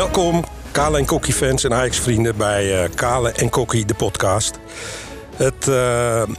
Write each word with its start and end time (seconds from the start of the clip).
Welkom, 0.00 0.44
Kale 0.70 0.98
en 0.98 1.04
Kokkie 1.04 1.34
fans 1.34 1.64
en 1.64 1.74
Ajax-vrienden 1.74 2.36
bij 2.36 2.84
uh, 2.84 2.90
Kale 2.94 3.32
en 3.32 3.48
Kokkie, 3.48 3.84
de 3.84 3.94
podcast. 3.94 4.58
Het, 5.36 5.54
uh, 5.54 5.66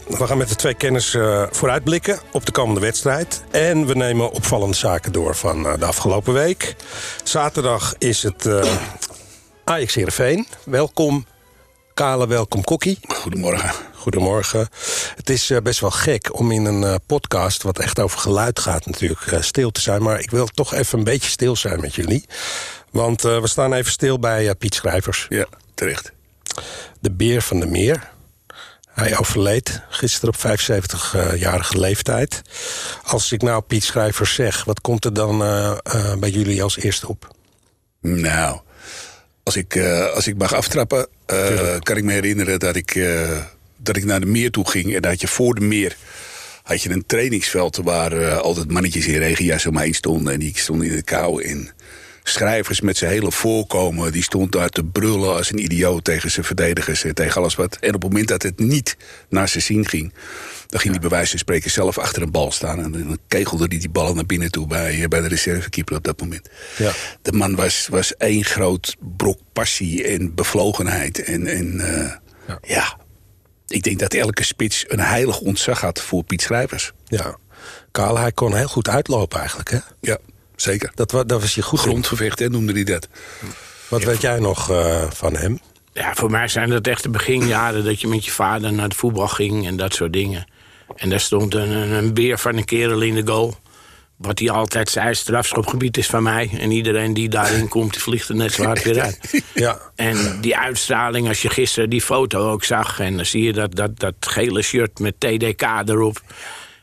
we 0.07 0.25
gaan 0.25 0.37
met 0.37 0.49
de 0.49 0.55
twee 0.55 0.73
kennis 0.73 1.13
uh, 1.13 1.43
vooruitblikken 1.51 2.19
op 2.31 2.45
de 2.45 2.51
komende 2.51 2.81
wedstrijd. 2.81 3.43
En 3.51 3.85
we 3.85 3.93
nemen 3.93 4.31
opvallende 4.31 4.75
zaken 4.75 5.11
door 5.11 5.35
van 5.35 5.63
de 5.63 5.85
afgelopen 5.85 6.33
week. 6.33 6.75
Zaterdag 7.23 7.93
is 7.97 8.23
het 8.23 8.49
Ajax 9.63 9.93
Heerenveen. 9.93 10.47
Welkom, 10.63 11.25
Kale, 11.93 12.27
welkom, 12.27 12.63
Kokkie. 12.63 12.99
Goedemorgen. 13.07 13.71
Goedemorgen. 13.93 14.69
Het 15.15 15.29
is 15.29 15.51
best 15.63 15.79
wel 15.79 15.91
gek 15.91 16.39
om 16.39 16.51
in 16.51 16.65
een 16.65 16.99
podcast, 17.05 17.63
wat 17.63 17.79
echt 17.79 17.99
over 17.99 18.19
geluid 18.19 18.59
gaat 18.59 18.85
natuurlijk, 18.85 19.37
stil 19.39 19.71
te 19.71 19.81
zijn. 19.81 20.03
Maar 20.03 20.19
ik 20.19 20.31
wil 20.31 20.47
toch 20.47 20.73
even 20.73 20.97
een 20.97 21.03
beetje 21.03 21.29
stil 21.29 21.55
zijn 21.55 21.79
met 21.79 21.95
jullie. 21.95 22.25
Want 22.91 23.25
uh, 23.25 23.41
we 23.41 23.47
staan 23.47 23.73
even 23.73 23.91
stil 23.91 24.19
bij 24.19 24.45
uh, 24.45 24.51
Piet 24.57 24.75
Schrijvers. 24.75 25.25
Ja, 25.29 25.45
terecht. 25.73 26.11
De 26.99 27.11
beer 27.11 27.41
van 27.41 27.59
de 27.59 27.65
meer. 27.65 28.09
Hij 28.87 29.17
overleed 29.17 29.81
gisteren 29.89 30.33
op 30.33 30.59
75-jarige 30.59 31.79
leeftijd. 31.79 32.41
Als 33.03 33.31
ik 33.31 33.41
nou 33.41 33.61
Piet 33.61 33.83
Schrijvers 33.83 34.33
zeg, 34.33 34.63
wat 34.63 34.81
komt 34.81 35.05
er 35.05 35.13
dan 35.13 35.41
uh, 35.41 35.77
bij 36.19 36.29
jullie 36.29 36.63
als 36.63 36.77
eerste 36.77 37.07
op? 37.07 37.35
Nou, 38.01 38.59
als 39.43 39.55
ik, 39.55 39.77
als 40.13 40.27
ik 40.27 40.37
mag 40.37 40.53
aftrappen, 40.53 41.07
kan 41.79 41.97
ik 41.97 42.03
me 42.03 42.11
herinneren 42.11 42.59
dat 42.59 42.75
ik, 42.75 43.07
dat 43.77 43.95
ik 43.95 44.05
naar 44.05 44.19
de 44.19 44.25
meer 44.25 44.51
toe 44.51 44.69
ging. 44.69 44.95
En 44.95 45.01
dat 45.01 45.21
je 45.21 45.27
voor 45.27 45.55
de 45.55 45.61
meer 45.61 45.95
had 46.63 46.81
je 46.81 46.89
een 46.89 47.05
trainingsveld 47.05 47.75
waar 47.75 48.39
altijd 48.39 48.71
mannetjes 48.71 49.07
in 49.07 49.17
regenjas 49.17 49.65
omheen 49.65 49.93
stonden. 49.93 50.33
En 50.33 50.39
die 50.39 50.57
stonden 50.57 50.87
in 50.87 50.95
de 50.95 51.03
kou 51.03 51.43
in 51.43 51.71
schrijvers 52.31 52.81
met 52.81 52.97
zijn 52.97 53.11
hele 53.11 53.31
voorkomen... 53.31 54.11
die 54.11 54.23
stond 54.23 54.51
daar 54.51 54.69
te 54.69 54.83
brullen 54.83 55.35
als 55.35 55.51
een 55.51 55.63
idioot 55.63 56.03
tegen 56.03 56.31
zijn 56.31 56.45
verdedigers... 56.45 57.03
en 57.03 57.15
tegen 57.15 57.41
alles 57.41 57.55
wat. 57.55 57.75
En 57.75 57.95
op 57.95 58.01
het 58.01 58.11
moment 58.11 58.27
dat 58.27 58.43
het 58.43 58.59
niet 58.59 58.97
naar 59.29 59.47
zijn 59.47 59.63
zin 59.63 59.87
ging... 59.87 60.13
dan 60.67 60.79
ging 60.79 60.93
hij 60.93 61.01
bij 61.01 61.09
wijze 61.09 61.29
van 61.29 61.39
spreken 61.39 61.71
zelf 61.71 61.97
achter 61.97 62.21
een 62.21 62.31
bal 62.31 62.51
staan... 62.51 62.83
en 62.83 62.91
dan 62.91 63.17
kegelde 63.27 63.65
hij 63.67 63.77
die 63.77 63.89
ballen 63.89 64.15
naar 64.15 64.25
binnen 64.25 64.51
toe 64.51 64.67
bij, 64.67 65.07
bij 65.07 65.21
de 65.21 65.27
reservekeeper 65.27 65.95
op 65.95 66.03
dat 66.03 66.19
moment. 66.19 66.49
Ja. 66.77 66.91
De 67.21 67.31
man 67.31 67.55
was, 67.55 67.87
was 67.89 68.15
één 68.15 68.45
groot 68.45 68.95
brok 69.17 69.39
passie 69.53 70.07
en 70.07 70.35
bevlogenheid. 70.35 71.23
En, 71.23 71.47
en 71.47 71.73
uh, 71.73 72.11
ja. 72.47 72.59
ja, 72.61 72.97
ik 73.67 73.83
denk 73.83 73.99
dat 73.99 74.13
elke 74.13 74.43
spits 74.43 74.85
een 74.87 74.99
heilig 74.99 75.39
ontzag 75.39 75.81
had 75.81 76.01
voor 76.01 76.23
Piet 76.23 76.41
Schrijvers. 76.41 76.91
Ja, 77.05 77.37
Karl, 77.91 78.17
hij 78.17 78.31
kon 78.31 78.55
heel 78.55 78.67
goed 78.67 78.89
uitlopen 78.89 79.39
eigenlijk, 79.39 79.69
hè? 79.69 79.77
Ja. 80.01 80.17
Zeker. 80.61 80.91
Dat, 80.95 81.09
dat 81.09 81.41
was 81.41 81.55
je 81.55 81.61
goed 81.61 81.79
Grondgevecht, 81.79 82.39
hè, 82.39 82.49
noemde 82.49 82.73
hij 82.73 82.83
dat. 82.83 83.07
Wat 83.87 84.03
weet 84.03 84.21
jij 84.21 84.39
nog 84.39 84.71
uh, 84.71 85.03
van 85.11 85.35
hem? 85.35 85.59
Ja, 85.93 86.15
voor 86.15 86.31
mij 86.31 86.47
zijn 86.47 86.69
dat 86.69 86.87
echt 86.87 87.03
de 87.03 87.09
beginjaren... 87.09 87.83
dat 87.83 88.01
je 88.01 88.07
met 88.07 88.25
je 88.25 88.31
vader 88.31 88.73
naar 88.73 88.83
het 88.83 88.95
voetbal 88.95 89.27
ging 89.27 89.67
en 89.67 89.77
dat 89.77 89.93
soort 89.93 90.13
dingen. 90.13 90.45
En 90.95 91.09
daar 91.09 91.19
stond 91.19 91.53
een, 91.53 91.71
een 91.71 92.13
beer 92.13 92.37
van 92.37 92.57
een 92.57 92.65
kerel 92.65 93.01
in 93.01 93.15
de 93.15 93.31
goal. 93.31 93.55
Wat 94.15 94.39
hij 94.39 94.49
altijd 94.49 94.89
zei, 94.89 95.15
strafschopgebied 95.15 95.97
is 95.97 96.07
van 96.07 96.23
mij. 96.23 96.49
En 96.59 96.71
iedereen 96.71 97.13
die 97.13 97.29
daarin 97.29 97.67
komt, 97.75 97.91
die 97.91 98.01
vliegt 98.01 98.29
er 98.29 98.35
net 98.35 98.53
zo 98.53 98.63
hard 98.63 98.83
weer 98.83 99.01
uit. 99.01 99.43
Ja. 99.53 99.79
En 99.95 100.41
die 100.41 100.57
uitstraling, 100.57 101.27
als 101.27 101.41
je 101.41 101.49
gisteren 101.49 101.89
die 101.89 102.01
foto 102.01 102.51
ook 102.51 102.63
zag... 102.63 102.99
en 102.99 103.15
dan 103.15 103.25
zie 103.25 103.43
je 103.43 103.53
dat, 103.53 103.75
dat, 103.75 103.99
dat 103.99 104.15
gele 104.19 104.61
shirt 104.61 104.99
met 104.99 105.19
TDK 105.19 105.61
erop. 105.85 106.21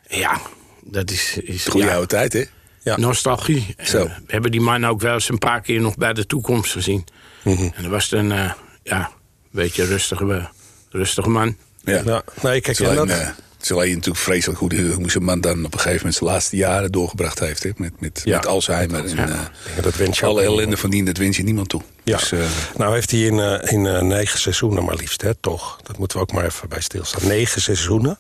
Ja, 0.09 0.41
dat 0.83 1.11
is... 1.11 1.39
is 1.43 1.67
Goeie 1.67 1.87
ja. 1.87 1.93
oude 1.93 2.07
tijd, 2.07 2.33
hè? 2.33 2.45
Ja. 2.89 2.97
Nostalgie. 2.97 3.75
Zo. 3.83 4.05
we 4.05 4.11
hebben 4.27 4.51
die 4.51 4.61
man 4.61 4.87
ook 4.87 5.01
wel 5.01 5.15
eens 5.15 5.29
een 5.29 5.39
paar 5.39 5.61
keer 5.61 5.81
nog 5.81 5.97
bij 5.97 6.13
de 6.13 6.27
toekomst 6.27 6.73
gezien. 6.73 7.05
Mm 7.43 7.57
-hmm. 7.57 7.73
En 7.75 7.83
dat 7.83 7.91
was 7.91 8.13
een 8.13 8.31
uh, 8.31 8.53
ja, 8.83 9.11
beetje 9.51 9.85
rustige, 9.85 10.49
rustige 10.91 11.29
man. 11.29 11.57
Ja, 11.85 12.03
ja. 12.05 12.23
nee, 12.43 12.61
kijk, 12.61 12.81
alleen, 12.81 12.95
dat... 12.95 13.09
uh, 13.09 13.17
het 13.17 13.63
is 13.63 13.73
alleen 13.73 13.95
natuurlijk 13.95 14.25
vreselijk 14.25 14.59
hoe, 14.59 14.69
die, 14.69 14.93
hoe 14.93 15.11
zijn 15.11 15.25
man 15.25 15.41
dan 15.41 15.65
op 15.65 15.73
een 15.73 15.79
gegeven 15.79 15.97
moment 15.97 16.15
zijn 16.15 16.31
laatste 16.31 16.57
jaren 16.57 16.93
doorgebracht 16.93 17.39
heeft. 17.39 17.63
Hè? 17.63 17.71
Met, 17.77 18.01
met, 18.01 18.21
ja. 18.25 18.37
met 18.37 18.47
Alzheimer. 18.47 19.05
En, 19.05 19.29
uh, 19.29 19.83
dat 19.83 19.97
wens 19.97 20.19
je 20.19 20.27
alle 20.27 20.43
ellende 20.43 20.77
van 20.77 20.91
dien, 20.91 21.05
dat 21.05 21.17
wens 21.17 21.37
je 21.37 21.43
niemand 21.43 21.69
toe. 21.69 21.83
Ja. 22.05 22.17
Dus, 22.17 22.33
nou 22.77 22.95
heeft 22.95 23.11
hij 23.11 23.21
in, 23.21 23.39
in 23.63 24.07
negen 24.07 24.39
seizoenen 24.39 24.85
maar 24.85 24.97
liefst, 24.97 25.23
hè, 25.23 25.35
toch? 25.35 25.81
Dat 25.83 25.99
moeten 25.99 26.17
we 26.17 26.23
ook 26.23 26.33
maar 26.33 26.45
even 26.45 26.69
bij 26.69 26.81
stilstaan. 26.81 27.29
Negen 27.29 27.61
seizoenen. 27.61 28.19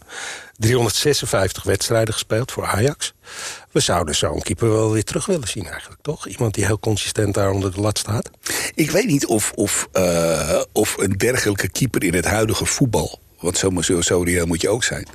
356 0.59 1.63
wedstrijden 1.63 2.15
gespeeld 2.15 2.53
voor 2.53 2.67
Ajax. 2.67 3.15
We 3.73 3.81
zouden 3.81 4.15
zo'n 4.15 4.43
keeper 4.43 4.71
wel 4.71 4.93
weer 4.93 5.05
terug 5.05 5.27
willen 5.27 5.49
zien 5.49 5.67
eigenlijk, 5.67 6.03
toch? 6.03 6.27
Iemand 6.27 6.55
die 6.55 6.65
heel 6.65 6.79
consistent 6.79 7.35
daar 7.35 7.51
onder 7.51 7.75
de 7.75 7.81
lat 7.81 7.99
staat. 7.99 8.31
Ik 8.75 8.91
weet 8.91 9.07
niet 9.07 9.27
of, 9.27 9.53
of, 9.53 9.89
uh, 9.93 10.63
of 10.73 10.97
een 10.97 11.13
dergelijke 11.13 11.69
keeper 11.69 12.05
in 12.05 12.15
het 12.15 12.25
huidige 12.25 12.67
voetbal... 12.67 13.21
want 13.41 13.59
zo, 13.59 14.01
zo, 14.01 14.23
reëel 14.23 14.47
moet 14.47 14.61
je 14.61 14.69
ook 14.69 14.85
zijn... 14.85 15.07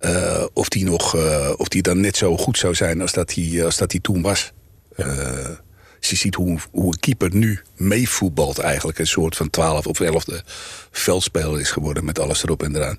Uh, 0.00 0.44
of, 0.52 0.68
die 0.68 0.84
nog, 0.84 1.16
uh, 1.16 1.52
of 1.56 1.68
die 1.68 1.82
dan 1.82 2.00
net 2.00 2.16
zo 2.16 2.36
goed 2.36 2.58
zou 2.58 2.74
zijn 2.74 3.00
als 3.00 3.12
dat 3.12 3.34
hij, 3.34 3.64
als 3.64 3.76
dat 3.76 3.92
hij 3.92 4.00
toen 4.00 4.22
was. 4.22 4.52
Als 5.98 6.10
je 6.10 6.16
ziet 6.16 6.34
hoe, 6.34 6.58
hoe 6.70 6.92
een 6.92 7.00
keeper 7.00 7.34
nu 7.34 7.60
meevoetbalt 7.76 8.58
eigenlijk... 8.58 8.98
een 8.98 9.06
soort 9.06 9.36
van 9.36 9.50
twaalf 9.50 9.86
of 9.86 10.00
elfde 10.00 10.42
veldspeler 10.90 11.60
is 11.60 11.70
geworden... 11.70 12.04
met 12.04 12.18
alles 12.18 12.42
erop 12.42 12.62
en 12.62 12.76
eraan. 12.76 12.98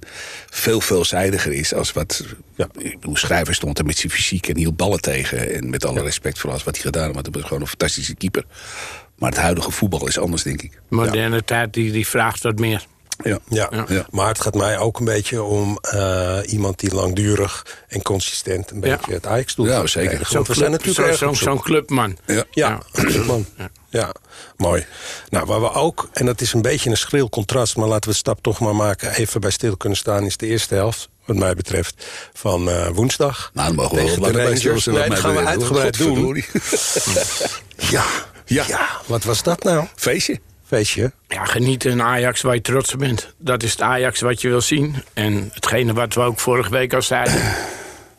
Veel 0.49 0.81
veelzijdiger 0.81 1.51
is 1.51 1.73
als 1.73 1.93
wat... 1.93 2.25
Ja. 2.55 2.67
Hoe 3.01 3.17
schrijver 3.17 3.55
stond 3.55 3.79
er 3.79 3.85
met 3.85 3.97
zijn 3.97 4.11
fysiek 4.11 4.47
en 4.47 4.57
hield 4.57 4.77
ballen 4.77 5.01
tegen. 5.01 5.53
En 5.53 5.69
met 5.69 5.85
alle 5.85 5.97
ja. 5.97 6.03
respect 6.03 6.39
voor 6.39 6.49
alles 6.49 6.63
wat 6.63 6.75
hij 6.75 6.83
gedaan 6.83 7.03
heeft. 7.03 7.13
Want 7.13 7.25
hij 7.25 7.35
was 7.35 7.43
gewoon 7.43 7.61
een 7.61 7.69
fantastische 7.69 8.15
keeper. 8.15 8.45
Maar 9.15 9.29
het 9.29 9.39
huidige 9.39 9.71
voetbal 9.71 10.07
is 10.07 10.19
anders, 10.19 10.43
denk 10.43 10.61
ik. 10.61 10.81
Moderne 10.89 11.35
ja. 11.35 11.41
tijd 11.45 11.73
die, 11.73 11.91
die 11.91 12.07
vraagt 12.07 12.43
wat 12.43 12.59
meer. 12.59 12.85
Ja. 13.23 13.39
Ja. 13.49 13.85
ja. 13.87 14.05
maar 14.11 14.27
het 14.27 14.41
gaat 14.41 14.55
mij 14.55 14.77
ook 14.77 14.99
een 14.99 15.05
beetje 15.05 15.43
om 15.43 15.79
uh, 15.93 16.37
iemand 16.45 16.79
die 16.79 16.93
langdurig 16.93 17.65
en 17.87 18.01
consistent 18.01 18.71
een 18.71 18.79
beetje 18.79 19.13
het 19.13 19.25
Ajax 19.25 19.55
doet. 19.55 19.67
Ja, 19.67 19.87
zeker. 19.87 20.25
Zo'n 20.25 20.43
we 20.43 20.53
zijn 20.53 20.71
natuurlijk 20.71 21.17
zo'n 21.17 21.35
zo, 21.35 21.43
zo 21.43 21.57
clubman. 21.57 22.17
Ja, 22.25 22.43
ja, 22.51 22.79
clubman. 22.91 23.45
Ja. 23.57 23.69
ja, 23.89 24.13
mooi. 24.57 24.85
Nou, 25.29 25.45
waar 25.45 25.61
we 25.61 25.71
ook, 25.71 26.09
en 26.13 26.25
dat 26.25 26.41
is 26.41 26.53
een 26.53 26.61
beetje 26.61 26.89
een 26.89 26.97
schril 26.97 27.29
contrast... 27.29 27.77
maar 27.77 27.87
laten 27.87 28.09
we 28.09 28.09
de 28.09 28.15
stap 28.15 28.41
toch 28.41 28.59
maar 28.59 28.75
maken, 28.75 29.11
even 29.11 29.41
bij 29.41 29.51
stil 29.51 29.77
kunnen 29.77 29.97
staan... 29.97 30.23
is 30.23 30.37
de 30.37 30.47
eerste 30.47 30.75
helft, 30.75 31.09
wat 31.25 31.35
mij 31.35 31.55
betreft, 31.55 32.05
van 32.33 32.69
uh, 32.69 32.87
woensdag. 32.87 33.51
Nou, 33.53 33.67
dan 33.67 33.75
mogen 33.75 33.97
we 33.97 34.19
wel 34.19 34.31
de 34.31 34.43
Rangers. 34.43 34.85
Nee, 34.85 35.09
dat 35.09 35.19
gaan 35.19 35.35
we 35.35 35.45
uitgebreid 35.45 35.97
doen. 35.97 36.35
ja, 37.95 38.05
ja, 38.45 38.63
ja, 38.67 38.89
wat 39.05 39.23
was 39.23 39.43
dat 39.43 39.63
nou? 39.63 39.87
Feestje. 39.95 40.39
Feestje. 40.69 41.11
Ja, 41.27 41.45
geniet 41.45 41.85
een 41.85 42.01
Ajax 42.01 42.41
waar 42.41 42.55
je 42.55 42.61
trots 42.61 42.93
op 42.93 42.99
bent. 42.99 43.33
Dat 43.37 43.63
is 43.63 43.71
het 43.71 43.81
Ajax 43.81 44.21
wat 44.21 44.41
je 44.41 44.49
wil 44.49 44.61
zien. 44.61 44.95
En 45.13 45.49
hetgene 45.53 45.93
wat 45.93 46.13
we 46.13 46.21
ook 46.21 46.39
vorige 46.39 46.69
week 46.69 46.93
al 46.93 47.01
zeiden... 47.01 47.41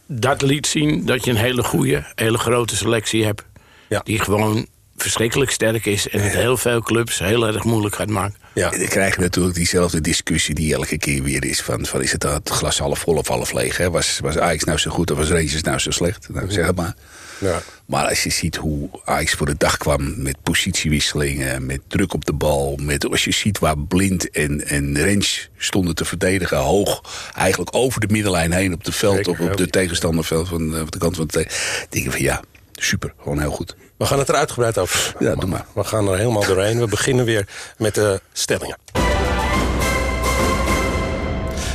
dat 0.06 0.42
liet 0.42 0.66
zien 0.66 1.06
dat 1.06 1.24
je 1.24 1.30
een 1.30 1.36
hele 1.36 1.62
goede, 1.62 2.04
hele 2.14 2.38
grote 2.38 2.76
selectie 2.76 3.24
hebt. 3.24 3.44
Ja. 3.88 4.00
Die 4.04 4.18
gewoon 4.18 4.66
verschrikkelijk 4.96 5.50
sterk 5.50 5.86
is. 5.86 6.08
En 6.08 6.22
het 6.22 6.32
heel 6.32 6.56
veel 6.56 6.80
clubs 6.80 7.18
heel 7.18 7.46
erg 7.46 7.64
moeilijk 7.64 7.94
gaat 7.94 8.08
maken. 8.08 8.36
Ja. 8.52 8.72
En 8.72 8.78
dan 8.78 8.88
krijg 8.88 9.14
je 9.14 9.20
natuurlijk 9.20 9.54
diezelfde 9.54 10.00
discussie 10.00 10.54
die 10.54 10.74
elke 10.74 10.98
keer 10.98 11.22
weer 11.22 11.44
is. 11.44 11.60
Van, 11.60 11.86
van 11.86 12.02
is 12.02 12.12
het, 12.12 12.22
het 12.22 12.50
glas 12.50 12.78
half 12.78 12.98
vol 12.98 13.16
of 13.16 13.28
half 13.28 13.52
leeg? 13.52 13.76
Hè? 13.76 13.90
Was, 13.90 14.18
was 14.22 14.38
Ajax 14.38 14.64
nou 14.64 14.78
zo 14.78 14.90
goed 14.90 15.10
of 15.10 15.18
was 15.18 15.28
Rangers 15.28 15.62
nou 15.62 15.78
zo 15.78 15.90
slecht? 15.90 16.28
Nou, 16.28 16.50
zeg 16.50 16.74
maar. 16.74 16.94
Ja. 17.40 17.62
Maar 17.86 18.08
als 18.08 18.22
je 18.22 18.30
ziet 18.30 18.56
hoe 18.56 18.88
Ajax 19.04 19.32
voor 19.32 19.46
de 19.46 19.54
dag 19.56 19.76
kwam 19.76 20.22
met 20.22 20.36
positiewisselingen, 20.42 21.66
met 21.66 21.80
druk 21.86 22.14
op 22.14 22.24
de 22.24 22.32
bal, 22.32 22.78
met 22.80 23.10
als 23.10 23.24
je 23.24 23.32
ziet 23.32 23.58
waar 23.58 23.78
Blind 23.78 24.30
en, 24.30 24.66
en 24.66 24.98
Rens 24.98 25.48
stonden 25.56 25.94
te 25.94 26.04
verdedigen, 26.04 26.56
hoog, 26.56 27.02
eigenlijk 27.36 27.74
over 27.74 28.00
de 28.00 28.08
middenlijn 28.10 28.52
heen 28.52 28.72
op 28.72 28.84
de 28.84 28.92
veld, 28.92 29.16
Zeker, 29.16 29.32
op, 29.32 29.40
op 29.40 29.56
de 29.56 29.66
tegenstanderveld 29.66 30.48
van, 30.48 30.70
van 30.72 30.86
de 30.88 30.98
kant 30.98 31.16
van 31.16 31.26
de 31.26 31.46
denk 31.88 32.04
ik 32.04 32.10
van 32.10 32.22
ja, 32.22 32.40
super, 32.72 33.14
gewoon 33.20 33.40
heel 33.40 33.50
goed. 33.50 33.76
We 33.96 34.06
gaan 34.06 34.18
het 34.18 34.28
er 34.28 34.34
uitgebreid 34.34 34.78
over. 34.78 35.14
Ja, 35.18 35.34
doe 35.34 35.48
maar. 35.48 35.66
We 35.72 35.84
gaan 35.84 36.08
er 36.08 36.16
helemaal 36.16 36.44
doorheen. 36.44 36.78
We 36.78 36.86
beginnen 36.86 37.24
weer 37.24 37.46
met 37.76 37.94
de 37.94 38.20
stellingen. 38.32 38.76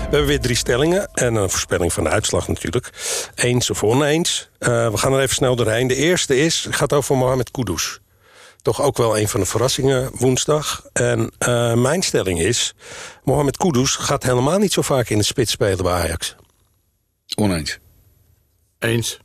We 0.05 0.11
hebben 0.11 0.29
weer 0.29 0.41
drie 0.41 0.55
stellingen 0.55 1.13
en 1.13 1.35
een 1.35 1.49
voorspelling 1.49 1.93
van 1.93 2.03
de 2.03 2.09
uitslag 2.09 2.47
natuurlijk. 2.47 2.89
Eens 3.35 3.69
of 3.69 3.83
oneens. 3.83 4.49
Uh, 4.59 4.91
we 4.91 4.97
gaan 4.97 5.13
er 5.13 5.19
even 5.19 5.35
snel 5.35 5.55
doorheen. 5.55 5.87
De 5.87 5.95
eerste 5.95 6.37
is, 6.37 6.67
gaat 6.69 6.93
over 6.93 7.17
Mohamed 7.17 7.51
Kudus. 7.51 7.99
Toch 8.61 8.81
ook 8.81 8.97
wel 8.97 9.17
een 9.17 9.27
van 9.27 9.39
de 9.39 9.45
verrassingen 9.45 10.11
woensdag. 10.13 10.85
En 10.93 11.31
uh, 11.47 11.73
mijn 11.73 12.01
stelling 12.01 12.39
is, 12.39 12.73
Mohamed 13.23 13.57
Kudus 13.57 13.95
gaat 13.95 14.23
helemaal 14.23 14.57
niet 14.57 14.73
zo 14.73 14.81
vaak 14.81 15.09
in 15.09 15.17
de 15.17 15.23
spits 15.23 15.51
spelen 15.51 15.83
bij 15.83 15.93
Ajax. 15.93 16.35
Oneens. 17.35 17.79
Eens. 18.79 19.19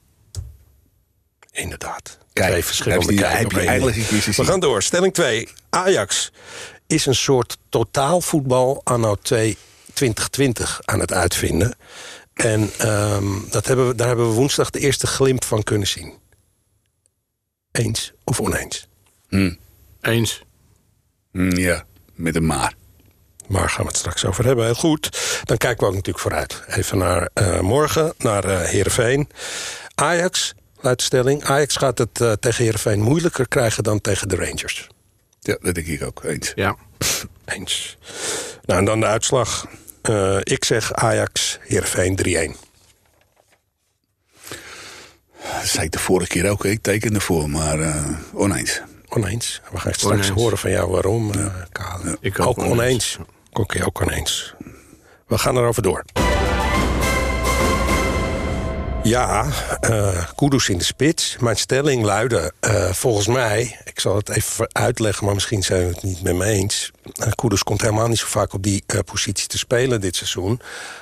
Inderdaad. 1.53 2.19
Kijk, 2.32 2.50
Twee 2.50 2.65
verschillende 2.65 3.15
kijken. 3.15 3.59
We 4.37 4.44
gaan 4.44 4.61
door. 4.61 4.82
Stelling 4.82 5.15
2. 5.15 5.49
Ajax 5.71 6.32
is 6.87 7.06
een 7.06 7.15
soort 7.15 7.56
totaalvoetbal 7.69 8.81
anno 8.85 9.15
2 9.15 9.56
2020 10.00 10.81
aan 10.85 11.00
het 11.00 11.12
uitvinden. 11.12 11.75
En 12.32 12.70
um, 12.88 13.47
dat 13.50 13.67
hebben 13.67 13.88
we, 13.88 13.94
daar 13.94 14.06
hebben 14.06 14.29
we 14.29 14.35
woensdag 14.35 14.70
de 14.70 14.79
eerste 14.79 15.06
glimp 15.06 15.44
van 15.44 15.62
kunnen 15.62 15.88
zien. 15.88 16.12
Eens 17.73 18.12
of 18.25 18.41
oneens? 18.41 18.88
Hmm. 19.29 19.58
Eens. 20.00 20.43
Mm, 21.32 21.56
ja, 21.56 21.85
met 22.14 22.37
een 22.37 22.47
maar. 22.47 22.75
Maar 23.49 23.69
gaan 23.69 23.82
we 23.82 23.88
het 23.88 23.97
straks 23.97 24.25
over 24.25 24.44
hebben. 24.44 24.64
Heel 24.64 24.75
goed. 24.75 25.19
Dan 25.44 25.56
kijken 25.56 25.81
we 25.81 25.87
ook 25.87 25.94
natuurlijk 25.94 26.25
vooruit. 26.25 26.62
Even 26.67 26.99
naar 26.99 27.31
uh, 27.35 27.61
morgen, 27.61 28.14
naar 28.19 28.44
uh, 28.44 28.61
Heerenveen. 28.61 29.29
Ajax, 29.94 30.55
luidt 30.81 30.99
de 30.99 31.05
stelling. 31.05 31.44
Ajax 31.44 31.76
gaat 31.76 31.99
het 31.99 32.20
uh, 32.20 32.32
tegen 32.32 32.64
Heerenveen 32.64 33.00
moeilijker 33.00 33.49
krijgen 33.49 33.82
dan 33.82 34.00
tegen 34.00 34.29
de 34.29 34.37
Rangers. 34.37 34.88
Ja, 35.41 35.56
dat 35.61 35.75
denk 35.75 35.87
ik 35.87 36.03
ook. 36.03 36.25
Eens. 36.25 36.53
Ja. 36.55 36.76
Eens. 37.44 37.96
Nou, 38.64 38.79
en 38.79 38.85
dan 38.85 39.00
de 39.00 39.06
uitslag. 39.06 39.67
Ik 40.42 40.64
zeg 40.64 40.92
Ajax, 40.92 41.58
Heerenveen 41.60 42.18
3-1. 42.56 42.68
Dat 45.42 45.68
zei 45.68 45.84
ik 45.84 45.92
de 45.92 45.98
vorige 45.98 46.28
keer 46.28 46.50
ook. 46.50 46.64
Ik 46.64 46.82
teken 46.82 47.14
ervoor, 47.14 47.50
maar 47.50 48.04
oneens. 48.32 48.80
Oneens. 49.08 49.60
We 49.70 49.78
gaan 49.78 49.94
straks 49.94 50.12
oneens. 50.12 50.28
horen 50.28 50.58
van 50.58 50.70
jou 50.70 50.90
waarom, 50.90 51.32
ja. 51.34 51.66
Kale. 51.72 52.08
Ja, 52.08 52.16
ik 52.20 52.40
ook, 52.40 52.46
ook 52.46 52.58
oneens. 52.58 52.72
oneens. 52.78 53.18
Oké, 53.52 53.84
ook 53.84 54.00
oneens. 54.00 54.54
We 55.26 55.38
gaan 55.38 55.56
erover 55.56 55.82
door. 55.82 56.04
Ja, 59.02 59.47
uh, 59.91 60.25
Kudus 60.35 60.69
in 60.69 60.79
de 60.79 60.85
spits. 60.85 61.37
Mijn 61.38 61.56
stelling 61.56 62.05
luidde, 62.05 62.52
uh, 62.61 62.93
volgens 62.93 63.26
mij... 63.26 63.79
ik 63.85 64.00
zal 64.00 64.17
het 64.17 64.29
even 64.29 64.69
uitleggen, 64.73 65.25
maar 65.25 65.35
misschien 65.35 65.62
zijn 65.62 65.81
we 65.81 65.94
het 65.94 66.02
niet 66.02 66.23
met 66.23 66.35
me 66.35 66.44
eens... 66.44 66.91
Uh, 67.26 67.58
komt 67.62 67.81
helemaal 67.81 68.08
niet 68.08 68.19
zo 68.19 68.26
vaak 68.26 68.52
op 68.52 68.62
die 68.62 68.85
positie 69.05 69.47
te 69.47 69.58
spelen 69.58 70.00
dit 70.00 70.17
seizoen. 70.17 70.61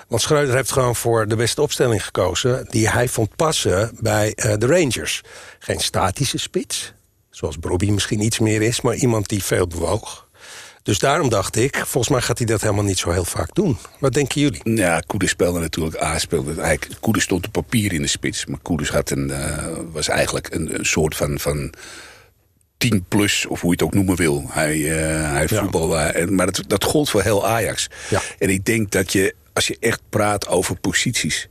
Want 0.08 0.22
Schreuder 0.22 0.54
heeft 0.54 0.72
gewoon 0.72 0.96
voor 0.96 1.28
de 1.28 1.36
beste 1.36 1.62
opstelling 1.62 2.04
gekozen... 2.04 2.66
die 2.70 2.88
hij 2.88 3.08
vond 3.08 3.36
passen 3.36 3.90
bij 4.00 4.32
de 4.34 4.66
Rangers. 4.66 5.22
Geen 5.58 5.80
statische 5.80 6.38
spits, 6.38 6.92
zoals 7.30 7.58
Bobby 7.58 7.90
misschien 7.90 8.20
iets 8.20 8.38
meer 8.38 8.62
is... 8.62 8.80
maar 8.80 8.94
iemand 8.94 9.28
die 9.28 9.44
veel 9.44 9.66
bewoog. 9.66 10.27
Dus 10.88 10.98
daarom 10.98 11.28
dacht 11.28 11.56
ik, 11.56 11.76
volgens 11.76 12.08
mij 12.08 12.20
gaat 12.20 12.38
hij 12.38 12.46
dat 12.46 12.60
helemaal 12.60 12.84
niet 12.84 12.98
zo 12.98 13.10
heel 13.10 13.24
vaak 13.24 13.54
doen. 13.54 13.78
Wat 13.98 14.12
denken 14.12 14.40
jullie? 14.40 14.60
Ja, 14.64 15.00
Koeders 15.06 15.30
speelde 15.30 15.60
natuurlijk 15.60 16.02
A. 16.02 16.18
Speelde, 16.18 16.60
eigenlijk, 16.60 17.00
Koeders 17.00 17.24
stond 17.24 17.46
op 17.46 17.52
papier 17.52 17.92
in 17.92 18.02
de 18.02 18.08
spits. 18.08 18.46
Maar 18.46 18.58
Koeders 18.62 18.90
had 18.90 19.10
een, 19.10 19.28
uh, 19.28 19.66
was 19.92 20.08
eigenlijk 20.08 20.54
een, 20.54 20.78
een, 20.78 20.84
soort 20.84 21.16
van... 21.16 21.38
van 21.38 21.72
10 22.76 23.04
plus, 23.08 23.46
of 23.46 23.60
hoe 23.60 23.70
je 23.70 23.76
het 23.76 23.84
ook 23.84 23.94
noemen 23.94 24.16
wil. 24.16 24.44
Hij, 24.48 24.76
uh, 24.76 25.32
hij 25.32 25.48
voetbal, 25.48 25.98
uh, 25.98 26.28
maar 26.28 26.46
dat, 26.46 26.62
dat 26.66 26.84
gold 26.84 27.10
voor 27.10 27.22
heel 27.22 27.46
Ajax. 27.46 27.88
Ja. 28.10 28.20
En 28.38 28.48
ik 28.48 28.64
denk 28.64 28.90
dat 28.90 29.12
je, 29.12 29.34
als 29.52 29.66
je 29.66 29.76
echt 29.80 30.00
praat 30.08 30.48
over 30.48 30.76
posities... 30.80 31.48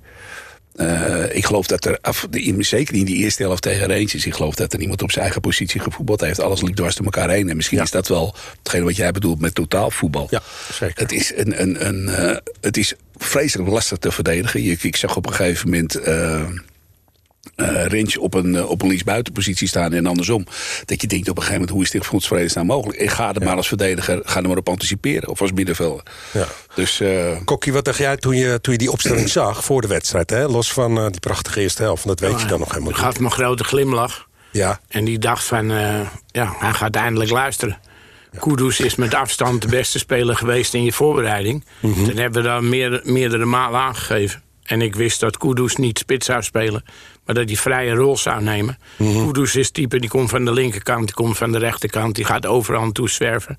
Uh, 0.77 1.35
ik 1.35 1.45
geloof 1.45 1.67
dat 1.67 1.85
er, 1.85 1.97
af, 2.01 2.27
de, 2.29 2.55
zeker 2.59 2.95
in 2.95 3.05
die 3.05 3.15
eerste 3.15 3.43
helft 3.43 3.61
tegen 3.61 3.87
Rangers... 3.87 4.25
ik 4.25 4.33
geloof 4.33 4.55
dat 4.55 4.73
er 4.73 4.79
niemand 4.79 5.01
op 5.01 5.11
zijn 5.11 5.23
eigen 5.23 5.41
positie 5.41 5.79
gevoetbald 5.79 6.21
heeft. 6.21 6.39
Alles 6.39 6.61
liep 6.61 6.75
dwars 6.75 6.95
door 6.95 7.05
elkaar 7.05 7.29
heen. 7.29 7.49
En 7.49 7.55
misschien 7.55 7.77
ja. 7.77 7.83
is 7.83 7.91
dat 7.91 8.07
wel 8.07 8.35
hetgene 8.57 8.83
wat 8.83 8.95
jij 8.95 9.11
bedoelt 9.11 9.39
met 9.39 9.55
totaalvoetbal. 9.55 10.27
Ja, 10.29 10.41
zeker. 10.71 11.01
Het 11.01 11.11
is, 11.11 11.33
een, 11.35 11.61
een, 11.61 11.87
een, 11.87 12.03
uh, 12.03 12.37
het 12.61 12.77
is 12.77 12.93
vreselijk 13.15 13.69
lastig 13.69 13.97
te 13.97 14.11
verdedigen. 14.11 14.63
Je, 14.63 14.77
ik 14.81 14.95
zag 14.95 15.15
op 15.15 15.25
een 15.25 15.33
gegeven 15.33 15.69
moment... 15.69 16.07
Uh, 16.07 16.41
uh, 17.57 17.85
Rens 17.85 18.17
op 18.17 18.33
een, 18.33 18.53
uh, 18.53 18.69
op 18.69 18.81
een 18.81 18.87
linksbuitenpositie 18.87 19.67
staan 19.67 19.93
en 19.93 20.05
andersom. 20.05 20.45
Dat 20.85 21.01
je 21.01 21.07
denkt 21.07 21.29
op 21.29 21.35
een 21.35 21.43
gegeven 21.43 21.53
moment, 21.53 21.69
hoe 21.69 21.83
is 21.83 21.91
dit 21.91 22.05
voor 22.05 22.13
ons 22.13 22.27
vredesnaam 22.27 22.65
mogelijk? 22.65 22.99
Ik 22.99 23.09
ga 23.09 23.29
er 23.33 23.39
ja. 23.39 23.45
maar 23.45 23.55
als 23.55 23.67
verdediger, 23.67 24.21
ga 24.23 24.41
er 24.41 24.47
maar 24.47 24.57
op 24.57 24.69
anticiperen. 24.69 25.29
Of 25.29 25.41
als 25.41 25.51
middenvelder. 25.51 26.03
Ja. 26.33 26.47
Dus, 26.75 27.01
uh... 27.01 27.37
Kokkie, 27.45 27.73
wat 27.73 27.85
dacht 27.85 27.97
jij 27.97 28.17
toen 28.17 28.35
je, 28.35 28.61
toen 28.61 28.73
je 28.73 28.79
die 28.79 28.91
opstelling 28.91 29.29
zag 29.39 29.63
voor 29.63 29.81
de 29.81 29.87
wedstrijd? 29.87 30.29
Hè? 30.29 30.47
Los 30.47 30.73
van 30.73 30.97
uh, 30.97 31.07
die 31.11 31.19
prachtige 31.19 31.61
eerste 31.61 31.81
helft, 31.81 32.07
dat 32.07 32.19
weet 32.19 32.31
ja, 32.31 32.39
je 32.39 32.45
dan 32.45 32.59
nog 32.59 32.69
helemaal 32.69 32.91
niet. 32.91 32.99
gaf 32.99 33.19
me 33.19 33.25
een 33.25 33.31
grote 33.31 33.63
glimlach. 33.63 34.27
Ja. 34.51 34.79
En 34.87 35.05
die 35.05 35.19
dacht 35.19 35.43
van, 35.43 35.71
uh, 35.71 35.99
ja, 36.27 36.55
hij 36.59 36.73
gaat 36.73 36.95
eindelijk 36.95 37.31
luisteren. 37.31 37.77
Ja. 38.31 38.39
Kudus 38.39 38.79
is 38.79 38.95
met 38.95 39.13
afstand 39.13 39.61
de 39.61 39.67
beste 39.67 39.99
speler 39.99 40.35
geweest 40.35 40.73
in 40.73 40.83
je 40.83 40.93
voorbereiding. 40.93 41.65
Mm 41.79 41.93
-hmm. 41.93 42.05
Dat 42.05 42.17
hebben 42.17 42.41
we 42.41 42.47
dan 42.47 42.69
meer, 42.69 43.01
meerdere 43.03 43.45
malen 43.45 43.79
aangegeven. 43.79 44.41
En 44.63 44.81
ik 44.81 44.95
wist 44.95 45.19
dat 45.19 45.37
Kudus 45.37 45.75
niet 45.75 45.97
spits 45.97 46.25
zou 46.25 46.43
spelen, 46.43 46.83
maar 47.27 47.35
dat 47.35 47.47
hij 47.47 47.55
vrije 47.57 47.93
rol 47.93 48.17
zou 48.17 48.41
nemen. 48.43 48.77
Mm 48.95 49.13
-hmm. 49.13 49.25
Kudus 49.25 49.55
is 49.55 49.71
type, 49.71 49.99
die 49.99 50.09
komt 50.09 50.29
van 50.29 50.45
de 50.45 50.53
linkerkant, 50.53 51.05
die 51.05 51.15
komt 51.15 51.37
van 51.37 51.51
de 51.51 51.57
rechterkant, 51.57 52.15
die 52.15 52.25
gaat 52.25 52.45
overal 52.45 52.91
toe 52.91 53.09
zwerven. 53.09 53.55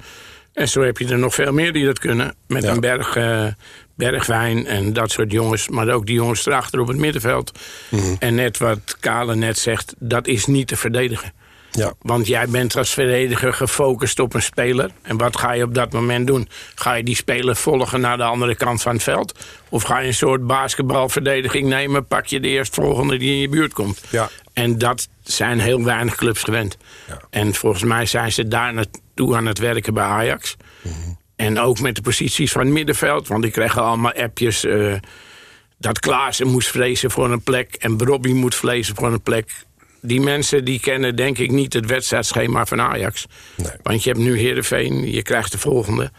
En 0.53 0.69
zo 0.69 0.83
heb 0.83 0.99
je 0.99 1.07
er 1.09 1.19
nog 1.19 1.35
veel 1.35 1.53
meer 1.53 1.73
die 1.73 1.85
dat 1.85 1.99
kunnen. 1.99 2.35
Met 2.47 2.63
Ja. 2.63 2.71
een 2.71 2.81
berg, 2.81 3.17
uh, 3.17 3.47
bergwijn 3.95 4.67
en 4.67 4.93
dat 4.93 5.11
soort 5.11 5.33
jongens. 5.33 5.69
Maar 5.69 5.89
ook 5.89 6.07
die 6.07 6.15
jongens 6.15 6.47
erachter 6.47 6.81
op 6.81 6.89
het 6.89 6.97
middenveld. 6.97 7.59
Mhm. 7.89 8.15
En 8.19 8.35
net 8.35 8.59
wat 8.59 8.97
Kale 9.01 9.35
net 9.35 9.59
zegt, 9.59 9.95
dat 9.99 10.27
is 10.27 10.47
niet 10.47 10.69
te 10.69 10.77
verdedigen. 10.77 11.33
Ja. 11.71 11.93
Want 12.01 12.27
jij 12.27 12.49
bent 12.49 12.77
als 12.77 12.91
verdediger 12.91 13.53
gefocust 13.53 14.19
op 14.19 14.35
een 14.35 14.43
speler. 14.43 14.91
En 15.03 15.17
wat 15.17 15.37
ga 15.37 15.53
je 15.53 15.63
op 15.63 15.75
dat 15.75 15.93
moment 15.93 16.27
doen? 16.27 16.49
Ga 16.75 16.95
je 16.95 17.03
die 17.03 17.17
speler 17.17 17.57
volgen 17.57 18.01
naar 18.01 18.17
de 18.17 18.23
andere 18.23 18.55
kant 18.55 18.83
van 18.83 18.93
het 18.93 19.03
veld? 19.03 19.39
Of 19.69 19.83
ga 19.83 19.99
je 19.99 20.07
een 20.07 20.15
soort 20.15 20.47
basketbalverdediging 20.47 21.69
nemen? 21.69 22.07
Pak 22.07 22.27
je 22.27 22.41
de 22.41 22.49
eerstvolgende 22.49 23.17
die 23.17 23.31
in 23.31 23.39
je 23.39 23.49
buurt 23.49 23.73
komt? 23.73 24.01
Ja. 24.11 24.29
En 24.53 24.79
dat 24.79 25.09
zijn 25.23 25.61
heel 25.61 25.85
weinig 25.85 26.15
clubs 26.15 26.43
gewend. 26.43 26.77
Ja. 27.09 27.21
En 27.31 27.55
volgens 27.55 27.85
mij 27.85 28.07
zijn 28.07 28.33
ze 28.33 28.49
daar 28.49 28.75
naartoe 28.75 29.37
aan 29.37 29.47
het 29.47 29.59
werken 29.59 29.95
bij 29.95 30.05
Ajax. 30.05 30.57
Mhm. 30.83 30.95
En 31.37 31.59
ook 31.59 31.81
met 31.81 31.97
de 31.97 32.03
posities 32.03 32.53
van 32.53 32.61
het 32.61 32.71
middenveld. 32.71 33.29
Want 33.29 33.45
ik 33.45 33.53
kreeg 33.53 33.79
allemaal 33.79 34.13
appjes... 34.13 34.65
Uh, 34.65 34.95
dat 35.81 35.99
Klaassen 35.99 36.47
moest 36.47 36.69
vrezen 36.69 37.11
voor 37.11 37.33
een 37.33 37.43
plek... 37.43 37.75
en 37.75 37.99
Robbie 37.99 38.35
moet 38.35 38.55
vrezen 38.55 38.95
voor 38.95 39.13
een 39.13 39.23
plek 39.23 39.67
die 40.01 40.21
mensen 40.21 40.65
die 40.65 40.81
kennen 40.81 41.17
denk 41.17 41.39
ik 41.39 41.51
niet 41.51 41.73
het 41.73 41.87
wedstrijdschema 41.87 42.67
van 42.67 42.81
Ajax. 42.81 43.27
Nee. 43.57 43.73
Want 43.83 44.03
je 44.03 44.11
hebt 44.11 44.23
nu 44.23 44.39
Heerenveen, 44.39 45.13
je 45.13 45.23
krijgt 45.23 45.53
de 45.53 45.59
volgende. 45.59 46.11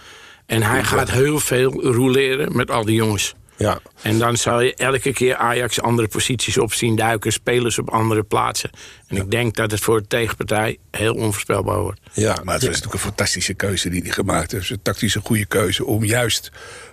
En 0.45 0.63
hij 0.63 0.83
gaat 0.83 1.11
heel 1.11 1.39
veel 1.39 1.83
roleren 1.83 2.55
met 2.55 2.71
al 2.71 2.85
die 2.85 2.95
jongens. 2.95 3.35
Ja. 3.57 3.79
En 4.01 4.19
dan 4.19 4.37
zal 4.37 4.61
je 4.61 4.75
elke 4.75 5.13
keer 5.13 5.35
Ajax 5.35 5.81
andere 5.81 6.07
posities 6.07 6.57
op 6.57 6.73
zien 6.73 6.95
duiken... 6.95 7.31
spelers 7.31 7.79
op 7.79 7.89
andere 7.89 8.23
plaatsen. 8.23 8.69
En 9.09 9.15
ja. 9.15 9.21
ik 9.21 9.31
denk 9.31 9.55
dat 9.55 9.71
het 9.71 9.79
voor 9.79 10.01
de 10.01 10.07
tegenpartij 10.07 10.77
heel 10.91 11.13
onvoorspelbaar 11.13 11.79
wordt. 11.79 11.99
Ja, 12.13 12.27
maar 12.43 12.53
het 12.53 12.63
was 12.63 12.63
natuurlijk 12.63 12.93
een 12.93 12.99
fantastische 12.99 13.53
keuze 13.53 13.89
die 13.89 14.01
hij 14.01 14.11
gemaakt 14.11 14.51
heeft. 14.51 14.69
Een 14.69 14.81
tactische 14.81 15.19
goede 15.19 15.45
keuze 15.45 15.85
om 15.85 16.03
juist 16.03 16.51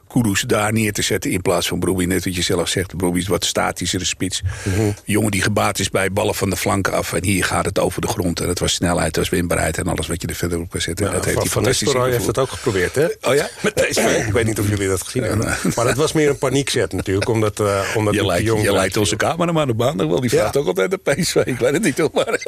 Kudus 0.08 0.40
daar 0.40 0.72
neer 0.72 0.92
te 0.92 1.02
zetten 1.02 1.30
in 1.30 1.42
plaats 1.42 1.68
van 1.68 1.78
Brobbey. 1.78 2.06
Net 2.06 2.24
wat 2.24 2.36
je 2.36 2.43
zelf 2.43 2.69
zegt, 2.69 2.96
Brobbey 2.96 3.20
is 3.20 3.26
wat 3.26 3.44
statischere 3.44 4.05
spits. 4.05 4.43
Mm 4.43 4.72
-hmm. 4.72 4.94
Jongen 5.05 5.31
die 5.31 5.43
gebaat 5.43 5.79
is 5.79 5.91
bij 5.91 6.12
ballen 6.12 6.34
van 6.34 6.50
de 6.50 6.56
flank 6.56 6.88
af. 6.88 7.12
En 7.12 7.24
hier 7.24 7.44
gaat 7.44 7.64
het 7.64 7.79
over 7.79 8.00
de 8.00 8.06
grond. 8.06 8.41
En 8.41 8.48
het 8.48 8.58
was 8.58 8.72
snelheid, 8.72 9.06
het 9.06 9.17
was 9.17 9.29
winbaarheid 9.29 9.79
en 9.79 9.86
alles 9.86 10.06
wat 10.06 10.22
je 10.22 10.29
er 10.29 10.34
verder 10.34 10.60
op 10.60 10.70
kan 10.70 10.81
zetten. 10.81 11.06
Ja, 11.06 11.12
dat 11.12 11.24
heeft 11.24 11.36
van, 11.36 11.43
hij 11.43 11.52
van 11.52 11.62
Nistelrooy 11.62 12.10
heeft 12.10 12.26
het 12.26 12.38
ook 12.38 12.50
geprobeerd, 12.50 12.94
hè? 12.94 13.06
Oh 13.20 13.34
ja? 13.34 13.48
Met 13.62 13.76
deze 13.76 14.00
Ik 14.26 14.32
weet 14.32 14.46
niet 14.46 14.60
of 14.60 14.69
jullie 14.69 14.88
dat 14.88 15.02
gezien 15.02 15.22
hebben. 15.22 15.56
Maar 15.76 15.84
dat 15.84 15.96
was 15.96 16.12
meer 16.12 16.29
een 16.29 16.38
paniekzet 16.38 16.93
natuurlijk. 16.93 17.29
Omdat, 17.29 17.60
uh, 17.60 17.81
omdat 17.94 18.14
je 18.14 18.26
lijkt, 18.26 18.44
je 18.44 18.72
lijkt 18.72 18.96
onze 18.96 19.17
cameraman 19.17 19.70
op 19.70 19.76
maandag 19.76 20.06
wel. 20.06 20.20
Die 20.20 20.31
vraagt 20.31 20.55
ja. 20.55 20.60
ook 20.60 20.67
altijd 20.67 20.91
de 20.91 20.98
PSV. 20.98 21.34
Ik 21.44 21.58
weet 21.58 21.72
het 21.72 21.82
niet, 21.82 22.00
maar. 22.15 22.41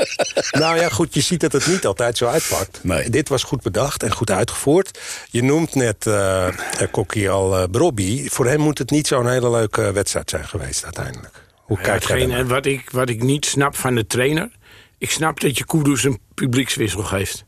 Nou 0.51 0.79
ja, 0.79 0.89
goed, 0.89 1.15
je 1.15 1.21
ziet 1.21 1.41
dat 1.41 1.53
het 1.53 1.67
niet 1.67 1.87
altijd 1.87 2.17
zo 2.17 2.27
uitpakt. 2.27 2.81
Nee. 2.83 3.11
Dit 3.11 3.29
was 3.29 3.43
goed 3.43 3.63
bedacht 3.63 4.03
en 4.03 4.13
goed 4.13 4.31
uitgevoerd. 4.31 4.99
Je 5.31 5.43
noemt 5.43 5.75
net 5.75 6.07
uh, 6.07 6.49
Kokkie 6.91 7.31
al 7.31 7.59
uh, 7.59 7.65
Brobby. 7.71 8.29
Voor 8.29 8.47
hem 8.47 8.61
moet 8.61 8.79
het 8.79 8.91
niet 8.91 9.07
zo'n 9.07 9.29
hele 9.29 9.51
leuke 9.51 9.93
wedstrijd 9.93 10.31
zijn 10.31 10.49
geweest 10.49 10.85
uiteindelijk. 10.85 11.47
Hoe 11.57 11.79
geen, 11.83 12.49
wat, 12.49 12.67
ik, 12.67 12.91
wat 12.91 13.09
ik 13.09 13.23
niet 13.23 13.47
snap 13.47 13.77
van 13.77 13.95
de 13.95 14.07
trainer... 14.07 14.51
ik 14.99 15.11
snap 15.11 15.41
dat 15.41 15.59
je 15.59 15.65
Kudus 15.65 16.05
een 16.05 16.19
publiekswissel 16.35 17.03
geeft. 17.03 17.45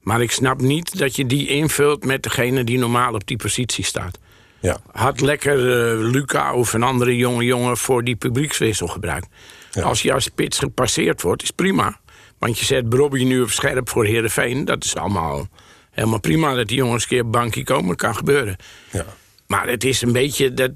Maar 0.00 0.22
ik 0.22 0.30
snap 0.30 0.60
niet 0.60 0.98
dat 0.98 1.16
je 1.16 1.26
die 1.26 1.48
invult 1.48 2.04
met 2.04 2.22
degene 2.22 2.64
die 2.64 2.78
normaal 2.78 3.14
op 3.14 3.26
die 3.26 3.36
positie 3.36 3.84
staat. 3.84 4.18
Ja. 4.60 4.80
Had 4.92 5.20
lekker 5.20 5.58
uh, 5.58 6.10
Luca 6.10 6.54
of 6.54 6.72
een 6.72 6.82
andere 6.82 7.16
jonge 7.16 7.44
jongen 7.44 7.76
voor 7.76 8.04
die 8.04 8.16
publiekswissel 8.16 8.86
gebruikt. 8.86 9.28
Ja. 9.70 9.82
Als 9.82 10.02
je 10.02 10.12
als 10.12 10.24
spits 10.24 10.58
gepasseerd 10.58 11.22
wordt, 11.22 11.42
is 11.42 11.50
prima. 11.50 12.00
Want 12.38 12.58
je 12.58 12.64
zet 12.64 12.88
Bobby 12.88 13.24
nu 13.24 13.40
op 13.40 13.50
scherp 13.50 13.88
voor 13.88 14.04
Heerenveen. 14.04 14.64
Dat 14.64 14.84
is 14.84 14.96
allemaal 14.96 15.48
helemaal 15.90 16.20
prima 16.20 16.54
dat 16.54 16.68
die 16.68 16.76
jongens 16.76 17.02
een 17.02 17.08
keer 17.08 17.24
op 17.24 17.32
bankje 17.32 17.64
komen. 17.64 17.96
kan 17.96 18.16
gebeuren. 18.16 18.56
Ja. 18.90 19.06
Maar 19.46 19.68
het 19.68 19.84
is 19.84 20.02
een 20.02 20.12
beetje... 20.12 20.54
Dat 20.54 20.70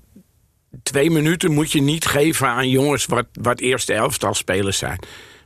twee 0.83 1.11
minuten 1.11 1.53
moet 1.53 1.73
je 1.73 1.83
niet 1.83 2.07
geven 2.07 2.49
aan 2.49 2.69
jongens... 2.69 3.07
wat, 3.07 3.27
wat 3.33 3.61
eerste 3.61 3.93
elftalspelers 3.93 4.79
zijn. 4.79 4.99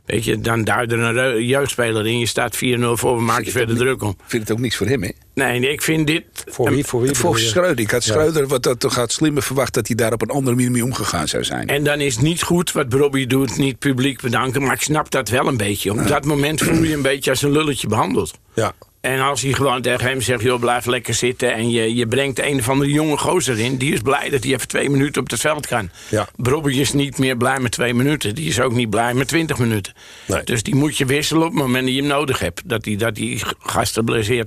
Weet 0.09 0.25
je, 0.25 0.39
dan 0.39 0.63
duidt 0.63 0.91
er 0.91 0.99
een 0.99 1.45
jeugdspeler 1.45 2.07
in. 2.07 2.19
Je 2.19 2.25
staat 2.25 2.55
4-0 2.55 2.59
voor, 2.93 3.15
we 3.15 3.21
maken 3.21 3.45
je 3.45 3.51
verder 3.51 3.75
niet, 3.75 3.77
druk 3.77 4.03
om. 4.03 4.09
Ik 4.09 4.15
vind 4.25 4.41
het 4.41 4.51
ook 4.51 4.59
niks 4.59 4.75
voor 4.75 4.87
hem, 4.87 5.03
hè? 5.03 5.09
Nee, 5.33 5.59
nee 5.59 5.71
ik 5.71 5.81
vind 5.81 6.07
dit... 6.07 6.23
Voor 6.45 6.69
wie? 6.69 6.85
Voor, 6.85 7.01
wie 7.01 7.15
voor 7.15 7.39
Schreuder. 7.39 7.79
Ik 7.79 7.91
had 7.91 8.03
Schreuder, 8.03 8.41
ja. 8.41 8.47
wat 8.47 8.63
dat 8.63 8.85
gaat 8.87 9.11
slimmer 9.11 9.43
verwacht... 9.43 9.73
dat 9.73 9.87
hij 9.87 9.95
daar 9.95 10.13
op 10.13 10.21
een 10.21 10.29
andere 10.29 10.55
manier 10.55 10.71
mee 10.71 10.83
omgegaan 10.83 11.27
zou 11.27 11.43
zijn. 11.43 11.67
En 11.67 11.83
dan 11.83 11.99
is 11.99 12.13
het 12.13 12.23
niet 12.23 12.41
goed 12.41 12.71
wat 12.71 12.93
Robbie 12.93 13.27
doet, 13.27 13.57
niet 13.57 13.79
publiek 13.79 14.21
bedanken. 14.21 14.61
Maar 14.61 14.73
ik 14.73 14.81
snap 14.81 15.11
dat 15.11 15.29
wel 15.29 15.47
een 15.47 15.57
beetje. 15.57 15.91
Op 15.91 15.97
ja. 15.97 16.03
dat 16.03 16.25
moment 16.25 16.61
voel 16.61 16.73
je 16.73 16.87
je 16.87 16.95
een 16.95 17.01
beetje 17.01 17.29
als 17.29 17.41
een 17.41 17.51
lulletje 17.51 17.87
behandeld. 17.87 18.33
Ja. 18.53 18.73
En 19.01 19.19
als 19.19 19.41
hij 19.41 19.53
gewoon 19.53 19.81
tegen 19.81 20.07
hem 20.07 20.21
zegt, 20.21 20.41
joh, 20.41 20.59
blijf 20.59 20.85
lekker 20.85 21.13
zitten... 21.13 21.53
en 21.53 21.69
je, 21.69 21.95
je 21.95 22.07
brengt 22.07 22.39
een 22.39 22.59
of 22.59 22.69
andere 22.69 22.91
jonge 22.91 23.17
gozer 23.17 23.59
in... 23.59 23.77
die 23.77 23.93
is 23.93 23.99
blij 24.01 24.29
dat 24.29 24.43
hij 24.43 24.53
even 24.53 24.67
twee 24.67 24.89
minuten 24.89 25.21
op 25.21 25.29
het 25.29 25.39
veld 25.39 25.67
kan. 25.67 25.89
Ja. 26.09 26.27
Is 26.63 26.93
niet 26.93 27.17
meer 27.17 27.37
blij 27.37 27.59
met 27.59 27.71
twee 27.71 27.93
minuten. 27.93 28.35
Die 28.35 28.47
is 28.47 28.59
ook 28.59 28.73
niet 28.73 28.89
blij 28.89 29.13
met 29.13 29.27
twintig 29.27 29.57
minuten. 29.57 29.93
Nee. 30.27 30.43
Dus 30.43 30.63
die 30.63 30.75
moet 30.75 30.97
je 30.97 31.05
wisselen 31.05 31.43
op 31.43 31.53
het 31.53 31.61
moment 31.61 31.85
dat 31.85 31.93
je 31.93 31.99
hem 31.99 32.09
nodig 32.09 32.39
hebt. 32.39 32.61
Dat 32.65 32.83
die, 32.83 32.97
dat 32.97 33.15
die 33.15 33.41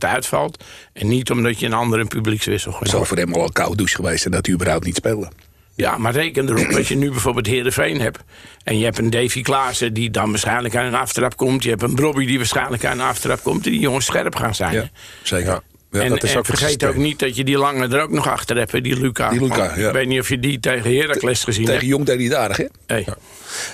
uitvalt. 0.04 0.64
En 0.92 1.09
niet 1.09 1.30
omdat 1.30 1.61
je 1.61 1.66
een 1.66 1.73
andere 1.73 2.04
publiekswissel 2.04 2.76
Het 2.78 2.88
zal 2.88 3.04
voor 3.04 3.16
hem 3.16 3.35
al 3.35 3.42
een 3.42 3.52
koude 3.52 3.76
douche 3.76 3.94
geweest 3.94 4.25
en 4.25 4.30
dat 4.30 4.47
hij 4.47 4.54
überhaupt 4.54 4.85
niet 4.85 4.97
speelde. 4.97 5.28
Ja, 5.75 5.99
maar 5.99 6.12
reken 6.12 6.49
erop 6.49 6.76
als 6.76 6.88
je 6.88 6.97
nu 6.97 7.11
bijvoorbeeld 7.11 7.47
Heerenveen 7.47 8.00
hebt... 8.00 8.19
en 8.64 8.79
je 8.79 8.85
hebt 8.85 8.99
een 8.99 9.11
Davy 9.11 9.43
Klaassen 9.43 9.95
die 9.95 10.11
dan 10.11 10.31
waarschijnlijk 10.31 10.76
aan 10.76 10.87
een 10.87 10.95
aftrap 10.95 11.37
komt... 11.37 11.62
je 11.62 11.69
hebt 11.69 11.83
een 11.83 11.95
Brobby 11.95 12.26
die 12.26 12.37
waarschijnlijk 12.37 12.85
aan 12.85 12.99
een 12.99 13.07
aftrap 13.07 13.43
komt... 13.43 13.64
die 13.64 13.79
jongens 13.79 14.07
scherp 14.07 14.35
gaan 14.35 14.55
zijn. 14.55 14.91
zeker. 15.23 15.47
Ja. 15.47 15.62
Ja, 15.91 16.00
en 16.00 16.09
dat 16.09 16.23
is 16.23 16.33
en 16.33 16.38
ook 16.38 16.47
vergeet 16.47 16.69
systeem. 16.69 16.88
ook 16.88 16.97
niet 16.97 17.19
dat 17.19 17.37
je 17.37 17.45
die 17.45 17.59
lange 17.59 17.88
er 17.88 18.02
ook 18.02 18.11
nog 18.11 18.29
achter 18.29 18.57
hebt, 18.57 18.73
hè, 18.73 18.81
die 18.81 19.00
Luca. 19.00 19.31
Die 19.31 19.41
Luca, 19.41 19.76
ja. 19.76 19.87
Ik 19.87 19.93
weet 19.93 20.07
niet 20.07 20.21
of 20.21 20.29
je 20.29 20.38
die 20.38 20.61
tegen 20.61 20.97
Heracles 20.97 21.45
gezien 21.45 21.64
Tegen 21.64 21.87
Jong 21.87 22.05
deed 22.05 22.17
hij 22.17 22.25
het 22.25 22.35
aardig, 22.35 22.57
hè? 22.57 22.62
hebt. 22.62 22.76
Hey. 22.87 23.07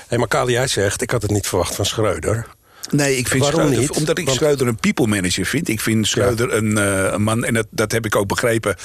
Hey, 0.09 0.19
maar 0.19 0.29
Kali, 0.29 0.53
jij 0.53 0.67
zegt, 0.67 1.03
ik 1.03 1.11
had 1.11 1.23
het 1.23 1.31
niet 1.31 1.47
verwacht 1.47 1.75
van 1.75 1.87
Schreuder. 1.87 2.47
Nee, 2.91 3.17
ik 3.17 3.29
vind 3.29 3.43
Waarom 3.43 3.71
niet? 3.71 3.91
omdat 3.91 4.19
ik 4.19 4.25
Want- 4.25 4.37
Schreuder 4.37 4.67
een 4.67 4.77
people 4.77 5.07
manager 5.07 5.47
vind. 5.47 5.69
Ik 5.69 5.81
vind 5.81 6.07
Schreuder 6.07 6.53
een, 6.55 6.79
eh, 6.79 7.13
een 7.13 7.23
man, 7.23 7.45
en 7.45 7.55
dat, 7.55 7.67
dat 7.71 7.93
heb 7.93 8.05
ik 8.07 8.17
ook 8.17 8.27
begrepen 8.29 8.77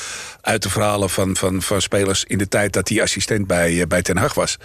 uit 0.41 0.63
de 0.63 0.69
verhalen 0.69 1.09
van, 1.09 1.35
van, 1.35 1.61
van 1.61 1.81
spelers 1.81 2.23
in 2.23 2.37
de 2.37 2.47
tijd 2.47 2.73
dat 2.73 2.89
hij 2.89 3.01
assistent 3.01 3.47
bij, 3.47 3.81
eh, 3.81 3.87
bij 3.87 4.01
Ten 4.01 4.17
Hag 4.17 4.33
was. 4.33 4.57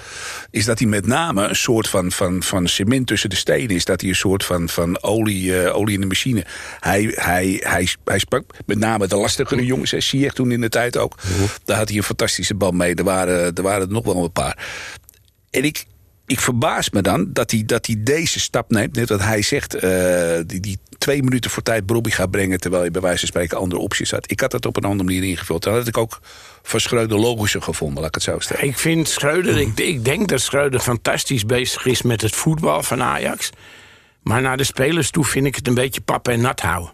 Is 0.50 0.64
dat 0.64 0.78
hij 0.78 0.88
met 0.88 1.06
name 1.06 1.48
een 1.48 1.56
soort 1.56 1.88
van, 1.88 2.12
van, 2.12 2.42
van 2.42 2.68
cement 2.68 3.06
tussen 3.06 3.30
de 3.30 3.36
stenen 3.36 3.76
is. 3.76 3.84
Dat 3.84 4.00
hij 4.00 4.10
een 4.10 4.16
soort 4.16 4.44
van, 4.44 4.68
van 4.68 5.02
olie, 5.02 5.62
eh, 5.62 5.76
olie 5.76 5.94
in 5.94 6.00
de 6.00 6.06
machine. 6.06 6.44
Hij, 6.80 7.12
hij, 7.14 7.60
hij, 7.64 7.88
hij 8.04 8.18
sprak 8.18 8.44
met 8.66 8.78
name 8.78 9.06
de 9.06 9.16
lastigere 9.16 9.64
jongens. 9.64 9.90
hè, 9.90 10.00
Ziyech 10.00 10.32
toen 10.32 10.50
in 10.52 10.60
de 10.60 10.68
tijd 10.68 10.96
ook. 10.96 11.14
Daar 11.64 11.76
had 11.76 11.88
hij 11.88 11.96
een 11.96 12.02
fantastische 12.02 12.54
bal 12.54 12.70
mee. 12.70 12.94
Er 12.94 13.04
waren, 13.04 13.54
er 13.54 13.62
waren 13.62 13.82
er 13.86 13.92
nog 13.92 14.04
wel 14.04 14.24
een 14.24 14.32
paar. 14.32 14.66
En 15.50 15.64
ik, 15.64 15.84
ik 16.28 16.40
verbaas 16.40 16.90
me 16.90 17.02
dan 17.02 17.28
dat 17.32 17.50
hij, 17.50 17.62
dat 17.66 17.86
hij 17.86 17.96
deze 17.98 18.40
stap 18.40 18.70
neemt. 18.70 18.96
Net 18.96 19.08
wat 19.08 19.20
hij 19.20 19.42
zegt, 19.42 19.74
eh, 19.74 20.38
die, 20.46 20.60
die 20.60 20.78
twee 20.98 21.22
minuten 21.22 21.50
voor 21.50 21.62
tijd 21.62 21.86
Bobby 21.86 22.10
gaat 22.10 22.30
brengen... 22.30 22.60
terwijl 22.60 22.84
je 22.84 22.90
bij 22.90 23.00
wijze 23.00 23.18
van 23.18 23.28
spreken 23.28 23.58
andere 23.58 23.80
opties 23.80 24.10
had. 24.10 24.30
Ik 24.30 24.40
had 24.40 24.52
het 24.52 24.66
op 24.66 24.76
een 24.76 24.84
andere 24.84 25.04
manier 25.04 25.24
ingevuld. 25.24 25.62
Dat 25.62 25.74
had 25.74 25.86
ik 25.86 25.98
ook 25.98 26.20
van 26.62 26.80
Schreuder 26.80 27.18
logischer 27.18 27.62
gevonden, 27.62 27.98
laat 27.98 28.08
ik 28.08 28.14
het 28.14 28.22
zo 28.24 28.38
stellen. 28.38 28.64
Ik 28.64 28.78
vind 28.78 29.08
Schreuder, 29.08 29.58
ik, 29.58 29.78
ik 29.78 30.04
denk 30.04 30.28
dat 30.28 30.40
Schreuder 30.40 30.80
fantastisch 30.80 31.46
bezig 31.46 31.86
is 31.86 32.02
met 32.02 32.20
het 32.20 32.34
voetbal 32.34 32.82
van 32.82 33.02
Ajax. 33.02 33.50
Maar 34.22 34.40
naar 34.40 34.56
de 34.56 34.64
spelers 34.64 35.10
toe 35.10 35.24
vind 35.24 35.46
ik 35.46 35.54
het 35.54 35.68
een 35.68 35.74
beetje 35.74 36.00
pap 36.00 36.28
en 36.28 36.40
nat 36.40 36.60
houden. 36.60 36.92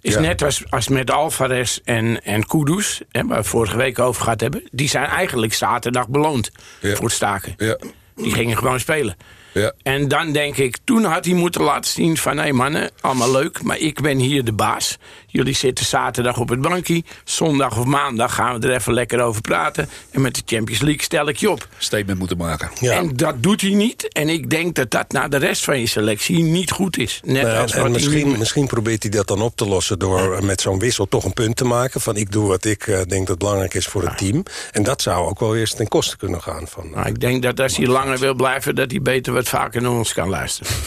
Is 0.00 0.14
Ja. 0.14 0.20
net 0.20 0.42
als, 0.42 0.62
als 0.70 0.88
met 0.88 1.10
Alvarez 1.10 1.78
en, 1.84 2.24
en 2.24 2.46
Kudus, 2.46 3.02
hè, 3.10 3.26
waar 3.26 3.38
we 3.42 3.48
vorige 3.48 3.76
week 3.76 3.98
over 3.98 4.22
gehad 4.22 4.40
hebben. 4.40 4.62
Die 4.70 4.88
zijn 4.88 5.06
eigenlijk 5.06 5.54
zaterdag 5.54 6.08
beloond 6.08 6.50
Ja. 6.80 6.94
voor 6.94 7.04
het 7.04 7.14
staken. 7.14 7.54
Ja, 7.56 7.76
Die 8.16 8.30
gingen 8.32 8.56
gewoon 8.56 8.80
spelen. 8.80 9.16
Ja. 9.54 9.72
En 9.82 10.08
dan 10.08 10.32
denk 10.32 10.56
ik, 10.56 10.76
toen 10.84 11.04
had 11.04 11.24
hij 11.24 11.34
moeten 11.34 11.62
laten 11.62 11.90
zien 11.90 12.16
van... 12.16 12.38
hé 12.38 12.52
mannen, 12.52 12.90
allemaal 13.00 13.32
leuk, 13.32 13.62
maar 13.62 13.78
ik 13.78 14.00
ben 14.00 14.18
hier 14.18 14.44
de 14.44 14.52
baas. 14.52 14.98
Jullie 15.26 15.54
zitten 15.54 15.84
zaterdag 15.84 16.38
op 16.38 16.48
het 16.48 16.60
bankje. 16.60 17.02
Zondag 17.24 17.78
of 17.78 17.84
maandag 17.84 18.34
gaan 18.34 18.60
we 18.60 18.68
er 18.68 18.74
even 18.74 18.92
lekker 18.92 19.20
over 19.20 19.40
praten. 19.40 19.88
En 20.10 20.20
met 20.20 20.34
de 20.34 20.42
Champions 20.46 20.80
League 20.80 21.02
stel 21.02 21.28
ik 21.28 21.36
je 21.36 21.50
op. 21.50 21.68
Statement 21.78 22.18
moeten 22.18 22.36
maken. 22.36 22.70
Ja. 22.80 22.92
En 22.92 23.16
dat 23.16 23.42
doet 23.42 23.60
hij 23.60 23.70
niet. 23.70 24.08
En 24.12 24.28
ik 24.28 24.50
denk 24.50 24.74
dat 24.74 24.90
dat 24.90 25.12
naar 25.12 25.30
de 25.30 25.36
rest 25.36 25.64
van 25.64 25.80
je 25.80 25.86
selectie 25.86 26.42
niet 26.42 26.70
goed 26.70 26.98
is. 26.98 27.20
Net 27.24 27.42
Nee, 27.42 27.52
als 27.52 27.72
en 27.72 27.90
misschien, 27.90 28.38
misschien 28.38 28.66
probeert 28.66 29.02
hij 29.02 29.10
dat 29.10 29.26
dan 29.26 29.42
op 29.42 29.56
te 29.56 29.66
lossen 29.66 29.98
door 29.98 30.34
eh, 30.34 30.40
met 30.40 30.60
zo'n 30.60 30.78
wissel 30.78 31.08
toch 31.08 31.24
een 31.24 31.32
punt 31.32 31.56
te 31.56 31.64
maken. 31.64 32.00
Van 32.00 32.16
ik 32.16 32.32
doe 32.32 32.48
wat 32.48 32.64
ik 32.64 32.86
eh, 32.86 33.00
denk 33.06 33.26
dat 33.26 33.38
belangrijk 33.38 33.74
is 33.74 33.86
voor 33.86 34.02
het 34.02 34.18
team. 34.18 34.42
En 34.72 34.82
dat 34.82 35.02
zou 35.02 35.28
ook 35.28 35.40
wel 35.40 35.56
eerst 35.56 35.76
ten 35.76 35.88
koste 35.88 36.16
kunnen 36.16 36.42
gaan. 36.42 36.68
Van, 36.68 36.84
eh, 36.84 36.94
Maar 36.94 37.08
ik 37.08 37.20
denk 37.20 37.42
dat 37.42 37.60
als 37.60 37.76
hij 37.76 37.86
langer 37.86 38.18
wil 38.18 38.34
blijven... 38.34 38.74
dat 38.74 38.90
hij 38.90 39.02
beter 39.02 39.32
wat 39.32 39.43
vaker 39.48 39.82
naar 39.82 39.90
ons 39.90 40.12
kan 40.12 40.28
luisteren. 40.28 40.72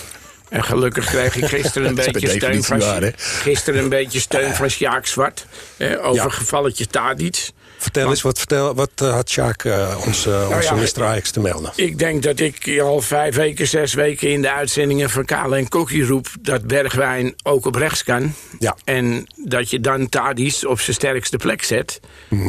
En 0.50 0.64
gelukkig 0.64 1.06
kreeg 1.06 1.36
ik 1.36 1.46
gisteren 1.46 1.88
een 1.88 1.96
Dat 1.96 2.12
beetje 2.12 2.30
steun 2.30 2.64
van... 2.64 2.80
waar? 2.80 3.14
Gisteren 3.18 3.84
een 3.84 3.90
beetje 3.90 4.20
steun 4.20 4.56
van 4.62 4.70
Sjaak 4.70 5.06
Zwart. 5.06 5.46
Hè, 5.78 6.04
over 6.04 6.24
Ja. 6.24 6.30
gevalletje 6.30 6.88
Tadic. 6.88 7.50
vertel 7.78 8.10
eens, 8.10 8.22
wat, 8.22 8.38
vertel, 8.38 8.76
wat 8.76 8.92
eh, 8.96 9.14
had 9.14 9.30
Sjaak 9.30 9.64
eh, 9.64 10.02
ons, 10.06 10.26
eh, 10.26 10.50
onze 10.50 10.74
Nou 10.74 10.82
ja, 10.82 10.90
Mr. 10.96 11.04
Ajax 11.04 11.32
te 11.32 11.40
melden? 11.40 11.72
Ik 11.76 12.00
denk 12.00 12.24
dat 12.24 12.40
ik 12.40 12.80
al 12.80 13.02
vijf 13.02 13.36
weken, 13.36 13.68
zes 13.68 13.94
weken 13.94 14.30
in 14.30 14.42
de 14.42 14.52
uitzendingen 14.52 15.10
van 15.10 15.26
Kale 15.26 15.56
en 15.58 15.68
Kokkie 15.68 16.06
roep... 16.06 16.28
dat 16.42 16.68
Bergwijn 16.68 17.34
ook 17.44 17.66
op 17.66 17.76
rechts 17.76 18.04
kan. 18.04 18.34
Ja. 18.60 18.76
En 18.84 19.28
dat 19.36 19.70
je 19.70 19.80
dan 19.80 20.10
Tadic 20.10 20.62
op 20.68 20.80
zijn 20.80 20.96
sterkste 20.96 21.38
plek 21.38 21.64
zet. 21.64 22.00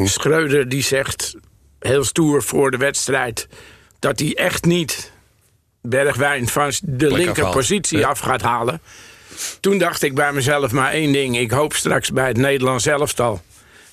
Schreuder 0.03 0.69
die 0.69 0.83
zegt, 0.83 1.35
heel 1.79 2.03
stoer 2.03 2.43
voor 2.43 2.71
de 2.71 2.77
wedstrijd... 2.77 3.47
dat 3.99 4.19
hij 4.19 4.35
echt 4.35 4.65
niet 4.65 5.11
Bergwijn 5.81 6.47
van 6.47 6.71
de 6.81 7.11
linker 7.11 7.29
afhaalt. 7.29 7.55
positie 7.55 7.97
Ja. 7.97 8.07
af 8.07 8.19
gaat 8.19 8.41
halen. 8.41 8.81
Toen 9.59 9.77
dacht 9.77 10.03
ik 10.03 10.15
bij 10.15 10.33
mezelf 10.33 10.71
maar 10.71 10.91
één 10.91 11.11
ding. 11.11 11.37
Ik 11.37 11.51
hoop 11.51 11.73
straks 11.73 12.11
bij 12.11 12.27
het 12.27 12.37
Nederlands 12.37 12.85
elftal... 12.85 13.41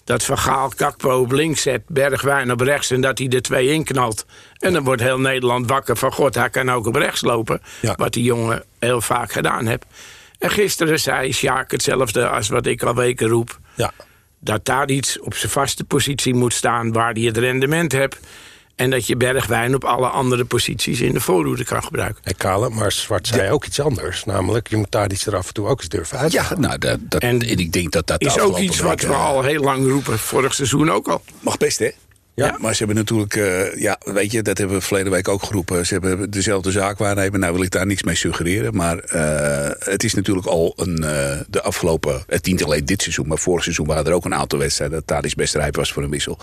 dat 0.04 0.24
Van 0.24 0.38
Gaal 0.38 0.68
Kakpo 0.76 1.20
op 1.20 1.32
links 1.32 1.62
zet, 1.62 1.82
Bergwijn 1.86 2.50
op 2.50 2.60
rechts... 2.60 2.90
en 2.90 3.00
dat 3.00 3.18
hij 3.18 3.28
er 3.28 3.42
twee 3.42 3.68
in 3.68 3.84
knalt. 3.84 4.26
En 4.58 4.72
dan 4.72 4.84
wordt 4.84 5.02
heel 5.02 5.20
Nederland 5.20 5.68
wakker 5.68 5.96
van... 5.96 6.12
God, 6.12 6.34
hij 6.34 6.50
kan 6.50 6.70
ook 6.70 6.86
op 6.86 6.94
rechts 6.94 7.20
lopen. 7.22 7.62
Ja. 7.80 7.94
Wat 7.96 8.12
die 8.12 8.24
jongen 8.24 8.64
heel 8.78 9.00
vaak 9.00 9.32
gedaan 9.32 9.66
heeft. 9.66 9.84
En 10.38 10.50
gisteren 10.50 11.00
zei 11.00 11.32
Sjaak 11.32 11.70
hetzelfde 11.70 12.28
als 12.28 12.48
wat 12.48 12.66
ik 12.66 12.82
al 12.82 12.94
weken 12.94 13.28
roep... 13.28 13.58
Ja. 13.74 13.92
dat 14.40 14.64
daar 14.64 14.90
iets 14.90 15.20
op 15.20 15.34
zijn 15.34 15.52
vaste 15.52 15.84
positie 15.84 16.34
moet 16.34 16.52
staan... 16.52 16.92
waar 16.92 17.12
hij 17.12 17.22
het 17.22 17.36
rendement 17.36 17.92
hebt... 17.92 18.18
en 18.76 18.90
dat 18.90 19.06
je 19.06 19.16
Bergwijn 19.16 19.74
op 19.74 19.84
alle 19.84 20.08
andere 20.08 20.44
posities 20.44 21.00
in 21.00 21.12
de 21.12 21.20
voorhoede 21.20 21.64
kan 21.64 21.82
gebruiken. 21.82 22.20
Hey, 22.22 22.34
Kale, 22.34 22.70
maar 22.70 22.92
Zwart 22.92 23.26
zei 23.26 23.50
ook 23.50 23.64
iets 23.64 23.80
anders. 23.80 24.24
Namelijk, 24.24 24.68
je 24.68 24.76
moet 24.76 24.90
daar 24.90 25.10
iets 25.10 25.26
er 25.26 25.36
af 25.36 25.46
en 25.46 25.54
toe 25.54 25.66
ook 25.66 25.78
eens 25.78 25.88
durven 25.88 26.18
uit. 26.18 26.32
Ja, 26.32 26.46
nou, 26.58 26.78
dat, 26.78 26.98
dat, 27.02 27.22
En 27.22 27.42
en, 27.42 27.58
ik 27.58 27.72
denk 27.72 27.92
dat 27.92 28.06
dat 28.06 28.20
Is 28.20 28.38
ook 28.38 28.58
iets 28.58 28.80
wat 28.80 29.00
we 29.00 29.06
eh, 29.06 29.24
al 29.24 29.42
heel 29.42 29.62
lang 29.62 29.88
roepen, 29.88 30.18
vorig 30.18 30.54
seizoen 30.54 30.90
ook 30.90 31.08
al. 31.08 31.22
Mag 31.40 31.56
best, 31.56 31.78
hè? 31.78 31.90
Ja. 32.36 32.56
Maar 32.60 32.72
ze 32.72 32.78
hebben 32.78 32.96
natuurlijk, 32.96 33.36
eh, 33.36 33.80
ja, 33.80 33.98
weet 34.04 34.32
je, 34.32 34.42
dat 34.42 34.58
hebben 34.58 34.76
we 34.76 34.82
verleden 34.82 35.12
week 35.12 35.28
ook 35.28 35.42
geroepen. 35.42 35.86
Ze 35.86 35.92
hebben 35.92 36.30
dezelfde 36.30 36.70
zaak 36.70 36.98
waarnemen. 36.98 37.40
Nou 37.40 37.52
wil 37.52 37.62
ik 37.62 37.70
daar 37.70 37.86
niks 37.86 38.02
mee 38.02 38.14
suggereren. 38.14 38.76
Maar 38.76 38.98
eh, 38.98 39.70
het 39.78 40.04
is 40.04 40.14
natuurlijk 40.14 40.46
al 40.46 40.72
een, 40.76 41.04
eh, 41.04 41.40
de 41.48 41.62
afgelopen, 41.62 42.24
het 42.26 42.46
niet 42.46 42.64
alleen 42.64 42.84
dit 42.84 43.02
seizoen, 43.02 43.26
maar 43.28 43.38
vorig 43.38 43.62
seizoen 43.62 43.86
waren 43.86 44.04
er 44.04 44.12
ook 44.12 44.24
een 44.24 44.34
aantal 44.34 44.58
wedstrijden 44.58 44.96
dat 44.96 45.06
Tadic 45.06 45.34
best 45.34 45.54
rijp 45.54 45.76
was 45.76 45.92
voor 45.92 46.02
een 46.02 46.10
wissel. 46.10 46.38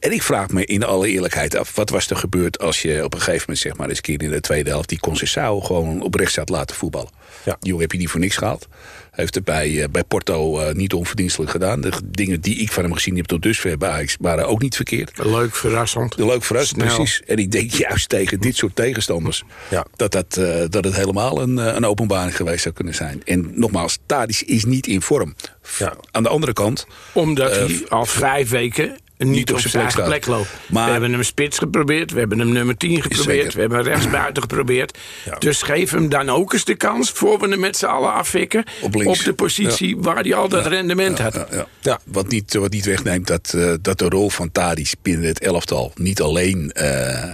En 0.00 0.12
ik 0.12 0.22
vraag 0.22 0.48
me 0.48 0.64
in 0.64 0.84
alle 0.84 1.08
eerlijkheid 1.08 1.56
af, 1.56 1.74
wat 1.74 1.90
was 1.90 2.10
er 2.10 2.16
gebeurd 2.16 2.58
als 2.58 2.82
je 2.82 3.04
op 3.04 3.14
een 3.14 3.20
gegeven 3.20 3.40
moment, 3.40 3.58
zeg 3.58 3.76
maar, 3.76 3.88
eens 3.88 3.96
een 3.96 4.02
keer 4.02 4.22
in 4.22 4.30
de 4.30 4.40
tweede 4.40 4.70
helft 4.70 4.88
die 4.88 5.00
Conceição 5.08 5.64
gewoon 5.64 6.02
op 6.02 6.14
rechts 6.14 6.36
had 6.36 6.48
laten 6.48 6.76
voetballen. 6.76 7.10
Ja. 7.44 7.56
Die 7.60 7.68
jongen 7.68 7.82
heb 7.82 7.92
je 7.92 7.98
niet 7.98 8.08
voor 8.08 8.20
niks 8.20 8.36
gehaald. 8.36 8.68
Heeft 9.12 9.34
het 9.34 9.44
bij, 9.44 9.82
eh, 9.82 9.88
bij 9.88 10.04
Porto 10.04 10.58
eh, 10.58 10.74
niet 10.74 10.92
onverdienstelijk 10.92 11.50
gedaan. 11.50 11.80
De 11.80 11.92
dingen 12.04 12.40
die 12.40 12.56
ik 12.56 12.72
van 12.72 12.82
hem 12.82 12.92
gezien 12.92 13.16
heb 13.16 13.26
tot 13.26 13.42
dusver 13.42 13.78
bij 13.78 13.88
Ajax 13.88 14.16
waren 14.20 14.48
ook 14.48 14.62
niet 14.62 14.76
verkeerd. 14.76 15.24
Leuk, 15.24 15.54
verrassend. 15.54 16.16
Leuk 16.16 16.44
Snel. 16.44 16.86
precies. 16.86 17.22
En 17.26 17.36
ik 17.36 17.50
denk 17.50 17.70
juist 17.70 18.08
tegen 18.08 18.40
dit 18.40 18.56
soort 18.56 18.76
tegenstanders... 18.76 19.42
Ja. 19.70 19.86
Dat, 19.96 20.12
dat, 20.12 20.36
eh, 20.36 20.64
dat 20.68 20.84
het 20.84 20.96
helemaal 20.96 21.42
een, 21.42 21.56
een 21.56 21.84
openbaring 21.84 22.36
geweest 22.36 22.62
zou 22.62 22.74
kunnen 22.74 22.94
zijn. 22.94 23.22
En 23.24 23.52
nogmaals, 23.54 23.98
Tadic 24.06 24.40
is 24.40 24.64
niet 24.64 24.86
in 24.86 25.02
vorm. 25.02 25.34
Ja. 25.78 25.96
Aan 26.10 26.22
de 26.22 26.28
andere 26.28 26.52
kant... 26.52 26.86
Omdat 27.12 27.56
hij 27.56 27.82
al 27.88 28.06
vijf 28.06 28.50
weken 28.50 28.96
niet, 29.30 29.52
op 29.52 29.58
zijn 29.60 29.72
eigen 29.72 29.92
staat. 29.92 30.06
plek 30.06 30.26
loopt. 30.26 30.48
Maar- 30.66 30.84
we 30.86 30.90
hebben 30.90 31.12
hem 31.12 31.22
spits 31.22 31.58
geprobeerd, 31.58 32.12
we 32.12 32.18
hebben 32.18 32.38
hem 32.38 32.52
nummer 32.52 32.76
10 32.76 33.02
geprobeerd... 33.02 33.26
Zeker. 33.26 33.54
we 33.54 33.60
hebben 33.60 33.78
hem 33.78 33.86
rechtsbuiten 33.86 34.42
geprobeerd. 34.42 34.98
Ja. 35.24 35.38
Dus 35.38 35.62
geef 35.62 35.90
hem 35.90 36.08
dan 36.08 36.28
ook 36.30 36.52
eens 36.52 36.64
de 36.64 36.74
kans, 36.74 37.10
voor 37.10 37.38
we 37.40 37.48
hem 37.48 37.60
met 37.60 37.76
z'n 37.76 37.86
allen 37.86 38.12
afvikken... 38.12 38.64
Op 38.80 38.92
de 39.24 39.32
positie 39.32 39.96
waar 39.98 40.22
hij 40.22 40.34
al 40.34 40.48
dat 40.48 40.66
rendement 40.66 41.18
had. 41.18 41.34
Ja, 41.34 41.46
ja. 41.50 41.66
Ja. 41.80 41.98
Wat, 42.04 42.28
niet, 42.28 42.54
wat 42.54 42.70
niet 42.72 42.84
wegneemt 42.84 43.26
dat, 43.26 43.52
eh, 43.56 43.72
dat 43.80 43.98
de 43.98 44.08
rol 44.08 44.30
van 44.30 44.52
Tadic 44.52 44.94
binnen 45.02 45.26
het 45.28 45.38
elftal... 45.40 45.92
niet 45.94 46.20
alleen... 46.20 46.70
eh, 46.72 46.84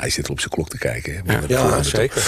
hij 0.01 0.11
zit 0.11 0.31
op 0.31 0.39
zijn 0.39 0.51
klok 0.51 0.69
te 0.69 0.79
kijken. 0.79 1.23
hè, 1.27 1.39
Ja, 1.47 1.83
zeker. 1.83 2.23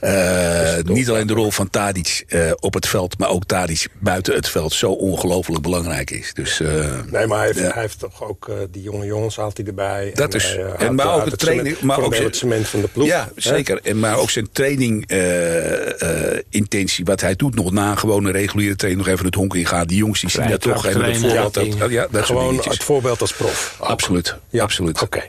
Eh, 0.00 0.76
niet 0.84 1.08
alleen 1.08 1.26
de 1.26 1.32
rol 1.32 1.50
van 1.50 1.70
Tadic 1.70 2.24
eh, 2.28 2.50
op 2.60 2.74
het 2.74 2.88
veld, 2.88 3.18
maar 3.18 3.28
ook 3.28 3.44
Tadic 3.44 3.86
buiten 4.00 4.34
het 4.34 4.48
veld 4.48 4.72
zo 4.72 4.90
ongelooflijk 4.90 5.62
belangrijk 5.62 6.10
is. 6.10 6.34
Dus, 6.34 6.60
eh, 6.60 6.68
Nee, 7.10 7.26
maar 7.26 7.38
hij 7.38 7.46
heeft, 7.46 7.58
Ja. 7.58 7.70
hij 7.72 7.82
heeft 7.82 7.98
toch 7.98 8.22
ook 8.22 8.48
eh, 8.48 8.54
die 8.70 8.82
jonge 9.06 9.18
jongens 9.18 9.36
haalt 9.36 9.56
hij 9.56 9.66
erbij. 9.66 10.10
Dat 10.14 10.32
En 10.34 10.40
is- 10.40 10.44
hij, 10.46 10.64
eh, 10.64 10.86
en 10.86 10.94
maar 10.94 11.04
ook 11.06 11.10
houdt 11.10 11.24
de 11.24 11.30
het 11.30 11.38
training- 11.40 11.66
cement- 11.66 11.82
maar 11.82 12.00
ook 12.00 12.14
zijn- 12.14 12.26
het 12.26 12.36
cement 12.36 12.68
van 12.68 12.80
de 12.80 12.88
ploeg. 12.88 13.06
Ja, 13.06 13.24
hè? 13.34 13.40
zeker. 13.40 13.80
En, 13.82 13.98
maar 13.98 14.16
ook 14.18 14.30
zijn 14.30 14.48
training 14.52 15.06
eh, 15.06 16.02
eh, 16.34 16.38
intentie, 16.50 17.04
wat 17.04 17.20
hij 17.20 17.36
doet 17.36 17.54
nog 17.54 17.72
na 17.72 17.94
gewoon 17.94 18.24
een 18.24 18.32
reguliere 18.32 18.76
training, 18.76 19.04
nog 19.06 19.14
even 19.14 19.26
het 19.26 19.34
honk 19.34 19.54
ingaan. 19.54 19.86
Die 19.86 19.96
jongens 19.98 20.20
die 20.20 20.30
zien 20.30 20.48
dat 20.48 20.60
toch 20.60 20.86
even 20.86 20.86
een 20.86 20.92
traptrainen, 20.92 21.20
voorbeeld. 21.20 21.54
ja, 21.54 21.60
dat, 21.60 21.72
dingen. 21.72 21.90
ja, 21.90 22.00
dat 22.10 22.26
soort 22.26 22.38
Gewoon 22.38 22.56
het 22.64 22.84
voorbeeld 22.84 23.20
als 23.20 23.32
prof. 23.32 23.76
Absoluut, 23.80 24.36
Ja, 24.50 24.62
absoluut. 24.62 25.02
Oké. 25.02 25.22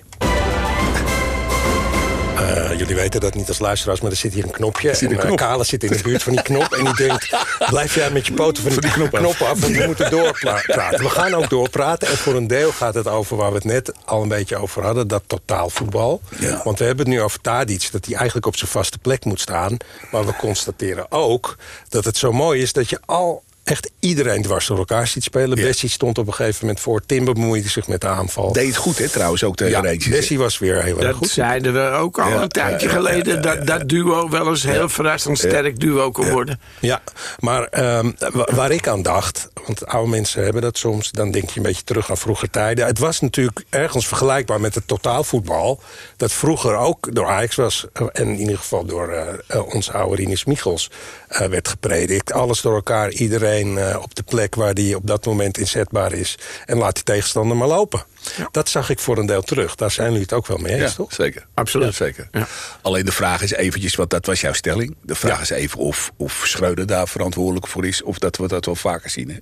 Eh, 2.55 2.77
jullie 2.77 2.95
weten 2.95 3.19
dat 3.19 3.33
niet 3.33 3.47
als 3.47 3.59
luisteraars, 3.59 4.01
maar 4.01 4.11
er 4.11 4.17
zit 4.17 4.33
hier 4.33 4.43
een 4.43 4.51
knopje. 4.51 4.93
zit 4.93 5.01
een 5.01 5.09
en, 5.09 5.17
eh, 5.17 5.25
knop. 5.25 5.37
Kale 5.37 5.63
zit 5.63 5.83
in 5.83 5.91
de 5.91 6.03
buurt 6.03 6.23
van 6.23 6.31
die 6.31 6.41
knop. 6.41 6.73
en 6.73 6.85
die 6.85 6.95
denkt, 6.95 7.29
blijf 7.69 7.95
jij 7.95 8.11
met 8.11 8.27
je 8.27 8.33
poten 8.33 8.63
van 8.63 8.81
die, 8.81 8.91
knop, 8.91 9.41
af. 9.41 9.59
Want 9.59 9.75
we 9.75 9.83
moeten 9.85 10.11
doorpraten. 10.11 11.03
We 11.03 11.09
gaan 11.09 11.33
ook 11.33 11.49
doorpraten. 11.49 12.07
En 12.07 12.17
voor 12.17 12.35
een 12.35 12.47
deel 12.47 12.71
gaat 12.71 12.93
het 12.93 13.07
over 13.07 13.37
waar 13.37 13.49
we 13.49 13.55
het 13.55 13.63
net 13.63 13.91
al 14.05 14.21
een 14.21 14.27
beetje 14.27 14.57
over 14.57 14.83
hadden. 14.83 15.07
Dat 15.07 15.23
totaalvoetbal. 15.27 16.21
Ja. 16.39 16.61
Want 16.63 16.79
we 16.79 16.85
hebben 16.85 17.05
het 17.05 17.15
nu 17.15 17.21
over 17.21 17.41
Tadic. 17.41 17.89
Dat 17.91 18.05
hij 18.05 18.15
eigenlijk 18.15 18.45
op 18.45 18.57
zijn 18.57 18.71
vaste 18.71 18.97
plek 18.97 19.25
moet 19.25 19.41
staan. 19.41 19.77
Maar 20.11 20.25
we 20.25 20.33
constateren 20.35 21.11
ook 21.11 21.55
dat 21.89 22.05
het 22.05 22.17
zo 22.17 22.31
mooi 22.31 22.61
is 22.61 22.73
dat 22.73 22.89
je 22.89 22.99
al... 23.05 23.43
Echt 23.69 23.91
iedereen 23.99 24.41
dwars 24.41 24.67
door 24.67 24.77
elkaar 24.77 25.07
ziet 25.07 25.23
spelen. 25.23 25.57
Ja. 25.57 25.63
Bessie 25.63 25.89
stond 25.89 26.17
op 26.17 26.27
een 26.27 26.33
gegeven 26.33 26.59
moment 26.65 26.79
voor. 26.83 27.01
Timber 27.05 27.33
bemoeide 27.33 27.69
zich 27.69 27.87
met 27.87 28.01
de 28.01 28.07
aanval. 28.07 28.53
Deed 28.53 28.67
het 28.67 28.75
goed, 28.75 28.97
hè, 28.97 29.09
trouwens, 29.09 29.43
ook 29.43 29.55
tegen 29.55 29.73
ja, 29.73 29.81
Rangers. 29.81 30.09
Bessie 30.09 30.37
was 30.37 30.59
weer 30.59 30.83
heel 30.83 30.97
erg 30.97 31.05
Dat 31.07 31.15
goed. 31.15 31.29
zeiden 31.29 31.73
we 31.73 31.89
ook 31.89 32.19
al 32.19 32.29
Ja, 32.29 32.41
een 32.41 32.49
tijdje 32.49 32.87
ja, 32.87 32.93
geleden. 32.93 33.41
dat 33.41 33.67
dat 33.67 33.89
duo 33.89 34.29
wel 34.29 34.47
eens 34.47 34.63
heel 34.63 34.89
verrassend 34.89 35.37
sterk 35.37 35.79
duo 35.79 36.11
kon 36.11 36.29
worden. 36.29 36.59
Ja, 36.79 37.01
maar 37.39 37.63
ehm, 37.63 38.11
wa- 38.31 38.47
waar 38.55 38.71
ik 38.71 38.87
aan 38.87 39.01
dacht... 39.01 39.49
want 39.65 39.85
oude 39.87 40.09
mensen 40.09 40.43
hebben 40.43 40.61
dat 40.61 40.77
soms... 40.77 41.11
dan 41.11 41.31
denk 41.31 41.49
je 41.49 41.57
een 41.57 41.63
beetje 41.65 41.83
terug 41.83 42.09
aan 42.09 42.17
vroeger 42.17 42.49
tijden. 42.49 42.85
Het 42.85 42.99
was 42.99 43.19
natuurlijk 43.19 43.63
ergens 43.69 44.07
vergelijkbaar 44.07 44.61
met 44.61 44.75
het 44.75 44.87
totaalvoetbal... 44.87 45.81
dat 46.17 46.31
vroeger 46.31 46.75
ook 46.75 47.15
door 47.15 47.27
Ajax 47.27 47.55
was... 47.55 47.85
en 47.93 48.27
in 48.27 48.39
ieder 48.39 48.57
geval 48.57 48.85
door 48.85 49.09
eh, 49.11 49.27
eh, 49.47 49.73
onze 49.73 49.91
oude 49.93 50.15
Rinus 50.15 50.45
Michels... 50.45 50.89
eh, 51.29 51.47
werd 51.47 51.67
gepredikt. 51.67 52.31
Alles 52.33 52.61
door 52.61 52.73
elkaar, 52.75 53.09
iedereen 53.11 53.77
eh, 53.77 53.97
op 54.01 54.15
de 54.15 54.23
plek... 54.23 54.55
waar 54.55 54.73
die 54.73 54.95
op 54.95 55.07
dat 55.07 55.25
moment 55.25 55.57
inzetbaar 55.57 56.13
is. 56.13 56.37
En 56.65 56.77
laat 56.77 56.95
die 56.95 57.03
tegenstander 57.03 57.57
maar 57.57 57.67
lopen. 57.67 58.03
Dat 58.51 58.69
zag 58.69 58.89
ik 58.89 58.99
voor 58.99 59.17
een 59.17 59.25
deel 59.25 59.41
terug. 59.41 59.75
Daar 59.75 59.91
zijn 59.91 60.07
jullie 60.07 60.21
het 60.21 60.33
ook 60.33 60.47
wel 60.47 60.57
mee 60.57 60.73
eens, 60.73 60.81
Ja, 60.91 60.95
toch? 60.95 61.13
zeker. 61.13 61.45
Absoluut. 61.53 61.87
Ja, 61.87 62.05
zeker. 62.05 62.27
Ja. 62.31 62.47
Alleen 62.81 63.05
de 63.05 63.11
vraag 63.11 63.41
is 63.41 63.51
eventjes, 63.53 63.95
want 63.95 64.09
dat 64.09 64.25
was 64.25 64.41
jouw 64.41 64.53
stelling. 64.53 64.95
De 65.01 65.15
vraag 65.15 65.35
Ja. 65.35 65.41
is 65.41 65.49
even 65.49 65.79
of, 65.79 66.11
of 66.17 66.41
Schreuder 66.45 66.85
daar 66.87 67.07
verantwoordelijk 67.07 67.67
voor 67.67 67.85
is... 67.85 68.03
of 68.03 68.17
dat 68.19 68.37
we 68.37 68.47
dat 68.47 68.65
wel 68.65 68.75
vaker 68.75 69.09
zien. 69.09 69.29
Hè? 69.29 69.37